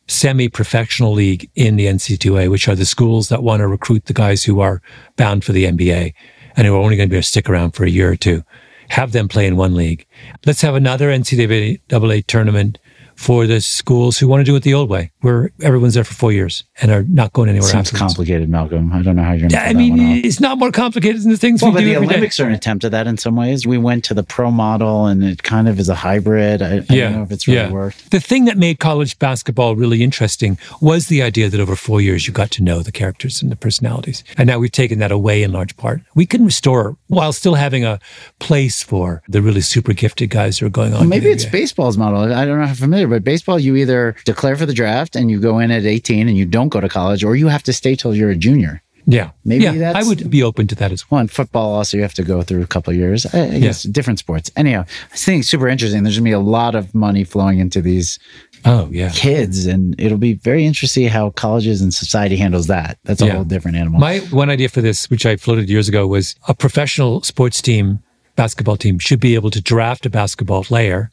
semi 0.08 0.50
professional 0.50 1.14
league 1.14 1.50
in 1.56 1.76
the 1.76 1.88
NC2A, 1.88 2.50
which 2.50 2.68
are 2.68 2.76
the 2.76 2.86
schools 2.86 3.30
that 3.30 3.44
want 3.44 3.62
to 3.62 3.68
recruit 3.68 4.06
the 4.06 4.14
guys 4.14 4.44
who 4.44 4.60
are 4.60 4.82
bound 5.16 5.44
for 5.44 5.52
the 5.52 5.66
NBA 5.66 6.14
and 6.56 6.68
who 6.68 6.76
are 6.76 6.82
only 6.82 6.98
going 6.98 7.08
to 7.08 7.12
be 7.12 7.18
able 7.18 7.24
to 7.24 7.28
stick 7.28 7.50
around 7.50 7.72
for 7.72 7.86
a 7.86 7.90
year 7.90 8.12
or 8.12 8.16
two. 8.16 8.44
Have 8.90 9.14
them 9.14 9.30
play 9.30 9.48
in 9.48 9.56
one 9.56 9.74
league. 9.74 10.06
Let's 10.46 10.62
have 10.62 10.76
another 10.76 11.10
NCAA 11.10 12.26
tournament 12.28 12.78
for 13.16 13.48
the 13.48 13.62
schools 13.62 14.18
who 14.18 14.28
want 14.28 14.42
to 14.42 14.44
do 14.44 14.56
it 14.56 14.64
the 14.64 14.74
old 14.74 14.90
way, 14.90 15.12
where 15.22 15.52
everyone's 15.62 15.94
there 15.94 16.04
for 16.04 16.14
four 16.14 16.32
years 16.32 16.64
and 16.82 16.92
are 16.92 17.04
not 17.04 17.34
going 17.34 17.50
anywhere. 17.50 17.70
Seems 17.70 17.88
afterwards. 17.88 18.14
complicated, 18.16 18.50
Malcolm. 18.50 18.92
I 18.94 19.02
don't 19.02 19.16
know 19.16 19.24
how 19.24 19.34
you're. 19.34 19.50
Yeah, 19.50 19.64
I 19.64 19.74
mean, 19.74 20.00
it's 20.00 20.40
not 20.40 20.58
more 20.58 20.72
complicated 20.72 21.22
than 21.22 21.32
the 21.32 21.38
things 21.38 21.62
well, 21.62 21.72
we 21.72 21.82
do. 21.82 21.86
the 21.86 21.98
Olympics 21.98 22.38
day. 22.38 22.44
are 22.44 22.48
an 22.48 22.54
attempt 22.54 22.84
at 22.84 22.92
that 22.92 23.08
in 23.08 23.18
some 23.18 23.36
ways. 23.36 23.66
We 23.68 23.78
went 23.78 24.04
to 24.06 24.14
the 24.14 24.24
pro 24.24 24.52
model, 24.52 25.06
and 25.06 25.24
it 25.24 25.44
kind 25.44 25.68
of 25.68 25.80
is 25.80 25.90
a 25.90 25.96
hybrid. 25.96 26.62
I, 26.62 26.78
I 26.78 26.86
yeah. 26.90 27.04
don't 27.04 27.14
know 27.14 27.24
if 27.24 27.32
it's 27.32 27.48
really 27.48 27.60
yeah. 27.60 27.72
worked. 27.72 28.12
The 28.12 28.20
thing 28.20 28.46
that 28.46 28.58
made 28.58 28.80
college 28.80 29.18
basketball 29.20 29.76
really 29.76 30.04
interesting 30.04 30.58
was 30.82 31.08
the 31.08 31.22
idea 31.22 31.50
that 31.50 31.60
over 31.60 31.76
four 31.76 32.02
years 32.02 32.28
you 32.28 32.34
got 32.34 32.52
to 32.52 32.64
know 32.64 32.82
the 32.82 32.92
characters 32.92 33.42
and 33.42 33.52
the 33.52 33.56
personalities, 33.56 34.24
and 34.38 34.48
now 34.48 34.60
we've 34.60 34.72
taken 34.72 35.00
that 35.00 35.12
away 35.12 35.44
in 35.44 35.52
large 35.52 35.78
part. 35.78 36.02
We 36.16 36.26
can 36.26 36.46
restore 36.46 36.98
while 37.08 37.34
still 37.34 37.56
having 37.56 37.84
a 37.86 38.00
place 38.40 38.84
for 38.84 39.22
the 39.28 39.42
really 39.42 39.62
super 39.62 39.94
gifted 39.94 40.30
guys 40.30 40.60
who 40.60 40.66
are 40.66 40.70
going 40.70 40.94
on. 40.94 41.02
Well, 41.02 41.10
maybe 41.10 41.30
it's 41.30 41.46
baseball's 41.46 41.98
model. 41.98 42.34
I 42.34 42.46
don't 42.46 42.60
know 42.60 42.66
how 42.66 42.74
familiar, 42.74 43.01
but 43.08 43.24
baseball 43.24 43.60
you 43.60 43.76
either 43.76 44.16
declare 44.26 44.56
for 44.56 44.66
the 44.66 44.74
draft 44.74 45.16
and 45.16 45.30
you 45.30 45.40
go 45.40 45.60
in 45.60 45.72
at 45.72 45.86
18 45.86 46.28
and 46.28 46.38
you 46.38 46.46
don't 46.46 46.70
go 46.70 46.82
to 46.82 46.90
college, 46.90 47.24
or 47.24 47.36
you 47.36 47.48
have 47.48 47.64
to 47.64 47.74
stay 47.74 47.96
till 47.96 48.16
you're 48.16 48.32
a 48.32 48.36
junior. 48.36 48.82
Yeah, 49.08 49.32
maybe 49.44 49.64
yeah, 49.64 49.74
that's. 49.74 50.06
I 50.06 50.08
would 50.08 50.30
be 50.30 50.44
open 50.44 50.68
to 50.68 50.76
that 50.76 50.92
as 50.92 51.10
well. 51.10 51.20
And 51.20 51.32
football 51.32 51.74
also, 51.74 51.98
you 51.98 52.04
have 52.04 52.14
to 52.16 52.24
go 52.24 52.42
through 52.44 52.62
a 52.62 52.68
couple 52.68 52.94
years. 52.94 53.26
I, 53.34 53.56
I 53.56 53.60
guess 53.60 53.84
different 53.84 54.20
sports. 54.20 54.52
Anyhow, 54.56 54.86
I 55.12 55.18
think 55.18 55.44
super 55.44 55.68
interesting. 55.68 56.04
There's 56.04 56.18
gonna 56.18 56.26
be 56.26 56.32
a 56.32 56.40
lot 56.40 56.76
of 56.76 56.94
money 56.94 57.24
flowing 57.24 57.60
into 57.60 57.82
these. 57.82 58.20
Oh 58.64 58.88
yeah, 58.92 59.10
kids, 59.10 59.66
and 59.66 60.00
it'll 60.00 60.18
be 60.18 60.34
very 60.34 60.66
interesting 60.66 61.08
how 61.08 61.32
colleges 61.32 61.82
and 61.82 61.94
society 61.94 62.38
handles 62.38 62.68
that. 62.68 63.00
That's 63.04 63.22
a 63.22 63.26
yeah. 63.26 63.34
whole 63.34 63.44
different 63.44 63.78
animal. 63.78 64.00
My 64.00 64.20
one 64.20 64.50
idea 64.50 64.70
for 64.70 64.82
this, 64.82 65.10
which 65.10 65.26
I 65.26 65.36
floated 65.36 65.70
years 65.70 65.90
ago, 65.90 66.06
was 66.06 66.36
a 66.48 66.54
professional 66.54 67.24
sports 67.24 67.62
team, 67.62 68.04
basketball 68.36 68.78
team, 68.78 69.00
should 69.00 69.20
be 69.20 69.34
able 69.36 69.50
to 69.52 69.62
draft 69.62 70.06
a 70.06 70.10
basketball 70.10 70.64
player 70.64 71.10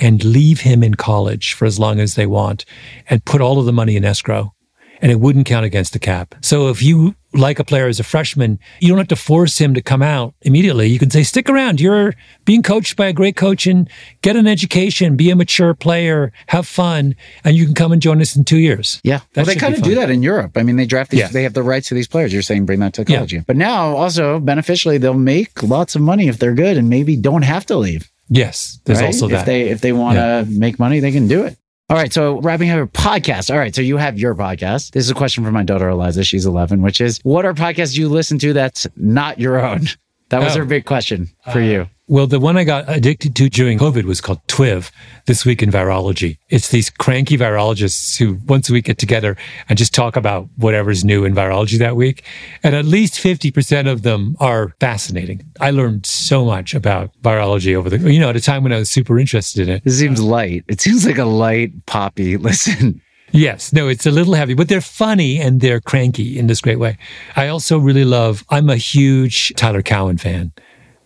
and 0.00 0.24
leave 0.24 0.60
him 0.60 0.82
in 0.82 0.94
college 0.94 1.54
for 1.54 1.64
as 1.64 1.78
long 1.78 2.00
as 2.00 2.14
they 2.14 2.26
want 2.26 2.64
and 3.08 3.24
put 3.24 3.40
all 3.40 3.58
of 3.58 3.66
the 3.66 3.72
money 3.72 3.96
in 3.96 4.04
escrow 4.04 4.54
and 5.02 5.10
it 5.10 5.20
wouldn't 5.20 5.46
count 5.46 5.66
against 5.66 5.92
the 5.92 5.98
cap. 5.98 6.34
So 6.42 6.68
if 6.68 6.80
you 6.80 7.16
like 7.34 7.58
a 7.58 7.64
player 7.64 7.88
as 7.88 7.98
a 7.98 8.04
freshman, 8.04 8.58
you 8.78 8.88
don't 8.88 8.98
have 8.98 9.08
to 9.08 9.16
force 9.16 9.58
him 9.58 9.74
to 9.74 9.82
come 9.82 10.00
out 10.00 10.34
immediately. 10.42 10.86
You 10.86 10.98
can 10.98 11.10
say, 11.10 11.24
stick 11.24 11.48
around. 11.50 11.80
You're 11.80 12.14
being 12.44 12.62
coached 12.62 12.96
by 12.96 13.06
a 13.06 13.12
great 13.12 13.36
coach 13.36 13.66
and 13.66 13.88
get 14.20 14.36
an 14.36 14.46
education, 14.46 15.16
be 15.16 15.30
a 15.30 15.36
mature 15.36 15.74
player, 15.74 16.32
have 16.46 16.68
fun, 16.68 17.16
and 17.42 17.56
you 17.56 17.64
can 17.64 17.74
come 17.74 17.90
and 17.90 18.00
join 18.00 18.20
us 18.20 18.36
in 18.36 18.44
two 18.44 18.58
years. 18.58 19.00
Yeah. 19.02 19.20
That 19.32 19.38
well, 19.38 19.44
they 19.46 19.56
kind 19.56 19.74
of 19.74 19.82
do 19.82 19.94
that 19.96 20.10
in 20.10 20.22
Europe. 20.22 20.56
I 20.56 20.62
mean, 20.62 20.76
they 20.76 20.86
draft 20.86 21.10
these, 21.10 21.20
yeah. 21.20 21.28
they 21.28 21.42
have 21.42 21.54
the 21.54 21.62
rights 21.64 21.88
to 21.88 21.94
these 21.94 22.06
players. 22.06 22.32
You're 22.32 22.42
saying 22.42 22.66
bring 22.66 22.80
that 22.80 22.92
to 22.94 23.04
college. 23.04 23.32
Yeah. 23.32 23.40
But 23.46 23.56
now 23.56 23.96
also 23.96 24.38
beneficially, 24.38 24.98
they'll 24.98 25.14
make 25.14 25.62
lots 25.62 25.96
of 25.96 26.02
money 26.02 26.28
if 26.28 26.38
they're 26.38 26.54
good 26.54 26.76
and 26.76 26.88
maybe 26.88 27.16
don't 27.16 27.42
have 27.42 27.66
to 27.66 27.76
leave. 27.76 28.11
Yes, 28.32 28.80
there's 28.84 29.00
right? 29.00 29.06
also 29.06 29.28
that. 29.28 29.40
If 29.40 29.46
they 29.46 29.68
if 29.68 29.80
they 29.82 29.92
want 29.92 30.16
to 30.16 30.46
yeah. 30.48 30.58
make 30.58 30.78
money, 30.78 31.00
they 31.00 31.12
can 31.12 31.28
do 31.28 31.44
it. 31.44 31.56
All 31.90 31.96
right, 31.96 32.10
so 32.10 32.40
wrapping 32.40 32.70
up 32.70 32.76
your 32.76 32.86
podcast. 32.86 33.52
All 33.52 33.58
right, 33.58 33.74
so 33.74 33.82
you 33.82 33.98
have 33.98 34.18
your 34.18 34.34
podcast. 34.34 34.92
This 34.92 35.04
is 35.04 35.10
a 35.10 35.14
question 35.14 35.44
from 35.44 35.52
my 35.52 35.62
daughter 35.62 35.90
Eliza. 35.90 36.24
She's 36.24 36.46
11, 36.46 36.80
which 36.80 37.02
is, 37.02 37.20
what 37.22 37.44
are 37.44 37.52
podcasts 37.52 37.98
you 37.98 38.08
listen 38.08 38.38
to 38.38 38.54
that's 38.54 38.86
not 38.96 39.38
your 39.38 39.62
own? 39.62 39.82
That 40.30 40.42
was 40.42 40.56
oh. 40.56 40.60
her 40.60 40.64
big 40.64 40.86
question 40.86 41.28
for 41.52 41.58
uh, 41.58 41.64
you. 41.64 41.88
Well, 42.12 42.26
the 42.26 42.38
one 42.38 42.58
I 42.58 42.64
got 42.64 42.84
addicted 42.88 43.34
to 43.36 43.48
during 43.48 43.78
COVID 43.78 44.04
was 44.04 44.20
called 44.20 44.46
TWIV, 44.46 44.90
This 45.24 45.46
Week 45.46 45.62
in 45.62 45.70
Virology. 45.70 46.36
It's 46.50 46.68
these 46.68 46.90
cranky 46.90 47.38
virologists 47.38 48.18
who 48.18 48.34
once 48.46 48.68
a 48.68 48.74
week 48.74 48.84
get 48.84 48.98
together 48.98 49.34
and 49.70 49.78
just 49.78 49.94
talk 49.94 50.14
about 50.14 50.46
whatever's 50.56 51.06
new 51.06 51.24
in 51.24 51.34
virology 51.34 51.78
that 51.78 51.96
week. 51.96 52.22
And 52.62 52.76
at 52.76 52.84
least 52.84 53.14
50% 53.14 53.90
of 53.90 54.02
them 54.02 54.36
are 54.40 54.74
fascinating. 54.78 55.50
I 55.58 55.70
learned 55.70 56.04
so 56.04 56.44
much 56.44 56.74
about 56.74 57.10
virology 57.22 57.74
over 57.74 57.88
the, 57.88 58.12
you 58.12 58.20
know, 58.20 58.28
at 58.28 58.36
a 58.36 58.42
time 58.42 58.62
when 58.62 58.74
I 58.74 58.78
was 58.78 58.90
super 58.90 59.18
interested 59.18 59.66
in 59.66 59.76
it. 59.76 59.82
It 59.86 59.92
seems 59.92 60.20
light. 60.20 60.64
It 60.68 60.82
seems 60.82 61.06
like 61.06 61.16
a 61.16 61.24
light 61.24 61.86
poppy. 61.86 62.36
Listen. 62.48 63.00
Yes, 63.30 63.72
no, 63.72 63.88
it's 63.88 64.04
a 64.04 64.10
little 64.10 64.34
heavy, 64.34 64.52
but 64.52 64.68
they're 64.68 64.82
funny 64.82 65.40
and 65.40 65.62
they're 65.62 65.80
cranky 65.80 66.38
in 66.38 66.46
this 66.46 66.60
great 66.60 66.78
way. 66.78 66.98
I 67.36 67.48
also 67.48 67.78
really 67.78 68.04
love, 68.04 68.44
I'm 68.50 68.68
a 68.68 68.76
huge 68.76 69.54
Tyler 69.56 69.80
Cowen 69.80 70.18
fan. 70.18 70.52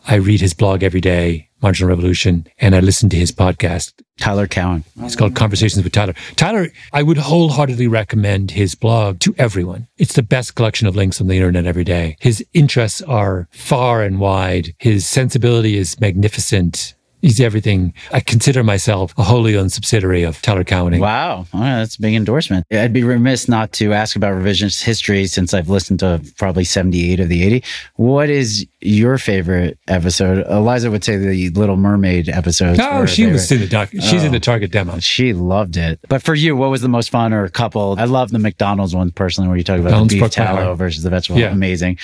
I 0.09 0.16
read 0.16 0.40
his 0.40 0.54
blog 0.54 0.82
every 0.82 1.00
day, 1.00 1.48
Marginal 1.62 1.88
Revolution, 1.88 2.46
and 2.59 2.76
I 2.76 2.80
listen 2.80 3.09
to 3.09 3.16
his 3.16 3.32
podcast. 3.32 3.92
Tyler 4.18 4.46
Cowen. 4.46 4.84
It's 5.00 5.16
called 5.16 5.34
Conversations 5.34 5.82
with 5.84 5.92
Tyler. 5.92 6.14
Tyler, 6.36 6.68
I 6.92 7.02
would 7.02 7.18
wholeheartedly 7.18 7.86
recommend 7.86 8.52
his 8.52 8.74
blog 8.74 9.20
to 9.20 9.34
everyone. 9.36 9.88
It's 9.98 10.14
the 10.14 10.22
best 10.22 10.54
collection 10.54 10.86
of 10.86 10.96
links 10.96 11.20
on 11.20 11.26
the 11.26 11.36
internet 11.36 11.66
every 11.66 11.84
day. 11.84 12.16
His 12.20 12.44
interests 12.54 13.02
are 13.02 13.48
far 13.50 14.02
and 14.02 14.18
wide. 14.18 14.74
His 14.78 15.07
sensibility 15.07 15.76
is 15.76 16.00
magnificent. 16.00 16.94
He's 17.27 17.41
everything. 17.41 17.93
I 18.12 18.20
consider 18.20 18.62
myself 18.62 19.12
a 19.18 19.24
wholly 19.24 19.57
owned 19.57 19.72
subsidiary 19.72 20.22
of 20.22 20.41
Tyler 20.43 20.62
Cowen. 20.62 20.97
Wow. 21.01 21.47
that's 21.53 21.97
a 21.97 22.01
big 22.01 22.14
endorsement. 22.14 22.64
I'd 22.70 22.93
be 22.93 23.03
remiss 23.03 23.49
not 23.49 23.72
to 23.72 23.93
ask 23.93 24.14
about 24.14 24.33
revisionist 24.41 24.85
history 24.85 25.27
since 25.27 25.53
I've 25.53 25.68
listened 25.68 25.99
to 26.01 26.22
probably 26.39 26.62
78 26.62 27.18
of 27.18 27.29
the 27.29 27.43
80. 27.43 27.64
What 27.97 28.31
is 28.31 28.64
your 28.81 29.18
favorite 29.18 29.77
episode? 29.89 30.47
Eliza 30.47 30.89
would 30.89 31.03
say 31.03 31.16
the 31.16 31.51
Little 31.51 31.77
Mermaid 31.77 32.29
episode. 32.29 32.79
Oh, 32.79 33.07
she 33.07 33.27
was 33.27 33.51
in 33.51 33.59
the 33.59 33.66
doc. 33.66 33.91
She's 33.91 34.22
oh, 34.22 34.27
in 34.27 34.31
the 34.31 34.37
oh. 34.37 34.39
target 34.39 34.70
demo. 34.70 35.01
She 35.01 35.33
loved 35.33 35.77
it. 35.77 35.99
But 36.09 36.22
for 36.22 36.37
you, 36.37 36.55
what 36.55 36.70
was 36.70 36.81
the 36.81 36.89
most 36.89 37.11
fun 37.11 37.33
or 37.33 37.43
a 37.43 37.51
couple? 37.51 37.97
I 37.99 38.05
love 38.05 38.31
the 38.31 38.39
McDonald's 38.39 38.95
one 38.95 39.11
personally, 39.11 39.49
where 39.49 39.57
you 39.57 39.64
talk 39.64 39.81
about 39.81 40.09
the 40.09 40.20
beef 40.20 40.31
tallow 40.31 40.77
versus 40.77 41.03
the 41.03 41.11
vegetable. 41.11 41.41
Yeah. 41.41 41.51
Amazing. 41.51 41.99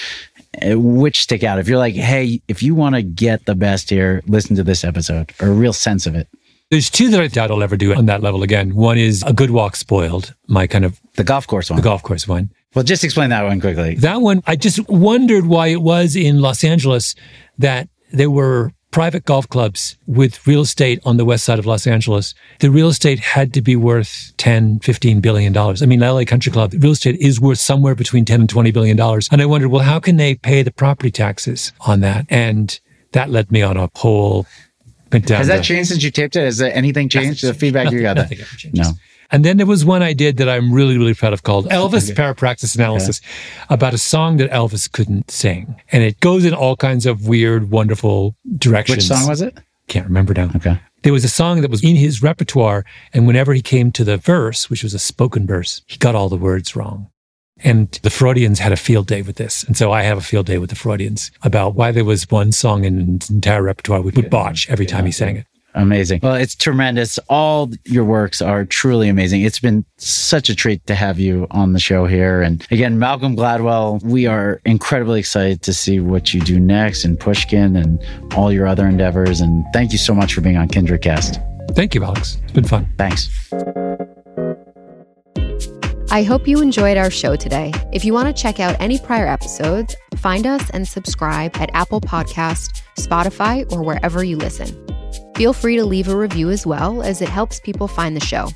Uh, 0.60 0.78
which 0.78 1.20
stick 1.20 1.42
out? 1.42 1.58
If 1.58 1.66
you're 1.66 1.78
like, 1.78 1.94
hey, 1.94 2.42
if 2.46 2.62
you 2.62 2.74
want 2.74 2.94
to 2.94 3.02
get 3.02 3.46
the 3.46 3.54
best 3.54 3.88
here, 3.88 4.22
listen 4.26 4.54
to 4.56 4.62
this 4.62 4.84
episode 4.84 5.32
or 5.40 5.48
a 5.48 5.52
real 5.52 5.72
sense 5.72 6.06
of 6.06 6.14
it. 6.14 6.28
There's 6.70 6.90
two 6.90 7.10
that 7.10 7.20
I 7.20 7.26
doubt 7.28 7.50
I'll 7.50 7.62
ever 7.62 7.76
do 7.76 7.94
on 7.94 8.06
that 8.06 8.22
level 8.22 8.42
again. 8.42 8.74
One 8.74 8.96
is 8.98 9.22
A 9.26 9.32
Good 9.32 9.50
Walk 9.50 9.76
Spoiled, 9.76 10.34
my 10.48 10.66
kind 10.66 10.84
of. 10.84 11.00
The 11.16 11.24
golf 11.24 11.46
course 11.46 11.70
one. 11.70 11.76
The 11.76 11.82
golf 11.82 12.02
course 12.02 12.26
one. 12.26 12.50
Well, 12.74 12.82
just 12.82 13.04
explain 13.04 13.30
that 13.30 13.44
one 13.44 13.60
quickly. 13.60 13.94
That 13.96 14.22
one, 14.22 14.42
I 14.46 14.56
just 14.56 14.88
wondered 14.88 15.46
why 15.46 15.68
it 15.68 15.82
was 15.82 16.16
in 16.16 16.40
Los 16.40 16.64
Angeles 16.64 17.14
that 17.58 17.88
there 18.12 18.30
were 18.30 18.72
private 18.92 19.24
golf 19.24 19.48
clubs 19.48 19.96
with 20.06 20.46
real 20.46 20.60
estate 20.60 21.00
on 21.04 21.16
the 21.16 21.24
west 21.24 21.44
side 21.44 21.58
of 21.58 21.66
Los 21.66 21.86
Angeles, 21.86 22.34
the 22.60 22.70
real 22.70 22.88
estate 22.88 23.18
had 23.18 23.52
to 23.54 23.62
be 23.62 23.74
worth 23.74 24.32
10, 24.36 24.78
15 24.80 25.20
billion 25.20 25.52
dollars. 25.52 25.82
I 25.82 25.86
mean, 25.86 26.00
LA 26.00 26.24
Country 26.24 26.52
Club, 26.52 26.72
real 26.78 26.92
estate 26.92 27.16
is 27.16 27.40
worth 27.40 27.58
somewhere 27.58 27.96
between 27.96 28.24
10 28.24 28.40
and 28.40 28.48
20 28.48 28.70
billion 28.70 28.96
dollars. 28.96 29.28
And 29.32 29.42
I 29.42 29.46
wondered, 29.46 29.70
well, 29.70 29.82
how 29.82 29.98
can 29.98 30.18
they 30.18 30.36
pay 30.36 30.62
the 30.62 30.70
property 30.70 31.10
taxes 31.10 31.72
on 31.80 32.00
that? 32.00 32.26
And 32.28 32.78
that 33.12 33.30
led 33.30 33.50
me 33.50 33.62
on 33.62 33.76
a 33.76 33.90
whole 33.96 34.46
Has 35.10 35.48
that 35.48 35.56
the, 35.56 35.62
changed 35.62 35.88
since 35.90 36.02
you 36.04 36.10
taped 36.10 36.36
it? 36.36 36.44
Has 36.44 36.60
anything 36.60 37.08
changed? 37.08 37.42
The 37.42 37.54
feedback 37.54 37.84
nothing, 37.84 37.98
you 37.98 38.02
got? 38.02 38.16
Nothing 38.16 38.38
ever 38.40 38.56
changes. 38.56 38.88
No. 38.88 38.94
And 39.32 39.46
then 39.46 39.56
there 39.56 39.66
was 39.66 39.84
one 39.84 40.02
I 40.02 40.12
did 40.12 40.36
that 40.36 40.48
I'm 40.48 40.72
really, 40.72 40.98
really 40.98 41.14
proud 41.14 41.32
of 41.32 41.42
called 41.42 41.66
Elvis 41.70 42.10
okay. 42.10 42.22
Parapraxis 42.22 42.76
Analysis 42.76 43.22
about 43.70 43.94
a 43.94 43.98
song 43.98 44.36
that 44.36 44.50
Elvis 44.50 44.92
couldn't 44.92 45.30
sing. 45.30 45.74
And 45.90 46.02
it 46.02 46.20
goes 46.20 46.44
in 46.44 46.52
all 46.52 46.76
kinds 46.76 47.06
of 47.06 47.26
weird, 47.26 47.70
wonderful 47.70 48.36
directions. 48.58 48.98
Which 48.98 49.06
song 49.06 49.26
was 49.26 49.40
it? 49.40 49.58
Can't 49.88 50.06
remember 50.06 50.34
now. 50.34 50.50
Okay. 50.54 50.78
There 51.02 51.14
was 51.14 51.24
a 51.24 51.28
song 51.28 51.62
that 51.62 51.70
was 51.70 51.82
in 51.82 51.96
his 51.96 52.22
repertoire. 52.22 52.84
And 53.14 53.26
whenever 53.26 53.54
he 53.54 53.62
came 53.62 53.90
to 53.92 54.04
the 54.04 54.18
verse, 54.18 54.68
which 54.68 54.82
was 54.82 54.92
a 54.92 54.98
spoken 54.98 55.46
verse, 55.46 55.80
he 55.86 55.96
got 55.96 56.14
all 56.14 56.28
the 56.28 56.36
words 56.36 56.76
wrong. 56.76 57.08
And 57.64 57.90
the 58.02 58.10
Freudians 58.10 58.58
had 58.58 58.72
a 58.72 58.76
field 58.76 59.06
day 59.06 59.22
with 59.22 59.36
this. 59.36 59.62
And 59.64 59.76
so 59.76 59.92
I 59.92 60.02
have 60.02 60.18
a 60.18 60.22
field 60.22 60.46
day 60.46 60.58
with 60.58 60.70
the 60.70 60.76
Freudians 60.76 61.30
about 61.42 61.74
why 61.74 61.90
there 61.90 62.04
was 62.04 62.30
one 62.30 62.52
song 62.52 62.84
in 62.84 63.18
his 63.20 63.30
entire 63.30 63.62
repertoire 63.62 64.02
we 64.02 64.10
would 64.10 64.30
botch 64.30 64.68
every 64.68 64.86
time 64.86 65.06
he 65.06 65.12
sang 65.12 65.36
it. 65.36 65.46
Amazing. 65.74 66.20
Well, 66.22 66.34
it's 66.34 66.54
tremendous. 66.54 67.18
All 67.28 67.70
your 67.84 68.04
works 68.04 68.42
are 68.42 68.64
truly 68.64 69.08
amazing. 69.08 69.42
It's 69.42 69.58
been 69.58 69.84
such 69.96 70.48
a 70.50 70.54
treat 70.54 70.86
to 70.86 70.94
have 70.94 71.18
you 71.18 71.46
on 71.50 71.72
the 71.72 71.78
show 71.78 72.06
here. 72.06 72.42
And 72.42 72.66
again, 72.70 72.98
Malcolm 72.98 73.36
Gladwell, 73.36 74.02
we 74.02 74.26
are 74.26 74.60
incredibly 74.66 75.20
excited 75.20 75.62
to 75.62 75.72
see 75.72 75.98
what 75.98 76.34
you 76.34 76.40
do 76.40 76.60
next 76.60 77.04
in 77.04 77.16
Pushkin 77.16 77.76
and 77.76 78.02
all 78.34 78.52
your 78.52 78.66
other 78.66 78.86
endeavors. 78.86 79.40
And 79.40 79.64
thank 79.72 79.92
you 79.92 79.98
so 79.98 80.14
much 80.14 80.34
for 80.34 80.42
being 80.42 80.58
on 80.58 80.68
KindredCast. 80.68 81.74
Thank 81.74 81.94
you, 81.94 82.04
Alex. 82.04 82.38
It's 82.42 82.52
been 82.52 82.64
fun. 82.64 82.92
Thanks. 82.98 83.30
I 86.10 86.24
hope 86.24 86.46
you 86.46 86.60
enjoyed 86.60 86.98
our 86.98 87.10
show 87.10 87.36
today. 87.36 87.72
If 87.90 88.04
you 88.04 88.12
want 88.12 88.34
to 88.34 88.42
check 88.42 88.60
out 88.60 88.76
any 88.78 88.98
prior 88.98 89.26
episodes, 89.26 89.96
find 90.18 90.46
us 90.46 90.68
and 90.70 90.86
subscribe 90.86 91.56
at 91.56 91.70
Apple 91.72 92.02
Podcast, 92.02 92.82
Spotify, 92.98 93.70
or 93.72 93.82
wherever 93.82 94.22
you 94.22 94.36
listen. 94.36 95.01
Feel 95.36 95.52
free 95.52 95.76
to 95.76 95.84
leave 95.84 96.08
a 96.08 96.16
review 96.16 96.50
as 96.50 96.66
well, 96.66 97.02
as 97.02 97.22
it 97.22 97.28
helps 97.28 97.60
people 97.60 97.88
find 97.88 98.16
the 98.16 98.24
show. 98.24 98.48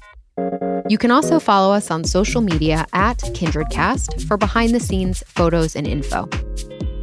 You 0.89 0.99
can 0.99 1.11
also 1.11 1.41
follow 1.41 1.75
us 1.75 1.91
on 1.91 2.05
social 2.05 2.41
media 2.41 2.87
at 2.93 3.19
KindredCast 3.19 4.27
for 4.29 4.37
behind 4.37 4.75
the 4.75 4.81
scenes 4.81 5.25
photos 5.27 5.75
and 5.75 5.87
info. 5.87 6.29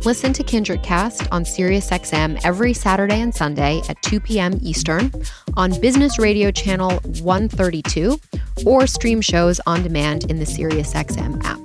Listen 0.05 0.33
to 0.33 0.43
KindredCast 0.43 1.29
on 1.31 1.43
SiriusXM 1.43 2.41
every 2.43 2.73
Saturday 2.73 3.21
and 3.21 3.33
Sunday 3.33 3.81
at 3.87 4.01
2 4.03 4.19
p.m. 4.19 4.59
Eastern 4.61 5.11
on 5.55 5.79
Business 5.79 6.19
Radio 6.19 6.51
Channel 6.51 6.99
132 7.21 8.19
or 8.65 8.85
stream 8.85 9.21
shows 9.21 9.61
on 9.65 9.81
demand 9.81 10.29
in 10.29 10.39
the 10.39 10.45
SiriusXM 10.45 11.43
app. 11.43 11.59